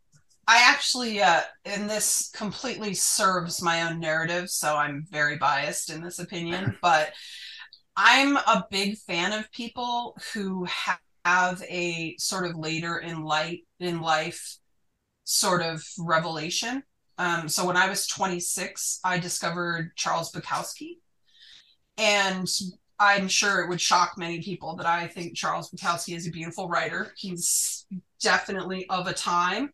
I 0.48 0.62
actually, 0.70 1.20
uh, 1.20 1.40
and 1.64 1.90
this 1.90 2.30
completely 2.32 2.94
serves 2.94 3.60
my 3.60 3.82
own 3.82 3.98
narrative, 3.98 4.48
so 4.48 4.76
I'm 4.76 5.04
very 5.10 5.36
biased 5.36 5.90
in 5.90 6.00
this 6.00 6.20
opinion, 6.20 6.78
but 6.80 7.12
I'm 7.96 8.36
a 8.36 8.66
big 8.70 8.98
fan 8.98 9.32
of 9.32 9.50
people 9.52 10.16
who 10.32 10.66
have 11.24 11.62
a 11.62 12.14
sort 12.18 12.46
of 12.46 12.56
later 12.56 12.98
in 12.98 13.24
light 13.24 13.60
in 13.80 14.00
life 14.00 14.58
sort 15.24 15.62
of 15.62 15.82
revelation. 15.98 16.82
Um, 17.18 17.48
so 17.48 17.64
when 17.66 17.76
I 17.76 17.88
was 17.88 18.06
26, 18.06 19.00
I 19.02 19.18
discovered 19.18 19.92
Charles 19.96 20.30
Bukowski, 20.30 20.98
and 21.96 22.46
I'm 22.98 23.28
sure 23.28 23.62
it 23.62 23.68
would 23.68 23.80
shock 23.80 24.18
many 24.18 24.42
people 24.42 24.76
that 24.76 24.86
I 24.86 25.06
think 25.06 25.34
Charles 25.34 25.70
Bukowski 25.70 26.14
is 26.14 26.26
a 26.26 26.30
beautiful 26.30 26.68
writer. 26.68 27.12
He's 27.16 27.86
definitely 28.20 28.86
of 28.90 29.06
a 29.06 29.14
time 29.14 29.72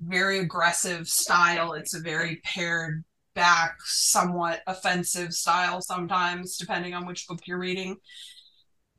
very 0.00 0.38
aggressive 0.40 1.08
style. 1.08 1.72
It's 1.72 1.94
a 1.94 2.00
very 2.00 2.36
pared 2.44 3.04
back, 3.36 3.76
somewhat 3.84 4.62
offensive 4.66 5.32
style 5.32 5.80
sometimes, 5.80 6.56
depending 6.56 6.94
on 6.94 7.06
which 7.06 7.28
book 7.28 7.38
you're 7.46 7.58
reading. 7.58 7.96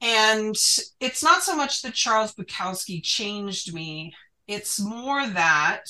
And 0.01 0.55
it's 1.01 1.23
not 1.23 1.43
so 1.43 1.55
much 1.55 1.81
that 1.81 1.93
Charles 1.93 2.33
Bukowski 2.33 3.03
changed 3.03 3.73
me, 3.73 4.13
it's 4.47 4.79
more 4.79 5.27
that 5.27 5.83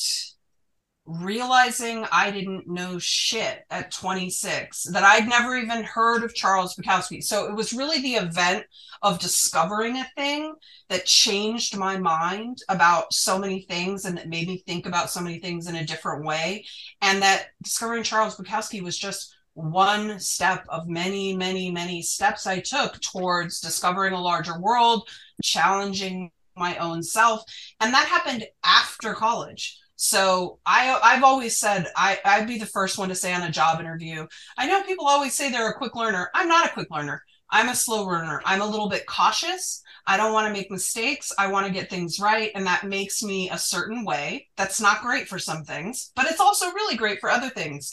realizing 1.08 2.06
I 2.12 2.32
didn't 2.32 2.68
know 2.68 3.00
shit 3.00 3.64
at 3.72 3.92
26, 3.92 4.84
that 4.92 5.04
I'd 5.04 5.28
never 5.28 5.56
even 5.56 5.84
heard 5.84 6.24
of 6.24 6.36
Charles 6.36 6.76
Bukowski. 6.76 7.24
So 7.24 7.48
it 7.48 7.56
was 7.56 7.74
really 7.74 8.02
the 8.02 8.16
event 8.16 8.66
of 9.02 9.20
discovering 9.20 9.98
a 9.98 10.08
thing 10.16 10.54
that 10.90 11.06
changed 11.06 11.78
my 11.78 11.98
mind 11.98 12.58
about 12.68 13.14
so 13.14 13.40
many 13.40 13.62
things 13.62 14.04
and 14.06 14.18
that 14.18 14.28
made 14.28 14.48
me 14.48 14.64
think 14.68 14.86
about 14.86 15.10
so 15.10 15.22
many 15.22 15.40
things 15.40 15.68
in 15.68 15.76
a 15.76 15.86
different 15.86 16.26
way. 16.26 16.66
And 17.02 17.22
that 17.22 17.48
discovering 17.64 18.04
Charles 18.04 18.36
Bukowski 18.36 18.82
was 18.82 18.98
just 18.98 19.34
one 19.54 20.20
step 20.20 20.66
of 20.70 20.88
many, 20.88 21.36
many, 21.36 21.72
many 21.72 22.02
steps 22.02 22.46
I 22.46 22.60
took 22.60 23.00
towards 23.02 23.62
discovering 23.62 24.14
a 24.14 24.22
larger 24.22 24.60
world, 24.60 25.08
challenging 25.42 26.32
my 26.56 26.76
own 26.78 27.02
self. 27.02 27.44
And 27.80 27.94
that 27.94 28.08
happened 28.08 28.46
after 28.64 29.14
college. 29.14 29.80
So 29.98 30.60
I 30.66 31.00
I've 31.04 31.24
always 31.24 31.60
said 31.60 31.88
I, 31.96 32.20
I'd 32.24 32.48
be 32.48 32.58
the 32.58 32.66
first 32.66 32.98
one 32.98 33.10
to 33.10 33.16
say 33.16 33.34
on 33.34 33.42
a 33.42 33.52
job 33.52 33.80
interview. 33.80 34.26
I 34.58 34.68
know 34.68 34.84
people 34.84 35.08
always 35.08 35.34
say 35.34 35.52
they're 35.52 35.70
a 35.70 35.78
quick 35.78 35.96
learner. 35.96 36.30
I'm 36.34 36.48
not 36.48 36.68
a 36.68 36.74
quick 36.74 36.90
learner. 36.90 37.22
I'm 37.50 37.70
a 37.70 37.76
slow 37.76 38.06
learner. 38.06 38.42
I'm 38.46 38.62
a 38.62 38.68
little 38.68 38.90
bit 38.90 39.08
cautious. 39.08 39.82
I 40.06 40.16
don't 40.16 40.34
want 40.34 40.48
to 40.48 40.54
make 40.54 40.72
mistakes. 40.72 41.34
I 41.38 41.48
want 41.48 41.68
to 41.68 41.74
get 41.74 41.90
things 41.90 42.20
right. 42.20 42.52
And 42.56 42.66
that 42.66 42.86
makes 42.86 43.24
me 43.24 43.50
a 43.50 43.58
certain 43.58 44.06
way. 44.06 44.48
That's 44.56 44.80
not 44.80 45.02
great 45.02 45.28
for 45.28 45.40
some 45.40 45.64
things, 45.64 46.12
but 46.16 46.26
it's 46.26 46.40
also 46.40 46.68
really 46.68 46.96
great 46.96 47.20
for 47.20 47.30
other 47.30 47.50
things. 47.50 47.92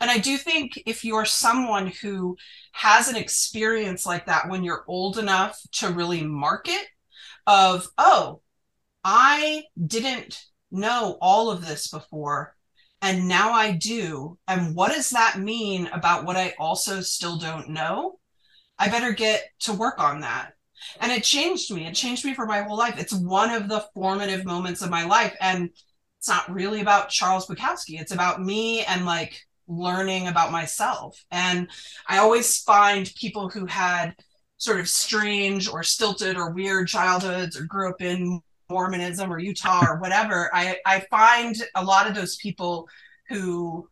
And 0.00 0.10
I 0.10 0.18
do 0.18 0.36
think 0.36 0.82
if 0.86 1.04
you're 1.04 1.24
someone 1.24 1.86
who 1.86 2.36
has 2.72 3.08
an 3.08 3.16
experience 3.16 4.04
like 4.06 4.26
that 4.26 4.48
when 4.48 4.64
you're 4.64 4.84
old 4.88 5.18
enough 5.18 5.60
to 5.72 5.90
really 5.90 6.24
mark 6.24 6.68
it, 6.68 6.86
of, 7.46 7.88
oh, 7.98 8.40
I 9.04 9.64
didn't 9.84 10.40
know 10.72 11.18
all 11.20 11.50
of 11.50 11.66
this 11.66 11.88
before 11.88 12.54
and 13.02 13.26
now 13.26 13.52
I 13.52 13.72
do. 13.72 14.38
And 14.46 14.76
what 14.76 14.92
does 14.92 15.10
that 15.10 15.40
mean 15.40 15.88
about 15.88 16.24
what 16.24 16.36
I 16.36 16.54
also 16.58 17.00
still 17.00 17.36
don't 17.36 17.70
know? 17.70 18.20
I 18.78 18.88
better 18.88 19.12
get 19.12 19.50
to 19.60 19.72
work 19.72 19.98
on 19.98 20.20
that. 20.20 20.52
And 21.00 21.10
it 21.10 21.24
changed 21.24 21.72
me. 21.74 21.86
It 21.86 21.94
changed 21.94 22.24
me 22.24 22.32
for 22.32 22.46
my 22.46 22.62
whole 22.62 22.78
life. 22.78 22.98
It's 22.98 23.12
one 23.12 23.50
of 23.50 23.68
the 23.68 23.84
formative 23.92 24.44
moments 24.44 24.82
of 24.82 24.90
my 24.90 25.04
life. 25.04 25.36
And 25.40 25.70
it's 26.18 26.28
not 26.28 26.50
really 26.52 26.80
about 26.80 27.10
Charles 27.10 27.46
Bukowski. 27.46 28.00
It's 28.00 28.12
about 28.12 28.40
me 28.40 28.84
and 28.84 29.04
like 29.04 29.36
learning 29.66 30.28
about 30.28 30.52
myself. 30.52 31.20
And 31.32 31.68
I 32.06 32.18
always 32.18 32.62
find 32.62 33.12
people 33.16 33.48
who 33.48 33.66
had 33.66 34.14
sort 34.58 34.78
of 34.78 34.88
strange 34.88 35.68
or 35.68 35.82
stilted 35.82 36.36
or 36.36 36.52
weird 36.52 36.86
childhoods 36.86 37.58
or 37.58 37.64
grew 37.64 37.90
up 37.90 38.00
in 38.00 38.40
Mormonism 38.72 39.32
or 39.32 39.38
Utah 39.38 39.84
or 39.86 39.98
whatever, 40.00 40.50
I, 40.54 40.78
I 40.84 41.00
find 41.10 41.54
a 41.74 41.84
lot 41.84 42.08
of 42.08 42.14
those 42.14 42.36
people 42.36 42.88
who 43.28 43.88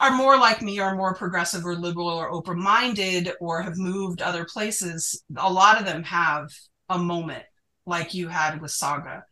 are 0.00 0.10
more 0.10 0.38
like 0.38 0.62
me 0.62 0.80
or 0.80 0.96
more 0.96 1.14
progressive 1.14 1.64
or 1.64 1.76
liberal 1.76 2.08
or 2.08 2.30
open 2.30 2.58
minded 2.58 3.32
or 3.40 3.62
have 3.62 3.76
moved 3.76 4.22
other 4.22 4.44
places, 4.44 5.22
a 5.36 5.52
lot 5.52 5.78
of 5.78 5.86
them 5.86 6.02
have 6.02 6.48
a 6.88 6.98
moment 6.98 7.44
like 7.86 8.14
you 8.14 8.28
had 8.28 8.60
with 8.60 8.70
Saga 8.70 9.24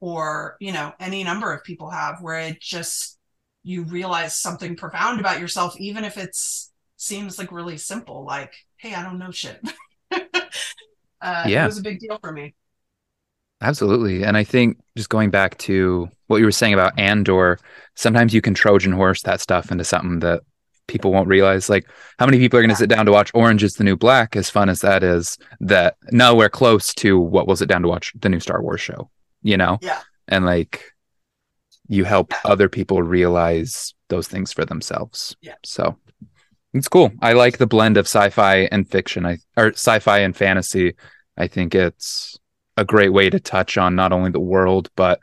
or, 0.00 0.56
you 0.60 0.72
know, 0.72 0.92
any 0.98 1.22
number 1.24 1.52
of 1.52 1.64
people 1.64 1.90
have 1.90 2.18
where 2.20 2.40
it 2.40 2.60
just, 2.60 3.18
you 3.62 3.84
realize 3.84 4.36
something 4.36 4.76
profound 4.76 5.20
about 5.20 5.40
yourself, 5.40 5.78
even 5.78 6.04
if 6.04 6.18
it's 6.18 6.72
seems 6.96 7.38
like 7.38 7.52
really 7.52 7.78
simple, 7.78 8.24
like, 8.24 8.52
hey, 8.76 8.94
I 8.94 9.02
don't 9.02 9.18
know 9.18 9.30
shit. 9.30 9.60
uh, 10.12 11.44
Yeah. 11.46 11.64
It 11.64 11.66
was 11.66 11.78
a 11.78 11.82
big 11.82 12.00
deal 12.00 12.18
for 12.20 12.32
me. 12.32 12.54
Absolutely. 13.64 14.24
And 14.24 14.36
I 14.36 14.44
think 14.44 14.78
just 14.96 15.08
going 15.08 15.30
back 15.30 15.56
to 15.58 16.08
what 16.26 16.36
you 16.36 16.44
were 16.44 16.52
saying 16.52 16.74
about 16.74 16.98
Andor, 16.98 17.58
sometimes 17.96 18.34
you 18.34 18.40
can 18.42 18.54
Trojan 18.54 18.92
horse 18.92 19.22
that 19.22 19.40
stuff 19.40 19.72
into 19.72 19.84
something 19.84 20.18
that 20.20 20.42
people 20.86 21.10
won't 21.12 21.28
realize. 21.28 21.70
Like, 21.70 21.88
how 22.18 22.26
many 22.26 22.38
people 22.38 22.58
are 22.58 22.62
going 22.62 22.68
to 22.68 22.74
Yeah. 22.74 22.78
sit 22.78 22.90
down 22.90 23.06
to 23.06 23.12
watch 23.12 23.30
Orange 23.32 23.62
is 23.64 23.74
the 23.74 23.84
New 23.84 23.96
Black, 23.96 24.36
as 24.36 24.50
fun 24.50 24.68
as 24.68 24.80
that 24.82 25.02
is, 25.02 25.38
that 25.60 25.96
nowhere 26.12 26.50
close 26.50 26.92
to 26.96 27.18
what 27.18 27.48
will 27.48 27.56
sit 27.56 27.68
down 27.68 27.82
to 27.82 27.88
watch 27.88 28.12
the 28.20 28.28
new 28.28 28.40
Star 28.40 28.62
Wars 28.62 28.82
show, 28.82 29.10
you 29.42 29.56
know? 29.56 29.78
Yeah. 29.80 30.00
And 30.28 30.44
like, 30.44 30.92
you 31.88 32.04
help 32.04 32.32
Yeah. 32.32 32.38
other 32.44 32.68
people 32.68 33.02
realize 33.02 33.94
those 34.08 34.28
things 34.28 34.52
for 34.52 34.64
themselves. 34.66 35.34
Yeah. 35.40 35.54
So 35.64 35.96
it's 36.74 36.88
cool. 36.88 37.12
I 37.22 37.32
like 37.32 37.56
the 37.58 37.66
blend 37.66 37.96
of 37.96 38.06
sci-fi 38.06 38.68
and 38.70 38.86
fiction. 38.88 39.24
I 39.24 39.38
or 39.56 39.68
sci-fi 39.72 40.18
and 40.18 40.36
fantasy. 40.36 40.94
I 41.36 41.46
think 41.46 41.74
it's 41.74 42.38
a 42.76 42.84
great 42.84 43.12
way 43.12 43.30
to 43.30 43.40
touch 43.40 43.78
on 43.78 43.94
not 43.94 44.12
only 44.12 44.30
the 44.30 44.40
world 44.40 44.90
but 44.96 45.20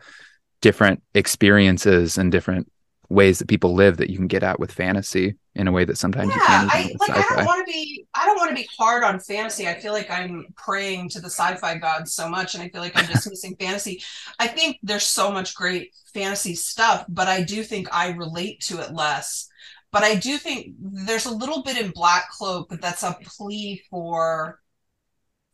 different 0.62 1.02
experiences 1.14 2.18
and 2.18 2.32
different 2.32 2.72
ways 3.10 3.40
that 3.40 3.48
people 3.48 3.74
live 3.74 3.98
that 3.98 4.10
you 4.10 4.18
can 4.18 4.28
get 4.28 4.44
at 4.44 4.60
with 4.60 4.72
fantasy 4.72 5.36
in 5.56 5.68
a 5.68 5.72
way 5.72 5.84
that 5.84 5.98
sometimes 5.98 6.34
you 6.34 6.42
yeah, 6.42 6.48
can't 6.48 6.74
I 6.74 6.82
like. 6.84 7.10
I 7.10 7.20
sci-fi. 7.22 7.36
don't 7.36 7.46
want 7.46 7.68
to 7.68 7.72
be. 7.72 8.06
I 8.14 8.26
don't 8.26 8.38
want 8.38 8.50
to 8.50 8.56
be 8.56 8.70
hard 8.78 9.04
on 9.04 9.20
fantasy. 9.20 9.68
I 9.68 9.74
feel 9.80 9.92
like 9.92 10.10
I'm 10.10 10.46
praying 10.56 11.10
to 11.10 11.20
the 11.20 11.30
sci-fi 11.30 11.78
gods 11.78 12.14
so 12.14 12.30
much, 12.30 12.54
and 12.54 12.64
I 12.64 12.70
feel 12.70 12.82
like 12.82 12.98
I'm 12.98 13.06
dismissing 13.12 13.58
fantasy. 13.60 14.02
I 14.40 14.48
think 14.48 14.78
there's 14.82 15.04
so 15.06 15.30
much 15.30 15.54
great 15.54 15.94
fantasy 16.14 16.56
stuff, 16.56 17.06
but 17.10 17.28
I 17.28 17.44
do 17.44 17.64
think 17.64 17.90
I 17.92 18.12
relate 18.12 18.62
to 18.62 18.80
it 18.80 18.94
less. 18.94 19.50
But 19.92 20.04
I 20.04 20.16
do 20.16 20.38
think 20.38 20.76
there's 20.80 21.26
a 21.26 21.36
little 21.36 21.64
bit 21.64 21.78
in 21.78 21.92
Black 21.92 22.30
Cloak 22.30 22.70
that's 22.80 23.04
a 23.04 23.18
plea 23.26 23.84
for 23.90 24.61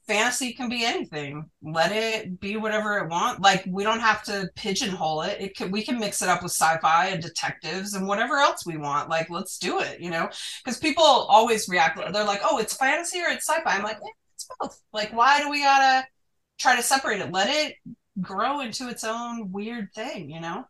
fantasy 0.08 0.54
can 0.54 0.70
be 0.70 0.86
anything. 0.86 1.50
Let 1.62 1.92
it 1.92 2.40
be 2.40 2.56
whatever 2.56 2.98
it 2.98 3.10
want. 3.10 3.42
Like 3.42 3.64
we 3.68 3.84
don't 3.84 4.00
have 4.00 4.24
to 4.24 4.50
pigeonhole 4.56 5.22
it. 5.24 5.38
It 5.40 5.56
can 5.56 5.70
we 5.72 5.84
can 5.84 6.00
mix 6.00 6.22
it 6.22 6.30
up 6.30 6.42
with 6.42 6.52
sci-fi 6.52 7.08
and 7.08 7.22
detectives 7.22 7.94
and 7.94 8.08
whatever 8.08 8.38
else 8.38 8.66
we 8.66 8.78
want. 8.78 9.10
Like 9.10 9.30
let's 9.30 9.58
do 9.58 9.80
it, 9.80 10.00
you 10.00 10.10
know? 10.10 10.30
Because 10.64 10.80
people 10.80 11.04
always 11.04 11.68
react. 11.70 11.98
They're 11.98 12.24
like, 12.24 12.42
"Oh, 12.44 12.58
it's 12.58 12.76
fantasy 12.76 13.20
or 13.22 13.28
it's 13.28 13.48
sci-fi." 13.48 13.76
I'm 13.76 13.84
like, 13.84 14.00
it's 14.36 14.48
both. 14.60 14.82
Like, 14.94 15.14
why 15.14 15.42
do 15.42 15.50
we 15.50 15.62
gotta 15.62 16.08
try 16.58 16.76
to 16.76 16.84
separate 16.84 17.22
it? 17.22 17.32
Let 17.32 17.50
it 17.50 17.76
grow 18.22 18.62
into 18.62 18.90
its 18.90 19.04
own 19.04 19.52
weird 19.52 19.94
thing, 19.94 20.30
you 20.30 20.40
know? 20.40 20.66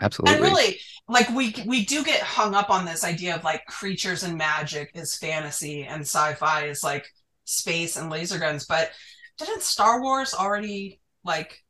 Absolutely. 0.00 0.34
And 0.34 0.42
really, 0.42 0.80
like 1.08 1.28
we 1.30 1.54
we 1.66 1.84
do 1.84 2.02
get 2.04 2.22
hung 2.22 2.54
up 2.54 2.70
on 2.70 2.84
this 2.84 3.04
idea 3.04 3.34
of 3.34 3.44
like 3.44 3.66
creatures 3.66 4.22
and 4.22 4.38
magic 4.38 4.92
is 4.94 5.14
fantasy 5.16 5.84
and 5.84 6.02
sci-fi 6.02 6.64
is 6.66 6.82
like 6.82 7.06
space 7.50 7.96
and 7.96 8.10
laser 8.10 8.38
guns. 8.38 8.66
But 8.66 8.90
didn't 9.38 9.62
Star 9.62 10.00
Wars 10.00 10.34
already 10.34 11.00
like 11.24 11.62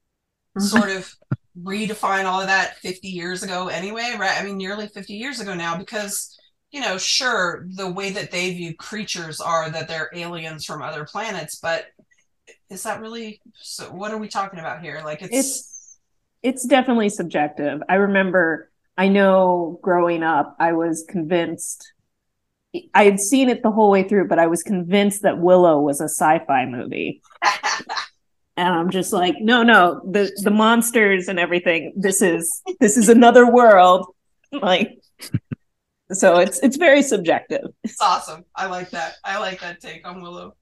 mm-hmm. 0.58 0.66
sort 0.66 0.90
of 0.90 1.12
redefine 1.58 2.24
all 2.24 2.40
of 2.40 2.46
that 2.46 2.76
50 2.78 3.08
years 3.08 3.42
ago 3.42 3.68
anyway, 3.68 4.16
right? 4.18 4.40
I 4.40 4.44
mean, 4.44 4.56
nearly 4.56 4.88
50 4.88 5.14
years 5.14 5.40
ago 5.40 5.54
now, 5.54 5.76
because 5.76 6.36
you 6.70 6.80
know, 6.80 6.98
sure, 6.98 7.66
the 7.74 7.90
way 7.90 8.12
that 8.12 8.30
they 8.30 8.54
view 8.54 8.76
creatures 8.76 9.40
are 9.40 9.68
that 9.70 9.88
they're 9.88 10.10
aliens 10.14 10.64
from 10.64 10.82
other 10.82 11.04
planets, 11.04 11.58
but 11.60 11.86
is 12.68 12.84
that 12.84 13.00
really 13.00 13.40
so 13.60 13.86
what 13.86 14.12
are 14.12 14.18
we 14.18 14.28
talking 14.28 14.60
about 14.60 14.80
here? 14.80 15.02
Like 15.04 15.22
it's, 15.22 15.34
it's 15.36 15.98
it's 16.42 16.66
definitely 16.66 17.08
subjective. 17.08 17.82
I 17.88 17.96
remember 17.96 18.70
I 18.96 19.08
know 19.08 19.80
growing 19.82 20.22
up 20.22 20.56
I 20.60 20.72
was 20.72 21.04
convinced 21.08 21.92
I 22.94 23.04
had 23.04 23.18
seen 23.18 23.48
it 23.48 23.62
the 23.62 23.70
whole 23.70 23.90
way 23.90 24.04
through, 24.04 24.28
but 24.28 24.38
I 24.38 24.46
was 24.46 24.62
convinced 24.62 25.22
that 25.22 25.38
Willow 25.38 25.80
was 25.80 26.00
a 26.00 26.04
sci-fi 26.04 26.66
movie. 26.66 27.20
and 28.56 28.68
I'm 28.68 28.90
just 28.90 29.12
like, 29.12 29.36
no, 29.40 29.62
no, 29.62 30.00
the 30.08 30.30
the 30.42 30.50
monsters 30.50 31.28
and 31.28 31.38
everything. 31.38 31.92
This 31.96 32.22
is 32.22 32.62
this 32.78 32.96
is 32.96 33.08
another 33.08 33.50
world. 33.50 34.06
Like, 34.52 34.98
so 36.12 36.38
it's 36.38 36.58
it's 36.60 36.76
very 36.76 37.02
subjective. 37.02 37.66
It's 37.82 38.00
awesome. 38.00 38.44
I 38.54 38.66
like 38.66 38.90
that. 38.90 39.14
I 39.24 39.38
like 39.38 39.60
that 39.60 39.80
take 39.80 40.06
on 40.06 40.20
Willow. 40.20 40.54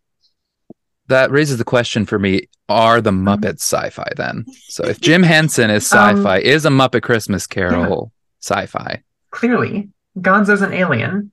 That 1.09 1.31
raises 1.31 1.57
the 1.59 1.65
question 1.65 2.07
for 2.07 2.19
me: 2.19 2.49
Are 2.69 3.01
the 3.01 3.11
Muppets 3.11 3.61
sci-fi 3.63 4.11
then? 4.17 4.45
So 4.69 4.85
if 4.85 5.01
Jim 5.03 5.23
Henson 5.23 5.71
is 5.71 5.91
Um, 5.93 6.17
sci-fi, 6.19 6.39
is 6.39 6.65
a 6.65 6.71
Muppet 6.71 7.03
Christmas 7.03 7.47
Carol 7.47 8.13
sci-fi? 8.41 9.03
Clearly, 9.31 9.89
Gonzo's 10.19 10.63
an 10.63 10.73
alien. 10.73 11.33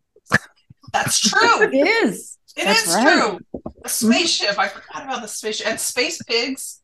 That's 0.95 1.19
true. 1.29 1.61
It 1.63 1.73
is. 1.73 2.37
It 2.57 2.63
That's 2.65 2.87
is 2.87 2.95
right. 2.95 3.19
true. 3.19 3.61
The 3.83 3.89
spaceship. 3.89 4.57
I 4.57 4.67
forgot 4.69 5.03
about 5.03 5.21
the 5.21 5.27
spaceship 5.27 5.67
and 5.67 5.79
space 5.79 6.21
pigs. 6.23 6.81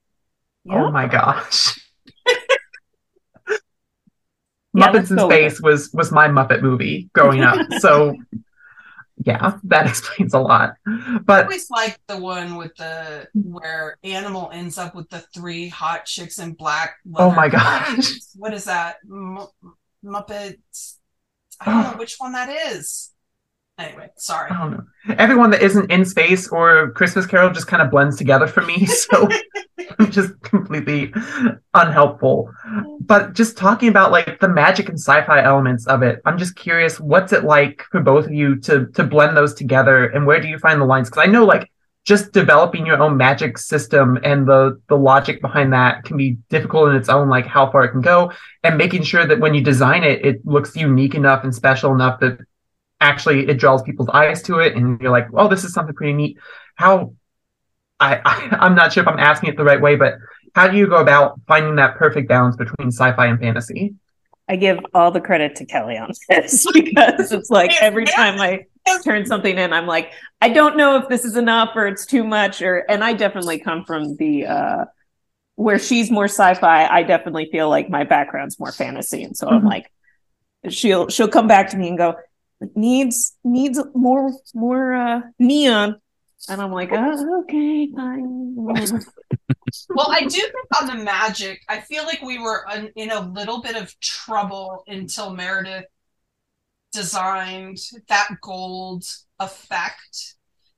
Yeah. 0.66 0.84
Oh 0.84 0.92
my 0.92 1.08
gosh. 1.08 1.80
Muppets 4.76 4.94
let's 4.94 5.12
in 5.12 5.20
Space 5.20 5.62
was 5.62 5.92
was 5.94 6.12
my 6.12 6.28
Muppet 6.28 6.62
movie 6.62 7.10
growing 7.14 7.42
up. 7.42 7.58
so 7.80 8.16
yeah, 9.24 9.58
that 9.66 9.88
explains 9.88 10.34
a 10.34 10.40
lot. 10.40 10.76
But 11.24 11.42
I 11.42 11.44
always 11.44 11.70
like 11.70 12.00
the 12.08 12.18
one 12.18 12.56
with 12.56 12.76
the 12.78 13.28
where 13.34 13.98
animal 14.04 14.50
ends 14.54 14.78
up 14.78 14.96
with 14.96 15.10
the 15.10 15.20
three 15.34 15.68
hot 15.68 16.06
chicks 16.06 16.40
in 16.40 16.54
black. 16.54 16.96
Oh 17.16 17.28
leather 17.28 17.36
my 17.36 17.50
pants. 17.50 18.12
gosh. 18.12 18.20
What 18.36 18.54
is 18.54 18.66
that? 18.66 18.98
M- 19.10 19.46
Muppets. 20.06 20.96
I 21.60 21.66
don't 21.66 21.92
know 21.92 22.00
which 22.00 22.16
one 22.18 22.32
that 22.32 22.50
is. 22.50 23.11
Anyway, 23.82 24.10
sorry. 24.16 24.52
I 24.52 24.60
don't 24.60 24.72
know. 24.72 25.16
Everyone 25.18 25.50
that 25.52 25.62
isn't 25.62 25.92
in 25.92 26.06
space 26.06 26.48
or 26.50 26.92
Christmas 26.92 27.26
Carol 27.26 27.52
just 27.52 27.68
kind 27.68 27.82
of 27.82 27.90
blends 27.90 28.18
together 28.18 28.48
for 28.48 28.62
me. 28.62 28.88
So 29.02 29.28
just 30.10 30.40
completely 30.42 31.12
unhelpful. 31.74 32.52
But 33.02 33.34
just 33.34 33.58
talking 33.58 33.90
about 33.90 34.12
like 34.12 34.40
the 34.40 34.48
magic 34.48 34.90
and 34.90 35.00
sci-fi 35.00 35.42
elements 35.42 35.88
of 35.88 36.04
it, 36.04 36.22
I'm 36.26 36.38
just 36.38 36.56
curious, 36.56 37.00
what's 37.00 37.34
it 37.34 37.44
like 37.44 37.84
for 37.92 38.00
both 38.02 38.26
of 38.26 38.34
you 38.34 38.58
to 38.62 38.88
to 38.88 39.04
blend 39.04 39.36
those 39.36 39.54
together, 39.54 40.06
and 40.06 40.26
where 40.26 40.40
do 40.40 40.48
you 40.48 40.60
find 40.60 40.80
the 40.80 40.86
lines? 40.86 41.10
Because 41.10 41.28
I 41.28 41.32
know 41.32 41.46
like 41.46 41.70
just 42.06 42.32
developing 42.32 42.86
your 42.86 43.02
own 43.02 43.18
magic 43.18 43.58
system 43.58 44.18
and 44.24 44.48
the 44.48 44.80
the 44.88 44.96
logic 44.96 45.42
behind 45.42 45.74
that 45.74 46.04
can 46.04 46.16
be 46.16 46.38
difficult 46.50 46.90
in 46.90 46.96
its 46.96 47.10
own, 47.10 47.28
like 47.28 47.46
how 47.46 47.72
far 47.72 47.84
it 47.84 47.92
can 47.92 48.02
go, 48.02 48.32
and 48.64 48.78
making 48.78 49.04
sure 49.04 49.26
that 49.26 49.40
when 49.40 49.54
you 49.54 49.62
design 49.62 50.04
it, 50.04 50.24
it 50.26 50.46
looks 50.46 50.76
unique 50.76 51.16
enough 51.16 51.44
and 51.44 51.54
special 51.54 51.94
enough 51.94 52.20
that 52.20 52.38
actually 53.02 53.48
it 53.50 53.56
draws 53.58 53.82
people's 53.84 54.10
eyes 54.10 54.42
to 54.44 54.60
it 54.60 54.76
and 54.76 55.00
you're 55.02 55.12
like 55.12 55.28
oh 55.34 55.48
this 55.48 55.64
is 55.64 55.74
something 55.74 55.94
pretty 55.96 56.14
neat 56.14 56.38
how 56.76 57.14
I, 58.00 58.16
I 58.26 58.58
i'm 58.62 58.76
not 58.76 58.94
sure 58.94 59.04
if 59.04 59.08
i'm 59.10 59.20
asking 59.20 59.50
it 59.50 59.58
the 59.58 59.64
right 59.66 59.82
way 59.82 59.96
but 59.96 60.16
how 60.56 60.68
do 60.68 60.78
you 60.78 60.88
go 60.88 60.98
about 60.98 61.40
finding 61.48 61.76
that 61.78 61.96
perfect 61.98 62.28
balance 62.30 62.56
between 62.56 62.90
sci-fi 62.90 63.28
and 63.28 63.40
fantasy 63.40 63.96
I 64.50 64.58
give 64.58 64.80
all 64.94 65.12
the 65.12 65.22
credit 65.22 65.56
to 65.58 65.66
Kelly 65.66 65.98
on 65.98 66.12
this 66.28 66.70
because 66.74 67.32
it's 67.32 67.50
like 67.50 67.72
every 67.82 68.04
time 68.06 68.42
I 68.42 68.66
turn 69.02 69.26
something 69.26 69.58
in, 69.58 69.72
I'm 69.72 69.86
like, 69.88 70.12
I 70.42 70.50
don't 70.50 70.76
know 70.76 70.98
if 70.98 71.08
this 71.08 71.24
is 71.24 71.38
enough 71.38 71.70
or 71.74 71.88
it's 71.88 72.06
too 72.06 72.26
much, 72.26 72.62
or 72.62 72.80
and 72.92 73.02
I 73.02 73.14
definitely 73.14 73.60
come 73.60 73.86
from 73.86 74.18
the 74.18 74.48
uh 74.48 74.86
where 75.56 75.80
she's 75.80 76.12
more 76.12 76.26
sci-fi. 76.26 76.86
I 76.86 77.04
definitely 77.04 77.48
feel 77.50 77.70
like 77.70 77.90
my 77.90 78.04
background's 78.04 78.60
more 78.60 78.74
fantasy, 78.74 79.24
and 79.24 79.38
so 79.38 79.48
I'm 79.48 79.62
Mhm. 79.62 79.68
like, 79.68 79.92
she'll 80.70 81.08
she'll 81.08 81.30
come 81.30 81.48
back 81.48 81.70
to 81.70 81.78
me 81.78 81.88
and 81.88 81.98
go, 81.98 82.16
"It 82.62 82.76
needs 82.76 83.36
needs 83.44 83.80
more 83.94 84.32
more 84.54 84.94
uh 84.94 85.22
neon, 85.40 86.00
and 86.50 86.62
I'm 86.62 86.72
like, 86.72 86.90
oh, 86.92 87.42
okay, 87.42 87.90
fine. 87.96 88.56
Well, 89.90 90.08
I 90.10 90.22
do 90.22 90.30
think 90.30 90.82
on 90.82 90.88
the 90.88 91.04
magic, 91.04 91.62
I 91.70 91.80
feel 91.80 92.04
like 92.04 92.22
we 92.22 92.40
were 92.40 92.68
un- 92.70 92.92
in 92.96 93.12
a 93.12 93.22
little 93.32 93.62
bit 93.62 93.76
of 93.76 93.98
trouble 94.00 94.84
until 94.88 95.34
Meredith 95.34 95.86
designed 96.92 97.78
that 98.10 98.30
gold 98.42 99.06
effect 99.40 100.36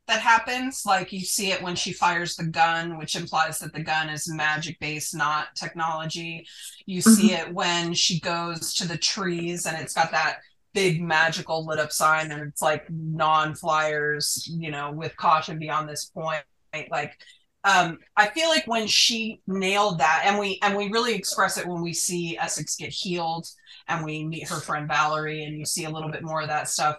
that 0.07 0.19
happens. 0.21 0.83
Like 0.85 1.11
you 1.11 1.21
see 1.21 1.51
it 1.51 1.61
when 1.61 1.75
she 1.75 1.93
fires 1.93 2.35
the 2.35 2.45
gun, 2.45 2.97
which 2.97 3.15
implies 3.15 3.59
that 3.59 3.73
the 3.73 3.81
gun 3.81 4.09
is 4.09 4.31
magic 4.31 4.79
based, 4.79 5.15
not 5.15 5.55
technology. 5.55 6.45
You 6.85 7.01
see 7.01 7.31
it 7.33 7.51
when 7.53 7.93
she 7.93 8.19
goes 8.19 8.73
to 8.75 8.87
the 8.87 8.97
trees 8.97 9.65
and 9.65 9.77
it's 9.81 9.93
got 9.93 10.11
that 10.11 10.39
big 10.73 11.01
magical 11.01 11.65
lit 11.65 11.79
up 11.79 11.91
sign 11.91 12.31
and 12.31 12.41
it's 12.41 12.61
like 12.61 12.89
non 12.89 13.55
flyers, 13.55 14.47
you 14.49 14.71
know, 14.71 14.91
with 14.91 15.15
caution 15.17 15.59
beyond 15.59 15.87
this 15.87 16.05
point. 16.05 16.43
Like 16.89 17.17
um 17.63 17.97
i 18.17 18.27
feel 18.29 18.49
like 18.49 18.65
when 18.67 18.87
she 18.87 19.41
nailed 19.47 19.99
that 19.99 20.23
and 20.25 20.37
we 20.37 20.59
and 20.61 20.75
we 20.75 20.89
really 20.89 21.15
express 21.15 21.57
it 21.57 21.67
when 21.67 21.81
we 21.81 21.93
see 21.93 22.37
essex 22.37 22.75
get 22.75 22.89
healed 22.89 23.47
and 23.87 24.03
we 24.03 24.23
meet 24.25 24.47
her 24.47 24.59
friend 24.59 24.87
valerie 24.87 25.43
and 25.43 25.57
you 25.57 25.65
see 25.65 25.85
a 25.85 25.89
little 25.89 26.09
bit 26.09 26.23
more 26.23 26.41
of 26.41 26.47
that 26.47 26.67
stuff 26.67 26.97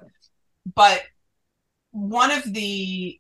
but 0.74 1.02
one 1.90 2.30
of 2.30 2.42
the 2.52 3.18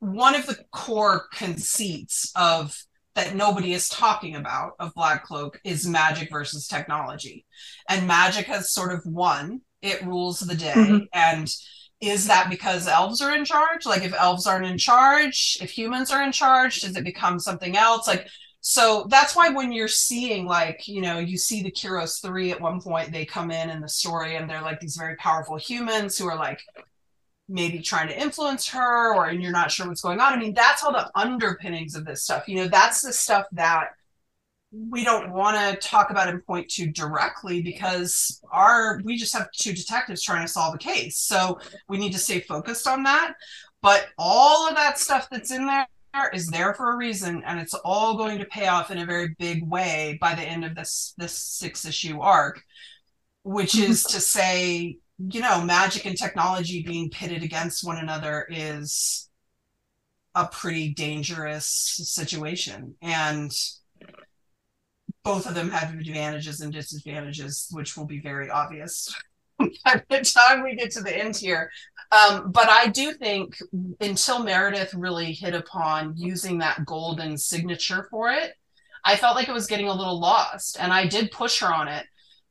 one 0.00 0.34
of 0.34 0.46
the 0.46 0.58
core 0.72 1.26
conceits 1.32 2.32
of 2.36 2.76
that 3.16 3.34
nobody 3.34 3.72
is 3.74 3.88
talking 3.88 4.36
about 4.36 4.74
of 4.78 4.94
black 4.94 5.24
cloak 5.24 5.60
is 5.64 5.86
magic 5.88 6.30
versus 6.30 6.68
technology. 6.68 7.44
And 7.88 8.06
magic 8.06 8.46
has 8.46 8.72
sort 8.72 8.92
of 8.94 9.04
won. 9.04 9.62
It 9.82 10.04
rules 10.04 10.38
the 10.40 10.54
day. 10.54 10.72
Mhm. 10.74 11.06
and 11.12 11.52
is 12.00 12.26
that 12.28 12.50
because 12.50 12.86
elves 12.86 13.22
are 13.22 13.34
in 13.34 13.44
charge? 13.44 13.86
Like 13.86 14.02
if 14.04 14.12
elves 14.14 14.46
aren't 14.46 14.66
in 14.66 14.78
charge 14.78 15.58
if 15.60 15.70
humans 15.70 16.10
are 16.12 16.22
in 16.22 16.30
charge 16.32 16.80
does 16.82 16.94
it 16.94 17.04
become 17.04 17.38
something 17.40 17.76
else? 17.76 18.06
Like 18.06 18.28
so 18.60 19.06
that's 19.08 19.34
why 19.36 19.48
when 19.50 19.72
you're 19.72 19.88
seeing 19.88 20.44
like 20.46 20.86
you 20.88 21.00
know 21.00 21.18
you 21.18 21.38
see 21.38 21.62
the 21.62 21.70
Kyros 21.70 22.20
3 22.20 22.50
at 22.50 22.60
one 22.60 22.80
point 22.82 23.12
they 23.12 23.24
come 23.24 23.50
in 23.50 23.70
in 23.70 23.80
the 23.80 23.88
story 23.88 24.36
and 24.36 24.48
they're 24.50 24.60
like 24.62 24.80
these 24.80 24.96
very 24.96 25.16
powerful 25.16 25.56
humans 25.56 26.18
who 26.18 26.26
are 26.26 26.36
like 26.36 26.60
maybe 27.48 27.80
trying 27.80 28.08
to 28.08 28.20
influence 28.20 28.68
her 28.68 29.14
or 29.14 29.26
and 29.26 29.42
you're 29.42 29.52
not 29.52 29.70
sure 29.70 29.86
what's 29.86 30.00
going 30.00 30.20
on. 30.20 30.32
I 30.32 30.36
mean 30.36 30.54
that's 30.54 30.82
all 30.82 30.92
the 30.92 31.10
underpinnings 31.14 31.94
of 31.94 32.04
this 32.04 32.22
stuff. 32.22 32.48
You 32.48 32.56
know 32.56 32.68
that's 32.68 33.02
the 33.02 33.12
stuff 33.12 33.46
that 33.52 33.90
we 34.72 35.04
don't 35.04 35.32
want 35.32 35.56
to 35.56 35.88
talk 35.88 36.10
about 36.10 36.28
and 36.28 36.44
point 36.44 36.68
to 36.68 36.86
directly 36.88 37.62
because 37.62 38.40
our 38.50 39.00
we 39.04 39.16
just 39.16 39.32
have 39.32 39.50
two 39.52 39.72
detectives 39.72 40.22
trying 40.22 40.44
to 40.44 40.52
solve 40.52 40.74
a 40.74 40.78
case. 40.78 41.18
So 41.18 41.58
we 41.88 41.98
need 41.98 42.12
to 42.12 42.18
stay 42.18 42.40
focused 42.40 42.86
on 42.86 43.04
that. 43.04 43.34
But 43.82 44.08
all 44.18 44.68
of 44.68 44.74
that 44.74 44.98
stuff 44.98 45.28
that's 45.30 45.50
in 45.50 45.66
there 45.66 45.86
is 46.32 46.48
there 46.48 46.74
for 46.74 46.92
a 46.92 46.96
reason 46.96 47.42
and 47.46 47.60
it's 47.60 47.74
all 47.74 48.16
going 48.16 48.38
to 48.38 48.44
pay 48.46 48.66
off 48.66 48.90
in 48.90 48.98
a 48.98 49.06
very 49.06 49.36
big 49.38 49.62
way 49.68 50.18
by 50.20 50.34
the 50.34 50.42
end 50.42 50.64
of 50.64 50.74
this 50.74 51.14
this 51.18 51.36
six 51.36 51.84
issue 51.84 52.20
arc 52.20 52.62
which 53.42 53.78
is 53.78 54.02
mm-hmm. 54.02 54.14
to 54.14 54.20
say 54.20 54.98
you 55.18 55.40
know 55.40 55.62
magic 55.62 56.04
and 56.06 56.16
technology 56.16 56.82
being 56.82 57.10
pitted 57.10 57.42
against 57.42 57.86
one 57.86 57.98
another 57.98 58.46
is 58.50 59.28
a 60.34 60.46
pretty 60.46 60.92
dangerous 60.92 61.66
situation 61.66 62.94
and 63.00 63.50
both 65.24 65.46
of 65.46 65.54
them 65.54 65.70
have 65.70 65.94
advantages 65.94 66.60
and 66.60 66.72
disadvantages 66.72 67.68
which 67.72 67.96
will 67.96 68.04
be 68.04 68.20
very 68.20 68.50
obvious 68.50 69.14
by 69.58 70.02
the 70.10 70.20
time 70.20 70.62
we 70.62 70.76
get 70.76 70.90
to 70.90 71.00
the 71.00 71.16
end 71.16 71.36
here 71.36 71.70
um, 72.12 72.52
but 72.52 72.68
I 72.68 72.86
do 72.88 73.12
think 73.12 73.58
until 74.00 74.42
Meredith 74.42 74.94
really 74.94 75.32
hit 75.32 75.54
upon 75.54 76.14
using 76.16 76.58
that 76.58 76.84
golden 76.84 77.36
signature 77.36 78.06
for 78.10 78.30
it, 78.30 78.52
I 79.04 79.16
felt 79.16 79.34
like 79.34 79.48
it 79.48 79.52
was 79.52 79.66
getting 79.66 79.88
a 79.88 79.94
little 79.94 80.20
lost. 80.20 80.76
And 80.78 80.92
I 80.92 81.06
did 81.06 81.30
push 81.32 81.60
her 81.60 81.72
on 81.72 81.88
it. 81.88 82.06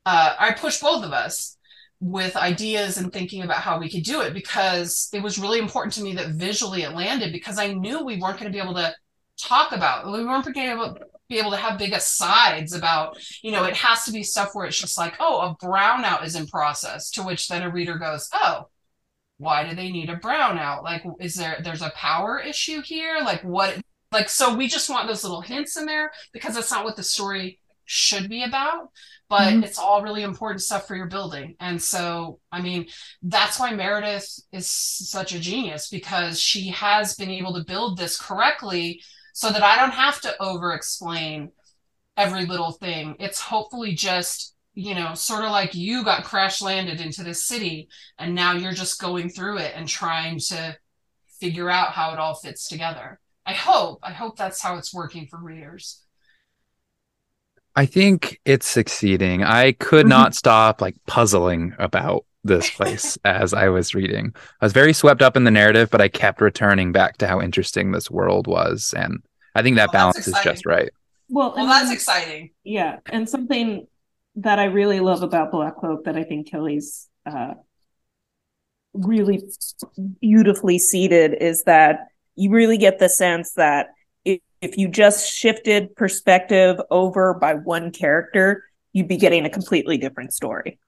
Uh, 0.06 0.36
I 0.38 0.52
pushed 0.52 0.82
both 0.82 1.04
of 1.04 1.14
us 1.14 1.55
with 2.00 2.36
ideas 2.36 2.98
and 2.98 3.12
thinking 3.12 3.44
about 3.44 3.58
how 3.58 3.80
we 3.80 3.90
could 3.90 4.04
do 4.04 4.22
it 4.22 4.34
because 4.34 5.10
it 5.14 5.24
was 5.24 5.40
really 5.40 5.60
important 5.60 5.94
to 5.94 6.04
me 6.04 6.14
that 6.14 6.32
visually 6.32 6.84
it 6.84 6.94
landed 6.94 7.32
because 7.32 7.58
I 7.58 7.74
knew 7.74 8.04
we 8.04 8.20
weren't 8.20 8.40
going 8.40 8.52
to 8.52 8.56
be 8.56 8.62
able 8.62 8.76
to 8.76 8.94
talk 9.42 9.72
about 9.72 10.06
we 10.06 10.26
weren't 10.26 10.46
going 10.46 10.78
to 10.78 10.96
be 11.28 11.40
able 11.40 11.52
to 11.52 11.58
have 11.58 11.80
big 11.80 11.94
asides 11.94 12.74
about 12.74 13.18
you 13.42 13.52
know 13.52 13.64
it 13.64 13.76
has 13.76 14.06
to 14.06 14.12
be 14.12 14.24
stuff 14.24 14.54
where 14.54 14.66
it's 14.66 14.80
just 14.80 14.98
like 14.98 15.16
oh 15.20 15.42
a 15.42 15.66
brownout 15.66 16.24
is 16.24 16.36
in 16.36 16.48
process 16.48 17.10
to 17.12 17.24
which 17.24 17.48
then 17.48 17.64
a 17.64 17.70
reader 17.70 17.98
goes 17.98 18.30
oh 18.34 18.68
why 19.38 19.68
do 19.68 19.76
they 19.76 19.92
need 19.92 20.10
a 20.10 20.16
brownout? 20.16 20.84
Like 20.84 21.04
is 21.20 21.36
there 21.36 21.60
there's 21.64 21.82
a 21.82 21.92
power 21.96 22.40
issue 22.40 22.82
here? 22.82 23.20
Like 23.22 23.42
what 23.42 23.82
like 24.12 24.30
so 24.30 24.56
we 24.56 24.68
just 24.68 24.90
want 24.90 25.08
those 25.08 25.24
little 25.24 25.42
hints 25.42 25.78
in 25.78 25.86
there 25.86 26.12
because 26.32 26.56
that's 26.56 26.72
not 26.72 26.86
what 26.86 26.96
the 26.96 27.04
story 27.04 27.60
should 27.86 28.30
be 28.30 28.44
about 28.44 28.90
but 29.28 29.54
Mhm. 29.54 29.64
it's 29.64 29.80
all 29.80 30.04
really 30.04 30.22
important 30.22 30.62
stuff 30.62 30.88
for 30.88 30.96
your 30.96 31.08
building 31.08 31.56
and 31.60 31.82
so 31.82 32.40
i 32.52 32.62
mean 32.62 32.88
that's 33.24 33.60
why 33.60 33.72
meredith 33.74 34.28
is 34.52 34.68
such 34.68 35.34
a 35.34 35.40
genius 35.40 35.88
because 35.90 36.40
she 36.40 36.70
has 36.70 37.16
been 37.16 37.30
able 37.32 37.54
to 37.54 37.64
build 37.64 37.98
this 37.98 38.18
correctly 38.20 39.02
so 39.34 39.52
that 39.52 39.64
i 39.64 39.76
don't 39.78 39.92
have 39.94 40.20
to 40.22 40.42
over 40.42 40.74
explain 40.74 41.52
every 42.18 42.46
little 42.46 42.72
thing 42.72 43.16
it's 43.20 43.42
hopefully 43.42 43.94
just 43.94 44.56
you 44.74 44.96
know 44.96 45.14
sort 45.14 45.44
of 45.44 45.52
like 45.52 45.74
you 45.76 46.04
got 46.04 46.24
crash 46.24 46.62
landed 46.62 47.02
into 47.02 47.24
this 47.24 47.46
city 47.46 47.88
and 48.20 48.34
now 48.36 48.54
you're 48.54 48.74
just 48.74 49.00
going 49.00 49.30
through 49.30 49.58
it 49.58 49.74
and 49.76 49.88
trying 49.88 50.40
to 50.40 50.78
figure 51.40 51.70
out 51.70 51.92
how 51.92 52.12
it 52.14 52.20
all 52.20 52.36
fits 52.36 52.68
together 52.68 53.20
I 53.48 53.54
hope. 53.54 54.00
I 54.02 54.12
hope 54.12 54.38
that's 54.38 54.60
how 54.60 54.76
it's 54.78 54.92
working 54.92 55.28
for 55.28 55.38
readers. 55.38 56.04
I 57.76 57.86
think 57.86 58.40
it's 58.46 58.66
succeeding. 58.68 59.44
I 59.44 59.74
could 59.74 60.08
not 60.08 60.34
stop 60.36 60.82
like 60.82 60.96
puzzling 61.08 61.74
about 61.78 62.26
this 62.44 62.70
place 62.70 63.18
as 63.26 63.54
I 63.54 63.70
was 63.70 63.94
reading. 63.94 64.34
I 64.62 64.66
was 64.66 64.74
very 64.74 64.94
swept 64.94 65.22
up 65.22 65.36
in 65.36 65.44
the 65.44 65.52
narrative, 65.52 65.90
but 65.90 66.02
I 66.02 66.08
kept 66.08 66.42
returning 66.42 66.92
back 66.92 67.18
to 67.18 67.28
how 67.28 67.42
interesting 67.42 67.92
this 67.92 68.10
world 68.10 68.48
was. 68.48 68.94
And 68.96 69.22
I 69.56 69.62
think 69.62 69.76
that 69.76 69.90
Well, 69.94 70.12
balance 70.14 70.28
is 70.28 70.38
just 70.44 70.66
right. 70.66 70.90
Well, 71.30 71.50
Well, 71.50 71.58
and 71.64 71.70
that's 71.70 71.86
then- 71.88 71.94
exciting. 71.96 72.52
Yeah, 72.64 73.00
and 73.08 73.28
something 73.30 73.88
that 74.38 74.60
I 74.60 74.66
really 74.66 75.00
love 75.00 75.24
about 75.24 75.52
Black 75.52 75.76
Cloak 75.78 76.06
that 76.06 76.16
I 76.18 76.24
think 76.24 76.50
Kelly's 76.50 77.08
uh, 77.26 77.54
really 78.94 79.44
beautifully 80.22 80.78
seated 80.78 81.34
is 81.42 81.64
that 81.64 82.08
you 82.36 82.50
really 82.52 82.78
get 82.78 83.00
the 83.00 83.10
sense 83.10 83.54
that 83.54 83.88
if, 84.66 84.72
if 84.72 84.78
you 84.78 84.88
just 84.88 85.32
shifted 85.32 85.96
perspective 85.96 86.80
over 86.92 87.34
by 87.34 87.54
one 87.54 87.92
character, 87.92 88.64
you'd 88.94 89.08
be 89.08 89.18
getting 89.18 89.46
a 89.46 89.50
completely 89.50 89.98
different 89.98 90.34
story. 90.34 90.80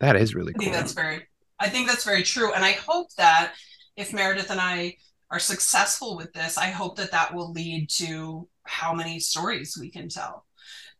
That 0.00 0.16
is 0.16 0.34
really 0.34 0.52
I 0.56 0.58
think 0.58 0.72
cool. 0.72 0.80
that's 0.80 0.92
very 0.92 1.26
I 1.58 1.68
think 1.68 1.88
that's 1.88 2.04
very 2.04 2.22
true 2.22 2.52
and 2.52 2.64
I 2.64 2.72
hope 2.72 3.08
that 3.16 3.54
if 3.96 4.12
Meredith 4.12 4.50
and 4.50 4.60
I 4.60 4.96
are 5.30 5.38
successful 5.38 6.16
with 6.16 6.32
this, 6.32 6.58
I 6.58 6.66
hope 6.66 6.96
that 6.96 7.12
that 7.12 7.32
will 7.32 7.52
lead 7.52 7.88
to 7.90 8.48
how 8.64 8.92
many 8.92 9.20
stories 9.20 9.76
we 9.80 9.90
can 9.90 10.08
tell. 10.08 10.44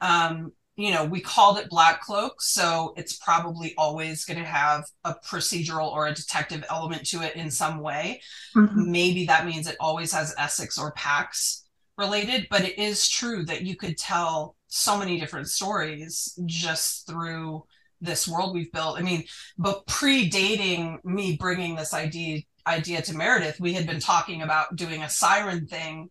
Um, 0.01 0.53
you 0.77 0.91
know, 0.91 1.05
we 1.05 1.21
called 1.21 1.59
it 1.59 1.69
Black 1.69 2.01
Cloak, 2.01 2.43
so 2.43 2.95
it's 2.97 3.17
probably 3.17 3.75
always 3.79 4.25
going 4.25 4.39
to 4.39 4.45
have 4.45 4.85
a 5.05 5.15
procedural 5.15 5.93
or 5.93 6.09
a 6.09 6.15
detective 6.15 6.65
element 6.69 7.07
to 7.09 7.23
it 7.23 7.37
in 7.37 7.51
some 7.51 7.79
way. 7.79 8.21
Mhm. 8.57 8.89
Maybe 8.89 9.27
that 9.27 9.47
means 9.47 9.67
it 9.67 9.77
always 9.79 10.13
has 10.13 10.35
Essex 10.37 10.77
or 10.77 10.93
Pax 10.93 11.65
related, 11.97 12.49
but 12.51 12.65
it 12.65 12.77
is 12.79 13.09
true 13.09 13.45
that 13.45 13.63
you 13.63 13.77
could 13.77 13.97
tell 13.97 14.57
so 14.67 14.99
many 14.99 15.21
different 15.21 15.49
stories 15.49 16.37
just 16.47 17.07
through 17.07 17.65
this 18.01 18.27
world 18.27 18.53
we've 18.53 18.73
built. 18.73 18.99
I 18.99 19.03
mean, 19.03 19.25
but 19.57 19.87
predating 19.87 21.03
me 21.05 21.37
bringing 21.37 21.77
this 21.77 21.95
idea 21.95 22.43
idea 22.67 23.03
to 23.03 23.15
Meredith, 23.15 23.61
we 23.61 23.75
had 23.75 23.87
been 23.87 24.01
talking 24.01 24.43
about 24.43 24.75
doing 24.75 25.03
a 25.03 25.09
siren 25.09 25.67
thing 25.67 26.11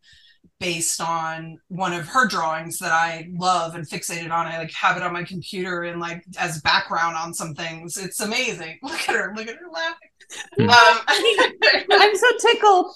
based 0.59 1.01
on 1.01 1.57
one 1.67 1.93
of 1.93 2.07
her 2.07 2.27
drawings 2.27 2.79
that 2.79 2.91
I 2.91 3.27
love 3.33 3.75
and 3.75 3.87
fixated 3.87 4.31
on. 4.31 4.47
I 4.47 4.57
like 4.57 4.71
have 4.73 4.95
it 4.97 5.03
on 5.03 5.11
my 5.13 5.23
computer 5.23 5.83
and 5.83 5.99
like 5.99 6.23
as 6.37 6.61
background 6.61 7.15
on 7.17 7.33
some 7.33 7.53
things. 7.53 7.97
It's 7.97 8.21
amazing. 8.21 8.79
Look 8.83 9.09
at 9.09 9.15
her, 9.15 9.33
look 9.35 9.47
at 9.47 9.55
her 9.55 9.69
laughing. 9.69 10.69
Um, 10.69 11.85
I'm 11.91 12.15
so 12.15 12.27
tickled. 12.39 12.95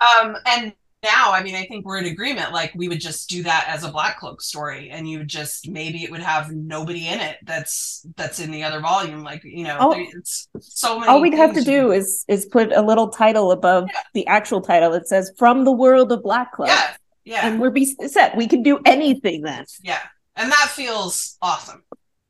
um 0.00 0.36
and 0.46 0.72
now 1.14 1.32
i 1.32 1.42
mean 1.42 1.54
i 1.54 1.64
think 1.66 1.84
we're 1.86 1.98
in 1.98 2.06
agreement 2.06 2.52
like 2.52 2.72
we 2.74 2.88
would 2.88 3.00
just 3.00 3.28
do 3.28 3.42
that 3.42 3.64
as 3.68 3.84
a 3.84 3.90
black 3.90 4.18
cloak 4.18 4.40
story 4.42 4.90
and 4.90 5.08
you 5.08 5.18
would 5.18 5.28
just 5.28 5.68
maybe 5.68 6.02
it 6.04 6.10
would 6.10 6.20
have 6.20 6.50
nobody 6.50 7.06
in 7.08 7.20
it 7.20 7.36
that's 7.44 8.04
that's 8.16 8.38
in 8.40 8.50
the 8.50 8.62
other 8.64 8.80
volume 8.80 9.22
like 9.22 9.42
you 9.44 9.64
know 9.64 9.76
Oh. 9.80 9.92
there- 9.94 10.06
it's 10.18 10.48
so 10.60 10.98
many 10.98 11.10
All 11.10 11.20
we'd 11.20 11.34
have 11.34 11.54
to 11.54 11.62
do 11.62 11.92
is 11.92 12.24
is 12.28 12.46
put 12.46 12.72
a 12.72 12.82
little 12.82 13.08
title 13.08 13.52
above 13.52 13.84
Yeah. 13.92 14.00
the 14.14 14.26
actual 14.26 14.60
title. 14.60 14.92
It 14.94 15.06
says 15.08 15.30
"From 15.38 15.64
the 15.64 15.72
World 15.72 16.10
of 16.12 16.22
Black 16.22 16.52
Cloak," 16.52 16.68
yeah 16.68 16.96
yeah 17.24 17.46
and 17.46 17.60
we're 17.60 17.70
be 17.70 17.86
set. 18.06 18.36
We 18.36 18.46
can 18.48 18.62
do 18.62 18.78
anything 18.84 19.42
then. 19.42 19.64
yeah 19.82 20.00
and 20.36 20.50
that 20.50 20.68
feels 20.80 21.36
awesome 21.40 21.82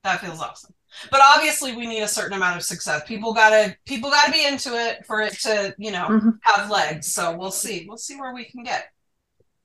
that 0.04 0.20
feels 0.20 0.40
awesome 0.40 0.72
but 1.10 1.20
obviously 1.22 1.74
we 1.76 1.86
need 1.86 2.02
a 2.02 2.08
certain 2.08 2.36
amount 2.36 2.56
of 2.56 2.62
success 2.62 3.02
people 3.06 3.32
gotta 3.34 3.76
people 3.86 4.10
gotta 4.10 4.32
be 4.32 4.46
into 4.46 4.74
it 4.74 5.04
for 5.06 5.20
it 5.20 5.32
to 5.34 5.74
you 5.78 5.90
know 5.90 6.06
Mhm. 6.08 6.38
have 6.42 6.70
legs 6.70 7.12
so 7.12 7.36
we'll 7.36 7.50
see 7.50 7.84
we'll 7.88 7.96
see 7.98 8.16
where 8.18 8.34
we 8.34 8.44
can 8.44 8.62
get 8.62 8.86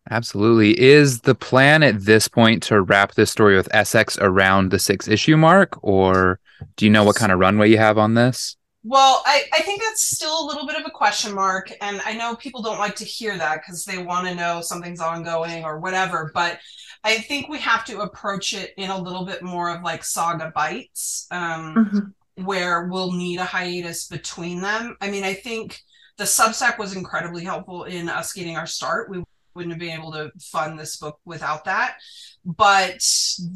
Absolutely. 0.09 0.79
Is 0.81 1.21
the 1.21 1.35
plan 1.35 1.83
at 1.83 2.01
this 2.01 2.27
point 2.27 2.63
to 2.63 2.81
wrap 2.81 3.13
this 3.13 3.31
story 3.31 3.55
with 3.55 3.69
Essex 3.73 4.17
around 4.19 4.71
the 4.71 4.79
six 4.79 5.07
issue 5.07 5.37
mark, 5.37 5.77
or 5.83 6.39
do 6.75 6.85
you 6.85 6.91
know 6.91 7.03
what 7.03 7.15
kind 7.15 7.31
of 7.31 7.39
runway 7.39 7.69
you 7.69 7.77
have 7.77 7.97
on 7.97 8.15
this? 8.15 8.57
Well, 8.83 9.21
I, 9.27 9.43
I 9.53 9.61
think 9.61 9.79
that's 9.81 10.07
still 10.07 10.43
a 10.43 10.47
little 10.47 10.65
bit 10.65 10.75
of 10.75 10.85
a 10.87 10.89
question 10.89 11.33
mark. 11.35 11.71
And 11.81 12.01
I 12.03 12.13
know 12.13 12.35
people 12.35 12.63
don't 12.63 12.79
like 12.79 12.95
to 12.95 13.05
hear 13.05 13.37
that 13.37 13.59
because 13.61 13.85
they 13.85 13.99
want 13.99 14.27
to 14.27 14.33
know 14.33 14.59
something's 14.61 14.99
ongoing 14.99 15.63
or 15.63 15.79
whatever. 15.79 16.31
But 16.33 16.59
I 17.03 17.19
think 17.19 17.49
we 17.49 17.59
have 17.59 17.83
to 17.85 18.01
approach 18.01 18.53
it 18.53 18.73
in 18.77 18.89
a 18.89 18.97
little 18.97 19.25
bit 19.25 19.41
more 19.41 19.69
of 19.69 19.81
like 19.81 20.03
saga 20.03 20.51
bites, 20.53 21.27
um, 21.31 22.13
Mhm. 22.37 22.45
where 22.45 22.85
we'll 22.87 23.11
need 23.11 23.39
a 23.39 23.45
hiatus 23.45 24.07
between 24.07 24.61
them. 24.61 24.95
I 25.01 25.09
mean, 25.09 25.23
I 25.23 25.33
think 25.33 25.81
the 26.17 26.25
Substack 26.25 26.77
was 26.77 26.95
incredibly 26.95 27.43
helpful 27.43 27.85
in 27.85 28.07
us 28.07 28.33
getting 28.33 28.55
our 28.57 28.67
start. 28.67 29.09
We 29.09 29.23
wouldn't 29.55 29.73
have 29.73 29.79
been 29.79 29.97
able 29.99 30.11
to 30.13 30.31
fund 30.39 30.79
this 30.79 30.97
book 30.97 31.19
without 31.25 31.65
that. 31.65 31.97
But 32.45 33.03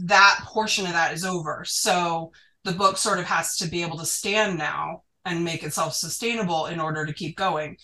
that 0.05 0.39
portion 0.43 0.85
of 0.85 0.93
that 0.93 1.13
is 1.13 1.23
over. 1.23 1.63
So 1.65 2.31
the 2.63 2.71
book 2.71 2.97
sort 2.97 3.19
of 3.19 3.25
has 3.25 3.57
to 3.57 3.67
be 3.67 3.83
able 3.83 3.97
to 3.99 4.05
stand 4.05 4.57
now 4.57 5.03
and 5.23 5.43
make 5.43 5.63
itself 5.63 5.93
sustainable 5.95 6.65
in 6.65 6.79
order 6.79 7.05
to 7.05 7.13
keep 7.13 7.37
going. 7.37 7.77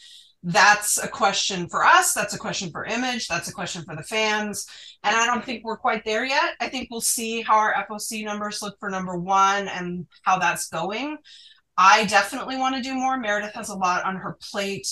That's 0.44 0.98
a 0.98 1.08
question 1.08 1.70
for 1.70 1.86
us. 1.86 2.14
That's 2.14 2.34
a 2.34 2.38
question 2.38 2.72
for 2.72 2.86
Image. 2.86 3.28
That's 3.28 3.48
a 3.48 3.54
question 3.54 3.84
for 3.84 3.96
the 3.96 4.04
fans. 4.04 4.66
And 5.04 5.16
I 5.16 5.28
don't 5.28 5.46
think 5.46 5.64
we're 5.64 5.78
quite 5.78 6.04
there 6.04 6.26
yet. 6.26 6.56
I 6.60 6.68
think 6.68 6.88
we'll 6.90 7.02
see 7.02 7.42
how 7.42 7.58
our 7.58 7.86
FOC 7.88 8.26
numbers 8.26 8.62
look 8.62 8.80
for 8.80 8.90
number 8.90 9.18
one 9.18 9.68
and 9.68 10.08
how 10.24 10.40
that's 10.40 10.68
going. 10.70 11.18
I 11.78 12.06
definitely 12.06 12.58
want 12.58 12.76
to 12.76 12.82
do 12.82 12.96
more. 12.96 13.18
Meredith 13.18 13.54
has 13.54 13.70
a 13.70 13.76
lot 13.76 14.04
on 14.04 14.16
her 14.16 14.38
plate. 14.52 14.88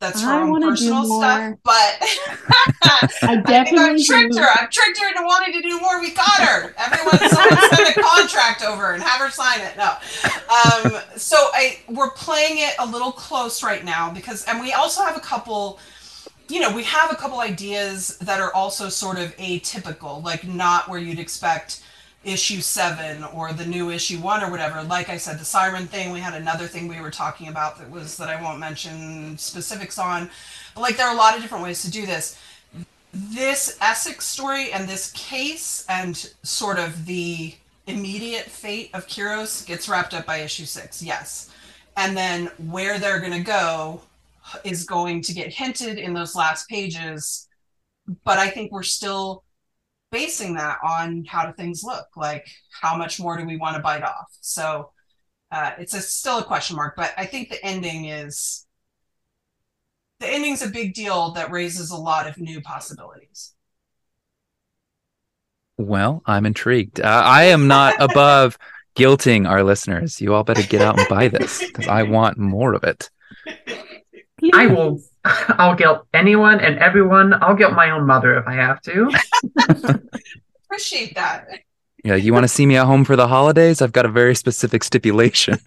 That's 0.00 0.22
her 0.22 0.30
I 0.30 0.42
own 0.42 0.62
personal 0.62 1.04
stuff. 1.04 1.56
But 1.64 1.74
I 1.74 2.72
I 2.82 3.06
think 3.06 3.22
I've 3.24 3.44
definitely 3.44 4.04
tricked 4.04 4.34
do. 4.34 4.40
her. 4.40 4.46
I've 4.54 4.70
tricked 4.70 4.98
her 4.98 5.08
into 5.08 5.22
wanting 5.22 5.60
to 5.60 5.68
do 5.68 5.80
more. 5.80 6.00
We 6.00 6.12
got 6.12 6.40
her. 6.40 6.74
Everyone, 6.78 7.18
someone 7.30 7.70
send 7.74 7.96
a 7.96 8.00
contract 8.00 8.62
over 8.62 8.92
and 8.92 9.02
have 9.02 9.20
her 9.20 9.30
sign 9.30 9.60
it. 9.60 9.76
No. 9.76 9.96
Um, 10.54 11.02
so 11.16 11.36
I 11.52 11.80
we're 11.88 12.10
playing 12.10 12.58
it 12.58 12.74
a 12.78 12.86
little 12.86 13.10
close 13.10 13.62
right 13.62 13.84
now 13.84 14.10
because, 14.12 14.44
and 14.44 14.60
we 14.60 14.72
also 14.72 15.02
have 15.02 15.16
a 15.16 15.20
couple. 15.20 15.80
You 16.48 16.60
know, 16.60 16.74
we 16.74 16.84
have 16.84 17.12
a 17.12 17.16
couple 17.16 17.40
ideas 17.40 18.16
that 18.18 18.40
are 18.40 18.54
also 18.54 18.88
sort 18.88 19.18
of 19.18 19.36
atypical, 19.36 20.24
like 20.24 20.46
not 20.46 20.88
where 20.88 20.98
you'd 20.98 21.18
expect 21.18 21.82
issue 22.30 22.60
seven 22.60 23.24
or 23.24 23.52
the 23.52 23.66
new 23.66 23.90
issue 23.90 24.18
one 24.18 24.42
or 24.42 24.50
whatever. 24.50 24.82
Like 24.82 25.08
I 25.08 25.16
said, 25.16 25.38
the 25.38 25.44
siren 25.44 25.86
thing. 25.86 26.12
We 26.12 26.20
had 26.20 26.34
another 26.34 26.66
thing 26.66 26.88
we 26.88 27.00
were 27.00 27.10
talking 27.10 27.48
about 27.48 27.78
that 27.78 27.90
was 27.90 28.16
that 28.16 28.28
I 28.28 28.42
won't 28.42 28.58
mention 28.58 29.36
specifics 29.38 29.98
on. 29.98 30.30
But 30.74 30.82
like 30.82 30.96
there 30.96 31.06
are 31.06 31.14
a 31.14 31.18
lot 31.18 31.34
of 31.36 31.42
different 31.42 31.64
ways 31.64 31.82
to 31.82 31.90
do 31.90 32.06
this 32.06 32.38
this 33.12 33.78
Essex 33.80 34.26
story 34.26 34.70
and 34.72 34.88
this 34.88 35.10
case 35.12 35.84
and 35.88 36.32
sort 36.42 36.78
of 36.78 37.06
the 37.06 37.54
immediate 37.86 38.44
fate 38.44 38.90
of 38.92 39.06
Kiros 39.06 39.66
gets 39.66 39.88
wrapped 39.88 40.14
up 40.14 40.26
by 40.26 40.38
issue 40.38 40.66
six, 40.66 41.02
yes. 41.02 41.50
And 41.96 42.16
then 42.16 42.50
where 42.68 42.98
they're 42.98 43.18
going 43.18 43.32
to 43.32 43.40
go 43.40 44.02
is 44.64 44.84
going 44.84 45.22
to 45.22 45.32
get 45.32 45.52
hinted 45.52 45.98
in 45.98 46.14
those 46.14 46.34
last 46.34 46.68
pages. 46.68 47.48
But 48.24 48.38
I 48.38 48.50
think 48.50 48.72
we're 48.72 48.82
still 48.82 49.42
basing 50.10 50.54
that 50.54 50.78
on 50.82 51.24
how 51.24 51.46
do 51.46 51.52
things 51.52 51.82
look 51.84 52.06
like 52.16 52.48
how 52.80 52.96
much 52.96 53.20
more 53.20 53.36
do 53.36 53.44
we 53.44 53.56
want 53.56 53.76
to 53.76 53.82
bite 53.82 54.02
off 54.02 54.26
so 54.40 54.90
uh, 55.50 55.72
it's 55.78 55.94
a, 55.94 56.00
still 56.00 56.38
a 56.38 56.44
question 56.44 56.76
mark 56.76 56.94
but 56.96 57.12
i 57.16 57.24
think 57.24 57.48
the 57.48 57.64
ending 57.64 58.06
is 58.06 58.66
the 60.20 60.28
ending's 60.28 60.62
a 60.62 60.68
big 60.68 60.94
deal 60.94 61.32
that 61.32 61.50
raises 61.50 61.90
a 61.90 61.96
lot 61.96 62.26
of 62.26 62.38
new 62.38 62.60
possibilities 62.60 63.54
Well, 65.78 66.22
I'm 66.26 66.44
intrigued. 66.44 67.00
Uh, 67.00 67.22
I 67.24 67.44
am 67.44 67.68
not 67.68 67.94
above 68.00 68.58
guilting 68.96 69.48
our 69.48 69.62
listeners. 69.62 70.20
You 70.20 70.34
all 70.34 70.42
better 70.42 70.62
get 70.62 70.82
out 70.82 70.98
and 70.98 71.08
buy 71.08 71.28
this 71.28 71.64
because 71.64 71.86
I 71.86 72.02
want 72.02 72.36
more 72.36 72.74
of 72.74 72.82
it. 72.82 73.08
I 74.52 74.66
will. 74.66 75.00
I'll 75.58 75.74
guilt 75.74 76.06
anyone 76.14 76.60
and 76.60 76.78
everyone. 76.78 77.34
I'll 77.42 77.54
guilt 77.54 77.74
my 77.74 77.90
own 77.90 78.06
mother 78.06 78.36
if 78.38 78.46
I 78.46 78.54
have 78.54 78.80
to. 78.82 79.10
appreciate 80.70 81.14
that 81.14 81.46
Yeah, 82.04 82.14
you 82.14 82.32
want 82.34 82.44
to 82.44 82.48
see 82.48 82.66
me 82.66 82.76
at 82.76 82.86
home 82.86 83.04
for 83.04 83.16
the 83.16 83.26
holidays? 83.28 83.80
I've 83.82 83.92
got 83.92 84.04
a 84.06 84.10
very 84.10 84.34
specific 84.34 84.84
stipulation. 84.84 85.58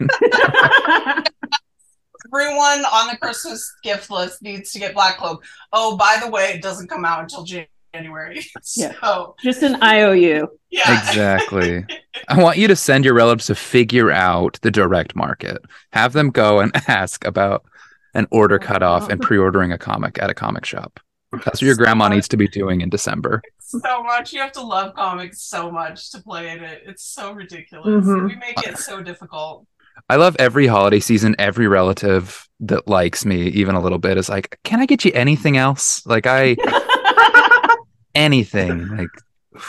everyone 2.34 2.86
on 2.86 3.08
the 3.10 3.18
christmas 3.22 3.74
gift 3.84 4.10
list 4.10 4.42
needs 4.42 4.72
to 4.72 4.80
get 4.80 4.94
black 4.94 5.18
cloak 5.18 5.44
oh 5.74 5.98
by 5.98 6.18
the 6.24 6.30
way 6.30 6.52
it 6.54 6.62
doesn't 6.62 6.88
come 6.88 7.04
out 7.04 7.20
until 7.20 7.44
january 7.44 8.42
Yeah. 8.78 8.94
so 9.02 9.36
Just 9.44 9.64
an 9.64 9.76
IOU. 9.84 10.48
yeah 10.70 10.98
exactly. 11.10 11.84
I 12.30 12.42
want 12.42 12.58
you 12.58 12.70
to 12.70 12.76
send 12.76 13.04
your 13.04 13.14
relatives 13.16 13.48
to 13.48 13.56
figure 13.56 14.10
out 14.12 14.58
the 14.62 14.72
direct 14.72 15.14
market. 15.14 15.58
Have 15.92 16.14
them 16.14 16.30
go 16.30 16.62
and 16.62 16.72
ask 16.88 17.26
about 17.26 17.66
an 18.14 18.28
order 18.32 18.60
cutoff 18.60 19.10
and 19.10 19.22
pre-ordering 19.22 19.72
a 19.72 19.78
comic 19.78 20.22
at 20.22 20.30
a 20.30 20.34
comic 20.34 20.66
shop. 20.66 21.00
That's 21.32 21.62
what 21.62 21.62
your 21.62 21.76
grandma 21.76 22.10
needs 22.10 22.28
to 22.30 22.38
be 22.38 22.48
doing 22.48 22.82
in 22.82 22.90
December. 22.90 23.42
so 23.60 24.04
much. 24.04 24.34
You 24.34 24.42
have 24.42 24.52
to 24.54 24.62
love 24.62 24.94
comics 24.96 25.42
so 25.42 25.72
much 25.72 26.12
to 26.12 26.22
play 26.22 26.50
in 26.50 26.62
it. 26.64 26.84
It's 26.86 27.04
so 27.06 27.32
ridiculous. 27.32 28.06
Mhm. 28.06 28.28
We 28.28 28.36
make 28.36 28.68
it 28.68 28.78
so 28.78 29.02
difficult. 29.02 29.66
I 30.10 30.16
love 30.18 30.36
every 30.40 30.68
holiday 30.68 31.00
season. 31.00 31.36
Every 31.40 31.68
relative 31.68 32.48
that 32.62 32.88
likes 32.88 33.24
me 33.26 33.44
even 33.48 33.76
a 33.76 33.80
little 33.82 33.98
bit 34.00 34.18
is 34.18 34.28
like, 34.30 34.60
"Can 34.64 34.80
I 34.82 34.86
get 34.86 35.06
you 35.06 35.12
anything 35.14 35.56
else?" 35.58 36.06
Like 36.06 36.26
I 36.28 36.56
anything 38.16 38.88
like 38.98 39.10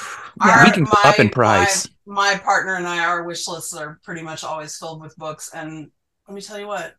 Our- 0.40 0.64
we 0.64 0.70
can 0.72 0.84
go 0.84 0.92
up 1.04 1.18
in 1.18 1.28
price. 1.28 1.88
My, 2.06 2.32
my 2.32 2.38
partner 2.38 2.74
and 2.76 2.86
I, 2.86 3.04
our 3.04 3.24
wish 3.24 3.46
lists 3.46 3.74
are 3.74 4.00
pretty 4.02 4.22
much 4.22 4.42
always 4.44 4.76
filled 4.76 5.00
with 5.00 5.16
books. 5.16 5.50
And 5.54 5.90
let 6.26 6.34
me 6.34 6.40
tell 6.40 6.58
you 6.58 6.66
what, 6.66 6.94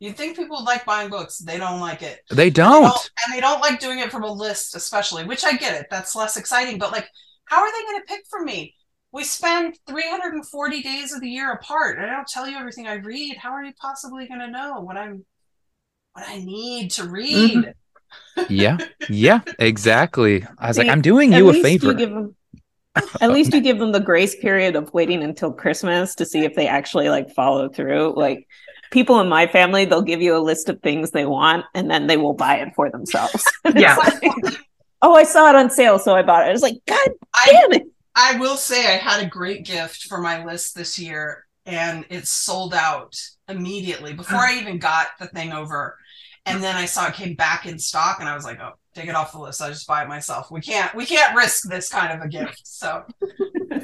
you'd 0.00 0.16
think 0.16 0.36
people 0.36 0.56
would 0.58 0.64
like 0.64 0.84
buying 0.84 1.10
books. 1.10 1.38
They 1.38 1.58
don't 1.58 1.80
like 1.80 2.02
it. 2.02 2.20
They 2.30 2.36
They 2.36 2.50
don't. 2.50 2.84
and 3.24 3.34
they 3.34 3.40
don't 3.40 3.60
like 3.60 3.80
doing 3.80 3.98
it 4.00 4.10
from 4.10 4.24
a 4.24 4.32
list, 4.32 4.74
especially, 4.74 5.24
which 5.24 5.44
I 5.44 5.56
get 5.56 5.80
it. 5.80 5.86
That's 5.90 6.14
less 6.14 6.36
exciting. 6.36 6.78
But 6.78 6.92
like, 6.92 7.08
how 7.46 7.60
are 7.60 7.72
they 7.72 7.82
going 7.86 8.00
to 8.00 8.06
pick 8.06 8.24
from 8.28 8.44
me? 8.44 8.74
We 9.12 9.22
spend 9.22 9.78
340 9.86 10.82
days 10.82 11.12
of 11.12 11.20
the 11.20 11.28
year 11.28 11.52
apart, 11.52 11.98
and 11.98 12.10
I 12.10 12.16
don't 12.16 12.26
tell 12.26 12.48
you 12.48 12.56
everything 12.56 12.88
I 12.88 12.94
read. 12.94 13.36
How 13.36 13.52
are 13.52 13.62
you 13.62 13.72
possibly 13.80 14.26
going 14.26 14.40
to 14.40 14.50
know 14.50 14.80
what 14.80 14.96
I'm, 14.96 15.24
what 16.14 16.28
I 16.28 16.38
need 16.38 16.90
to 16.92 17.04
read? 17.04 17.54
Mm-hmm. 17.54 18.42
Yeah, 18.48 18.78
yeah, 19.08 19.40
exactly. 19.58 20.44
I 20.58 20.68
was 20.68 20.78
like, 20.78 20.88
I'm 20.88 21.02
doing 21.02 21.32
you 21.32 21.48
a 21.48 21.62
favor. 21.62 21.88
You 21.88 21.94
give 21.94 22.10
them, 22.10 22.36
at 23.20 23.30
least 23.30 23.52
you 23.54 23.60
give 23.60 23.78
them 23.78 23.92
the 23.92 24.00
grace 24.00 24.34
period 24.36 24.76
of 24.76 24.92
waiting 24.92 25.22
until 25.22 25.52
Christmas 25.52 26.14
to 26.16 26.26
see 26.26 26.44
if 26.44 26.54
they 26.54 26.66
actually 26.66 27.08
like 27.08 27.30
follow 27.34 27.68
through. 27.68 28.14
Like 28.16 28.46
people 28.94 29.20
in 29.20 29.28
my 29.28 29.46
family, 29.46 29.84
they'll 29.84 30.00
give 30.00 30.22
you 30.22 30.36
a 30.36 30.38
list 30.38 30.68
of 30.68 30.80
things 30.80 31.10
they 31.10 31.26
want 31.26 31.66
and 31.74 31.90
then 31.90 32.06
they 32.06 32.16
will 32.16 32.32
buy 32.32 32.56
it 32.56 32.74
for 32.74 32.90
themselves. 32.90 33.44
Yeah. 33.74 33.96
like, 33.96 34.22
oh, 35.02 35.14
I 35.14 35.24
saw 35.24 35.48
it 35.48 35.56
on 35.56 35.68
sale, 35.68 35.98
so 35.98 36.14
I 36.14 36.22
bought 36.22 36.46
it. 36.46 36.52
It's 36.52 36.62
like, 36.62 36.76
God 36.86 37.08
I 37.34 37.46
damn 37.50 37.72
it. 37.72 37.82
I 38.14 38.38
will 38.38 38.56
say 38.56 38.86
I 38.86 38.98
had 38.98 39.24
a 39.24 39.28
great 39.28 39.64
gift 39.64 40.04
for 40.04 40.20
my 40.20 40.44
list 40.44 40.76
this 40.76 40.98
year 40.98 41.44
and 41.66 42.04
it 42.10 42.28
sold 42.28 42.72
out 42.72 43.16
immediately 43.48 44.12
before 44.12 44.38
I 44.38 44.58
even 44.60 44.78
got 44.78 45.08
the 45.18 45.26
thing 45.26 45.52
over. 45.52 45.98
And 46.46 46.62
then 46.62 46.76
I 46.76 46.84
saw 46.84 47.08
it 47.08 47.14
came 47.14 47.34
back 47.34 47.66
in 47.66 47.78
stock 47.78 48.18
and 48.20 48.28
I 48.28 48.36
was 48.36 48.44
like, 48.44 48.60
oh, 48.60 48.74
take 48.94 49.08
it 49.08 49.14
off 49.14 49.32
the 49.32 49.38
list. 49.38 49.60
I'll 49.60 49.70
just 49.70 49.86
buy 49.86 50.02
it 50.02 50.08
myself. 50.08 50.50
We 50.50 50.60
can't 50.60 50.94
we 50.94 51.04
can't 51.06 51.34
risk 51.36 51.68
this 51.68 51.88
kind 51.88 52.12
of 52.12 52.24
a 52.24 52.28
gift. 52.28 52.62
So 52.66 53.04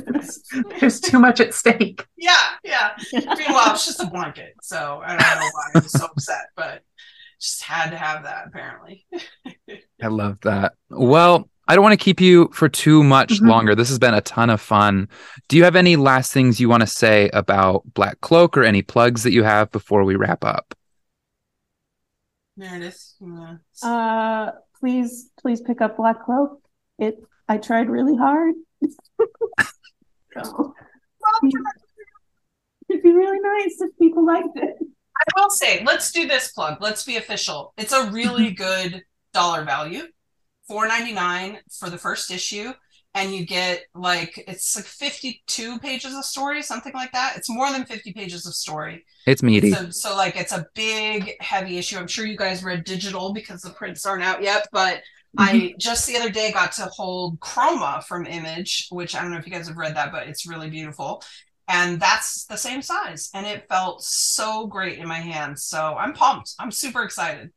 There's 0.80 1.00
too 1.00 1.18
much 1.18 1.40
at 1.40 1.54
stake. 1.54 2.06
yeah, 2.16 2.36
yeah. 2.64 2.90
Meanwhile, 3.12 3.72
it's 3.72 3.86
just 3.86 4.00
a 4.02 4.06
blanket. 4.06 4.54
So 4.62 5.02
I 5.04 5.08
don't 5.16 5.18
know 5.40 5.50
why 5.52 5.70
I'm 5.74 5.88
so 5.88 6.04
upset, 6.06 6.46
but 6.56 6.82
just 7.40 7.62
had 7.62 7.90
to 7.90 7.96
have 7.96 8.24
that 8.24 8.46
apparently. 8.48 9.06
I 10.02 10.06
love 10.08 10.38
that. 10.42 10.74
Well, 10.90 11.48
I 11.66 11.74
don't 11.74 11.82
want 11.84 11.98
to 11.98 12.04
keep 12.04 12.20
you 12.20 12.50
for 12.52 12.68
too 12.68 13.02
much 13.04 13.40
Mhm. 13.40 13.48
longer. 13.48 13.74
This 13.74 13.88
has 13.88 13.98
been 13.98 14.14
a 14.14 14.20
ton 14.20 14.50
of 14.50 14.61
fun. 14.61 15.08
Do 15.48 15.56
you 15.56 15.64
have 15.64 15.76
any 15.76 15.96
last 15.96 16.32
things 16.32 16.61
you 16.61 16.68
want 16.68 16.82
to 16.82 16.86
say 16.86 17.30
about 17.32 17.82
Black 17.94 18.20
Cloak 18.20 18.56
or 18.58 18.64
any 18.64 18.82
plugs 18.82 19.22
that 19.22 19.32
you 19.32 19.42
have 19.44 19.70
before 19.70 20.04
we 20.04 20.16
wrap 20.16 20.44
up? 20.44 20.74
Meredith. 22.56 23.14
you 23.20 23.32
wanna- 23.34 23.61
Uh, 23.82 24.50
please, 24.81 25.31
please 25.41 25.61
pick 25.61 25.81
up 25.81 25.97
Black 25.97 26.24
Cloak. 26.24 26.61
It. 26.99 27.18
I 27.49 27.59
tried 27.59 27.89
really 27.89 28.16
hard. 28.16 28.55
So, 30.45 30.74
it'd 32.89 33.03
be 33.03 33.12
really 33.12 33.41
nice 33.41 33.81
if 33.81 33.99
people 33.99 34.24
liked 34.24 34.57
it. 34.57 34.76
I 34.81 35.24
will 35.41 35.51
say, 35.51 35.83
let's 35.85 36.12
do 36.12 36.26
this 36.28 36.53
plug. 36.53 36.78
Let's 36.81 37.05
be 37.05 37.16
official. 37.16 37.74
It's 37.76 37.93
a 37.93 38.11
really 38.11 38.51
good 38.53 39.03
dollar 39.35 39.64
value. 39.64 40.05
Four 40.68 40.87
ninety 40.87 41.12
nine 41.12 41.59
for 41.78 41.91
the 41.91 41.99
first 41.99 42.31
issue. 42.31 42.72
And 43.12 43.34
you 43.34 43.44
get 43.44 43.82
like 43.94 44.44
it's 44.46 44.76
like 44.76 44.84
fifty 44.84 45.42
two 45.48 45.80
pages 45.80 46.14
of 46.14 46.24
story, 46.24 46.62
something 46.62 46.92
like 46.92 47.11
that. 47.12 47.36
It's 47.36 47.50
more 47.50 47.70
than 47.72 47.84
fifty 47.84 48.12
pages 48.12 48.46
of 48.46 48.54
story. 48.54 49.04
It's 49.26 49.42
meaty. 49.42 49.72
So, 49.72 49.90
so 49.90 50.16
like 50.16 50.36
it's 50.36 50.52
a 50.52 50.66
big, 50.74 51.34
heavy 51.40 51.76
issue. 51.78 51.98
I'm 51.98 52.06
sure 52.06 52.24
you 52.24 52.36
guys 52.36 52.62
read 52.62 52.84
digital 52.84 53.32
because 53.32 53.62
the 53.62 53.70
prints 53.70 54.06
aren't 54.06 54.22
out 54.22 54.42
yet, 54.42 54.68
but 54.70 55.02
I 55.36 55.52
mm-hmm. 55.52 55.78
just 55.78 56.06
the 56.06 56.16
other 56.16 56.30
day 56.30 56.52
got 56.52 56.72
to 56.72 56.86
hold 56.86 57.40
Chroma 57.40 58.02
from 58.04 58.26
Image, 58.26 58.88
which 58.90 59.14
I 59.14 59.22
don't 59.22 59.30
know 59.30 59.38
if 59.38 59.46
you 59.46 59.52
guys 59.52 59.68
have 59.68 59.76
read 59.76 59.96
that, 59.96 60.12
but 60.12 60.26
it's 60.28 60.46
really 60.46 60.70
beautiful. 60.70 61.22
And 61.68 62.00
that's 62.00 62.46
the 62.46 62.56
same 62.56 62.82
size. 62.82 63.30
And 63.32 63.46
it 63.46 63.68
felt 63.68 64.02
so 64.02 64.66
great 64.66 64.98
in 64.98 65.06
my 65.06 65.20
hands. 65.20 65.64
So 65.64 65.94
I'm 65.96 66.14
pumped. 66.14 66.54
I'm 66.58 66.72
super 66.72 67.04
excited. 67.04 67.52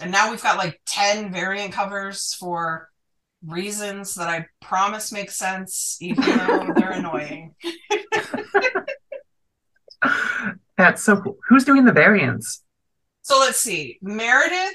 And 0.00 0.10
now 0.10 0.30
we've 0.30 0.42
got 0.42 0.56
like 0.56 0.80
10 0.86 1.32
variant 1.32 1.72
covers 1.72 2.34
for 2.34 2.88
reasons 3.44 4.14
that 4.14 4.28
I 4.28 4.46
promise 4.60 5.12
make 5.12 5.30
sense, 5.30 5.96
even 6.00 6.24
though 6.24 6.72
they're 6.76 6.90
annoying. 6.92 7.54
That's 10.78 11.02
so 11.02 11.16
cool. 11.20 11.36
Who's 11.48 11.64
doing 11.64 11.84
the 11.84 11.92
variants? 11.92 12.62
So 13.22 13.38
let's 13.40 13.58
see. 13.58 13.98
Meredith 14.02 14.74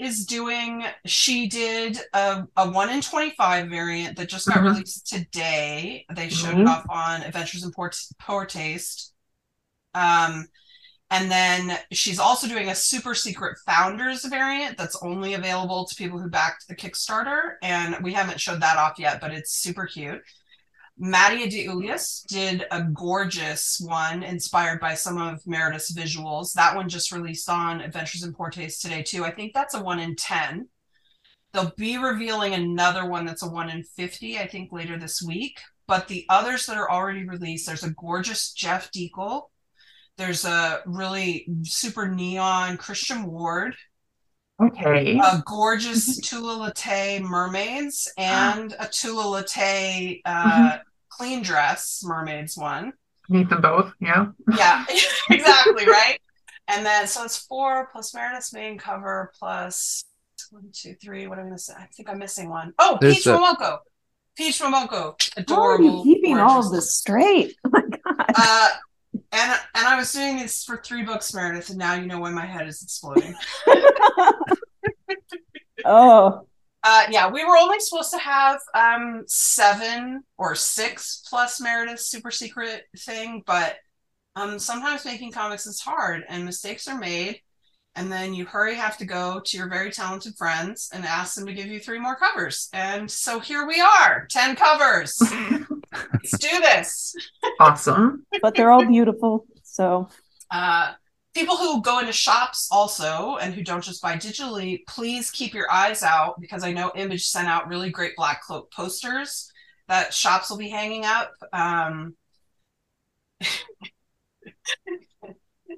is 0.00 0.24
doing, 0.24 0.84
she 1.04 1.46
did 1.48 1.98
a, 2.14 2.44
a 2.56 2.70
1 2.70 2.90
in 2.90 3.00
25 3.02 3.68
variant 3.68 4.16
that 4.16 4.28
just 4.28 4.48
got 4.48 4.56
Mhm. 4.58 4.72
released 4.72 5.06
today. 5.06 6.06
They 6.14 6.30
showed 6.30 6.54
Mhm. 6.54 6.62
it 6.62 6.68
off 6.68 6.86
on 6.88 7.22
Adventures 7.22 7.64
in 7.64 7.70
Poor, 7.72 7.90
Poor 8.18 8.46
Taste. 8.46 9.12
Um, 9.94 10.46
and 11.12 11.30
then 11.30 11.78
she's 11.92 12.18
also 12.18 12.48
doing 12.48 12.70
a 12.70 12.74
super 12.74 13.14
secret 13.14 13.58
founders 13.66 14.24
variant 14.24 14.78
that's 14.78 14.96
only 15.02 15.34
available 15.34 15.84
to 15.84 15.94
people 15.94 16.18
who 16.18 16.30
backed 16.30 16.66
the 16.68 16.74
Kickstarter. 16.74 17.56
And 17.60 18.02
we 18.02 18.14
haven't 18.14 18.40
showed 18.40 18.62
that 18.62 18.78
off 18.78 18.98
yet, 18.98 19.20
but 19.20 19.30
it's 19.30 19.52
super 19.52 19.84
cute. 19.84 20.22
Mattia 20.96 21.50
De 21.50 21.66
Iulis 21.66 22.26
did 22.28 22.64
a 22.70 22.84
gorgeous 22.84 23.78
one 23.84 24.22
inspired 24.22 24.80
by 24.80 24.94
some 24.94 25.20
of 25.20 25.46
Meredith's 25.46 25.92
visuals. 25.92 26.54
That 26.54 26.74
one 26.74 26.88
just 26.88 27.12
released 27.12 27.50
on 27.50 27.82
Adventures 27.82 28.22
in 28.22 28.32
Poor 28.32 28.48
Taste 28.48 28.80
today, 28.80 29.02
too. 29.02 29.22
I 29.22 29.32
think 29.32 29.52
that's 29.52 29.74
a 29.74 29.82
one 29.82 29.98
in 29.98 30.16
10. 30.16 30.66
They'll 31.52 31.74
be 31.76 31.98
revealing 31.98 32.54
another 32.54 33.04
one 33.04 33.26
that's 33.26 33.42
a 33.42 33.50
one 33.50 33.68
in 33.68 33.82
50, 33.82 34.38
I 34.38 34.46
think, 34.46 34.72
later 34.72 34.98
this 34.98 35.20
week. 35.20 35.60
But 35.86 36.08
the 36.08 36.24
others 36.30 36.64
that 36.64 36.78
are 36.78 36.90
already 36.90 37.28
released, 37.28 37.66
there's 37.66 37.84
a 37.84 37.90
gorgeous 37.90 38.50
Jeff 38.54 38.90
Dekal. 38.92 39.50
There's 40.18 40.44
a 40.44 40.80
really 40.86 41.46
super 41.62 42.08
neon 42.08 42.76
Christian 42.76 43.24
Ward, 43.24 43.74
Okay. 44.62 45.18
a 45.18 45.42
gorgeous 45.46 46.18
Tula 46.20 46.70
Lotay 46.70 47.20
mermaids, 47.20 48.12
and 48.18 48.74
a 48.78 48.86
Tula 48.86 49.24
Lotay 49.42 50.20
uh, 50.24 50.78
clean 51.08 51.42
dress 51.42 52.02
mermaids 52.04 52.56
one. 52.56 52.92
Meet 53.28 53.48
them 53.48 53.60
both. 53.62 53.92
Yeah. 54.00 54.26
Yeah, 54.56 54.84
exactly, 55.30 55.86
right? 55.86 56.18
And 56.68 56.84
then 56.86 57.06
so 57.06 57.24
it's 57.24 57.38
four 57.38 57.88
plus 57.90 58.14
Meredith's 58.14 58.52
main 58.52 58.78
cover 58.78 59.32
plus 59.38 60.04
one, 60.50 60.68
two, 60.72 60.94
three. 61.02 61.26
What 61.26 61.38
am 61.38 61.46
I 61.46 61.48
gonna 61.48 61.58
say? 61.58 61.74
I 61.76 61.86
think 61.96 62.08
I'm 62.10 62.18
missing 62.18 62.50
one. 62.50 62.74
Oh, 62.78 62.98
There's 63.00 63.16
Peach 63.16 63.26
a- 63.26 63.30
Momoko. 63.30 63.78
Peach 64.36 64.60
Momoko. 64.60 64.88
How 64.88 65.06
are 65.06 65.14
Adorable. 65.38 65.84
you 66.06 66.14
keeping 66.14 66.38
all 66.38 66.60
of 66.64 66.70
this 66.70 66.94
straight? 66.96 67.56
Oh 67.64 67.70
my 67.72 67.80
god. 67.80 68.26
Uh 68.36 68.68
and 69.32 69.52
and 69.74 69.86
I 69.86 69.96
was 69.96 70.12
doing 70.12 70.36
this 70.38 70.64
for 70.64 70.78
three 70.78 71.02
books, 71.04 71.34
Meredith, 71.34 71.70
and 71.70 71.78
now 71.78 71.94
you 71.94 72.06
know 72.06 72.20
why 72.20 72.30
my 72.30 72.46
head 72.46 72.66
is 72.68 72.82
exploding. 72.82 73.34
oh, 75.84 76.46
Uh, 76.84 77.04
yeah, 77.10 77.30
we 77.30 77.44
were 77.44 77.56
only 77.56 77.78
supposed 77.78 78.10
to 78.10 78.18
have 78.18 78.58
um 78.74 79.22
seven 79.28 80.22
or 80.36 80.54
six 80.54 81.22
plus 81.28 81.60
Meredith's 81.60 82.06
super 82.08 82.30
secret 82.30 82.84
thing, 82.98 83.42
but 83.46 83.76
um 84.36 84.58
sometimes 84.58 85.04
making 85.04 85.32
comics 85.32 85.66
is 85.66 85.80
hard 85.80 86.24
and 86.28 86.44
mistakes 86.44 86.88
are 86.88 86.98
made, 86.98 87.40
and 87.96 88.10
then 88.12 88.34
you 88.34 88.46
hurry 88.46 88.74
have 88.76 88.96
to 88.98 89.04
go 89.06 89.40
to 89.44 89.56
your 89.58 89.68
very 89.68 89.90
talented 89.92 90.34
friends 90.38 90.88
and 90.94 91.04
ask 91.06 91.34
them 91.36 91.46
to 91.46 91.54
give 91.54 91.66
you 91.68 91.80
three 91.80 91.98
more 92.00 92.16
covers. 92.16 92.68
And 92.72 93.10
so 93.10 93.40
here 93.40 93.66
we 93.66 93.80
are, 93.80 94.26
ten 94.30 94.56
covers. 94.56 95.20
Let's 95.92 96.38
do 96.38 96.60
this. 96.60 97.14
awesome. 97.60 98.26
but 98.40 98.54
they're 98.54 98.70
all 98.70 98.86
beautiful. 98.86 99.46
So 99.62 100.08
Uh, 100.50 100.92
people 101.34 101.56
who 101.56 101.82
go 101.82 101.98
into 101.98 102.12
shops 102.12 102.68
also 102.70 103.36
and 103.36 103.54
who 103.54 103.62
don't 103.62 103.82
just 103.82 104.02
buy 104.02 104.16
digitally, 104.16 104.80
please 104.86 105.30
keep 105.30 105.54
your 105.54 105.70
eyes 105.70 106.02
out 106.02 106.40
because 106.40 106.62
I 106.64 106.72
know 106.72 106.92
Image 106.94 107.26
sent 107.26 107.48
out 107.48 107.68
really 107.68 107.90
great 107.90 108.16
Black 108.16 108.42
Cloak 108.42 108.70
posters 108.72 109.50
that 109.88 110.14
shops 110.14 110.50
will 110.50 110.58
be 110.58 110.68
hanging 110.68 111.04
up. 111.04 111.32
Um, 111.52 112.14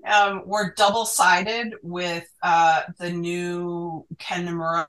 um, 0.07 0.43
we're 0.47 0.75
double 0.75 1.07
sided 1.07 1.75
with 1.83 2.29
uh, 2.43 2.83
the 2.99 3.11
new 3.11 4.07
Ken 4.19 4.47
Niimura 4.47 4.87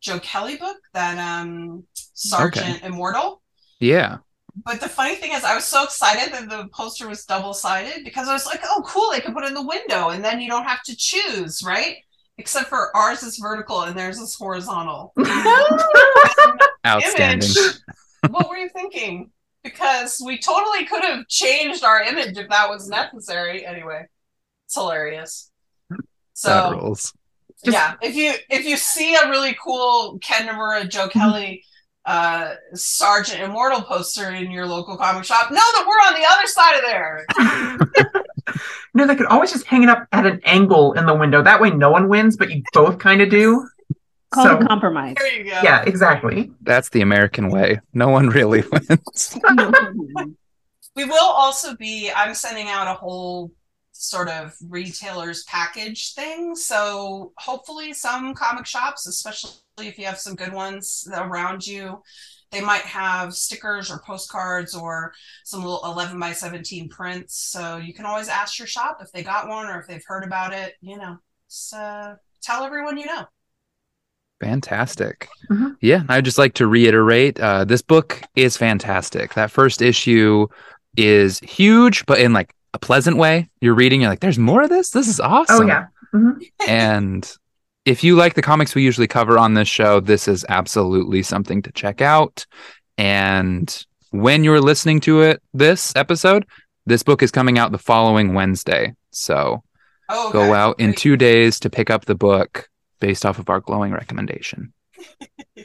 Joe 0.00 0.18
Kelly 0.20 0.56
book 0.56 0.78
that 0.94 1.18
um, 1.18 1.84
Sergeant 1.94 2.82
Immortal. 2.82 3.41
Yeah. 3.82 4.18
But 4.64 4.80
the 4.80 4.88
funny 4.88 5.14
thing 5.14 5.32
is, 5.32 5.44
I 5.44 5.54
was 5.54 5.64
so 5.64 5.84
excited 5.84 6.32
that 6.32 6.48
the 6.48 6.68
poster 6.68 7.08
was 7.08 7.24
double 7.24 7.54
sided 7.54 8.04
because 8.04 8.28
I 8.28 8.32
was 8.34 8.46
like, 8.46 8.60
oh, 8.64 8.82
cool, 8.86 9.10
they 9.10 9.20
can 9.20 9.32
put 9.32 9.44
it 9.44 9.48
in 9.48 9.54
the 9.54 9.66
window 9.66 10.10
and 10.10 10.22
then 10.24 10.40
you 10.40 10.48
don't 10.48 10.64
have 10.64 10.82
to 10.84 10.96
choose, 10.96 11.62
right? 11.64 11.96
Except 12.38 12.68
for 12.68 12.94
ours 12.96 13.22
is 13.22 13.38
vertical 13.38 13.82
and 13.82 13.96
theirs 13.96 14.18
is 14.18 14.34
horizontal. 14.34 15.14
Outstanding. 16.86 17.48
Image, 17.50 17.74
what 18.28 18.48
were 18.48 18.56
you 18.56 18.68
thinking? 18.68 19.30
because 19.62 20.20
we 20.24 20.38
totally 20.38 20.84
could 20.84 21.02
have 21.04 21.26
changed 21.28 21.84
our 21.84 22.02
image 22.02 22.36
if 22.36 22.48
that 22.48 22.68
was 22.68 22.88
necessary. 22.88 23.64
Anyway, 23.64 24.06
it's 24.66 24.74
hilarious. 24.74 25.50
that 25.90 25.98
So 26.34 26.72
rules. 26.72 27.12
Just- 27.64 27.74
yeah, 27.76 27.94
if 28.02 28.16
you 28.16 28.32
if 28.50 28.64
you 28.64 28.76
see 28.76 29.14
a 29.14 29.28
really 29.28 29.56
cool 29.62 30.18
Ken 30.18 30.48
Niimura, 30.48 30.88
Joe. 30.88 31.08
Kelly, 31.08 31.64
uh, 32.04 32.54
Sergeant 32.74 33.40
Immortal 33.40 33.82
poster 33.82 34.30
in 34.30 34.50
your 34.50 34.66
local 34.66 34.96
comic 34.96 35.24
shop, 35.24 35.50
know 35.50 35.56
that 35.56 35.84
we're 35.86 35.94
on 35.94 36.14
the 36.14 36.26
other 36.28 36.46
side 36.46 36.76
of 36.76 36.82
there. 36.84 38.54
no, 38.94 39.06
they 39.06 39.14
could 39.14 39.26
always 39.26 39.52
just 39.52 39.66
hang 39.66 39.82
it 39.82 39.88
up 39.88 40.06
at 40.12 40.26
an 40.26 40.40
angle 40.44 40.94
in 40.94 41.06
the 41.06 41.14
window. 41.14 41.42
That 41.42 41.60
way, 41.60 41.70
no 41.70 41.90
one 41.90 42.08
wins, 42.08 42.36
but 42.36 42.50
you 42.50 42.62
both 42.72 42.98
kind 42.98 43.22
of 43.22 43.30
do. 43.30 43.68
Called 44.30 44.48
So 44.48 44.58
a 44.58 44.66
compromise. 44.66 45.16
There 45.18 45.32
you 45.32 45.44
go. 45.44 45.60
yeah, 45.62 45.82
exactly. 45.82 46.50
That's 46.62 46.88
the 46.88 47.02
American 47.02 47.50
way. 47.50 47.80
No 47.92 48.08
one 48.08 48.28
really 48.28 48.62
wins. 48.72 49.38
We 50.96 51.04
will 51.04 51.30
also 51.30 51.76
be, 51.76 52.10
I'm 52.14 52.34
sending 52.34 52.68
out 52.68 52.88
a 52.88 52.94
whole 52.94 53.52
sort 53.92 54.28
of 54.28 54.54
retailers 54.68 55.44
package 55.44 56.14
thing. 56.14 56.54
So 56.56 57.32
hopefully, 57.38 57.92
some 57.92 58.34
comic 58.34 58.66
shops, 58.66 59.06
especially 59.06 59.52
if 59.78 59.98
you 59.98 60.06
have 60.06 60.18
some 60.18 60.34
good 60.34 60.52
ones 60.52 61.06
around 61.14 61.66
you, 61.66 62.02
they 62.50 62.60
might 62.60 62.82
have 62.82 63.34
stickers 63.34 63.90
or 63.90 64.02
postcards 64.04 64.74
or 64.74 65.12
some 65.44 65.60
little 65.62 65.80
11 65.84 66.18
by 66.18 66.32
17 66.32 66.88
prints. 66.88 67.36
So 67.50 67.76
you 67.76 67.94
can 67.94 68.04
always 68.04 68.28
ask 68.28 68.58
your 68.58 68.68
shop 68.68 68.98
if 69.00 69.10
they 69.12 69.22
got 69.22 69.48
one 69.48 69.66
or 69.66 69.80
if 69.80 69.86
they've 69.86 70.04
heard 70.06 70.24
about 70.24 70.52
it. 70.52 70.74
You 70.80 70.98
know, 70.98 71.16
just, 71.48 71.72
uh, 71.74 72.14
tell 72.42 72.64
everyone 72.64 72.98
you 72.98 73.06
know. 73.06 73.26
Fantastic. 74.40 75.28
Mhm. 75.50 75.76
Yeah, 75.80 76.02
I'd 76.08 76.24
just 76.24 76.38
like 76.38 76.54
to 76.54 76.66
reiterate 76.66 77.38
uh, 77.38 77.64
this 77.64 77.80
book 77.80 78.22
is 78.34 78.56
fantastic. 78.56 79.34
That 79.34 79.52
first 79.52 79.80
issue 79.80 80.48
is 80.96 81.38
huge, 81.40 82.04
but 82.06 82.18
in 82.18 82.32
like 82.32 82.52
a 82.74 82.78
pleasant 82.78 83.16
way. 83.16 83.48
You're 83.60 83.74
reading, 83.74 84.00
you're 84.00 84.10
like, 84.10 84.20
there's 84.20 84.38
more 84.38 84.62
of 84.62 84.70
this? 84.70 84.90
This 84.90 85.08
is 85.08 85.20
awesome. 85.20 85.64
Oh 85.64 85.66
yeah. 85.66 85.86
Mhm. 86.14 86.44
and 86.68 87.30
if 87.84 88.04
you 88.04 88.14
like 88.16 88.34
the 88.34 88.42
comics 88.42 88.74
we 88.74 88.82
usually 88.82 89.08
cover 89.08 89.38
on 89.38 89.54
this 89.54 89.68
show, 89.68 90.00
this 90.00 90.28
is 90.28 90.44
absolutely 90.48 91.22
something 91.22 91.62
to 91.62 91.72
check 91.72 92.00
out. 92.00 92.46
And 92.96 93.84
when 94.10 94.44
you're 94.44 94.60
listening 94.60 95.00
to 95.00 95.22
it, 95.22 95.42
this 95.52 95.92
episode, 95.96 96.46
this 96.86 97.02
book 97.02 97.22
is 97.22 97.30
coming 97.30 97.58
out 97.58 97.72
the 97.72 97.78
following 97.78 98.34
Wednesday. 98.34 98.94
So 99.10 99.62
Oh, 100.08 100.30
go 100.30 100.52
out 100.52 100.78
in 100.78 100.94
two 100.94 101.16
days 101.16 101.58
to 101.60 101.70
pick 101.70 101.88
up 101.90 102.04
the 102.04 102.14
book 102.14 102.68
based 103.00 103.24
off 103.24 103.38
of 103.38 103.48
our 103.50 103.60
glowing 103.60 103.92
recommendation. 103.92 104.72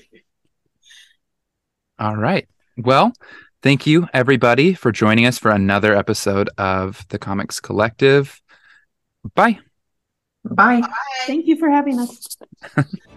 All 1.99 2.16
right. 2.16 2.47
Well, 2.78 3.12
thank 3.68 3.86
you 3.86 4.07
everybody 4.13 4.74
for 4.74 4.93
joining 4.93 5.26
us 5.26 5.38
for 5.38 5.51
another 5.51 5.93
episode 5.93 6.49
of 6.57 7.05
the 7.09 7.20
Comics 7.20 7.59
Collective. 7.59 8.41
Bye. 9.36 9.59
Bye. 10.45 10.80
Bye. 10.80 10.88
Thank 11.26 11.47
you 11.47 11.57
for 11.57 11.70
having 11.70 11.99
us. 11.99 12.38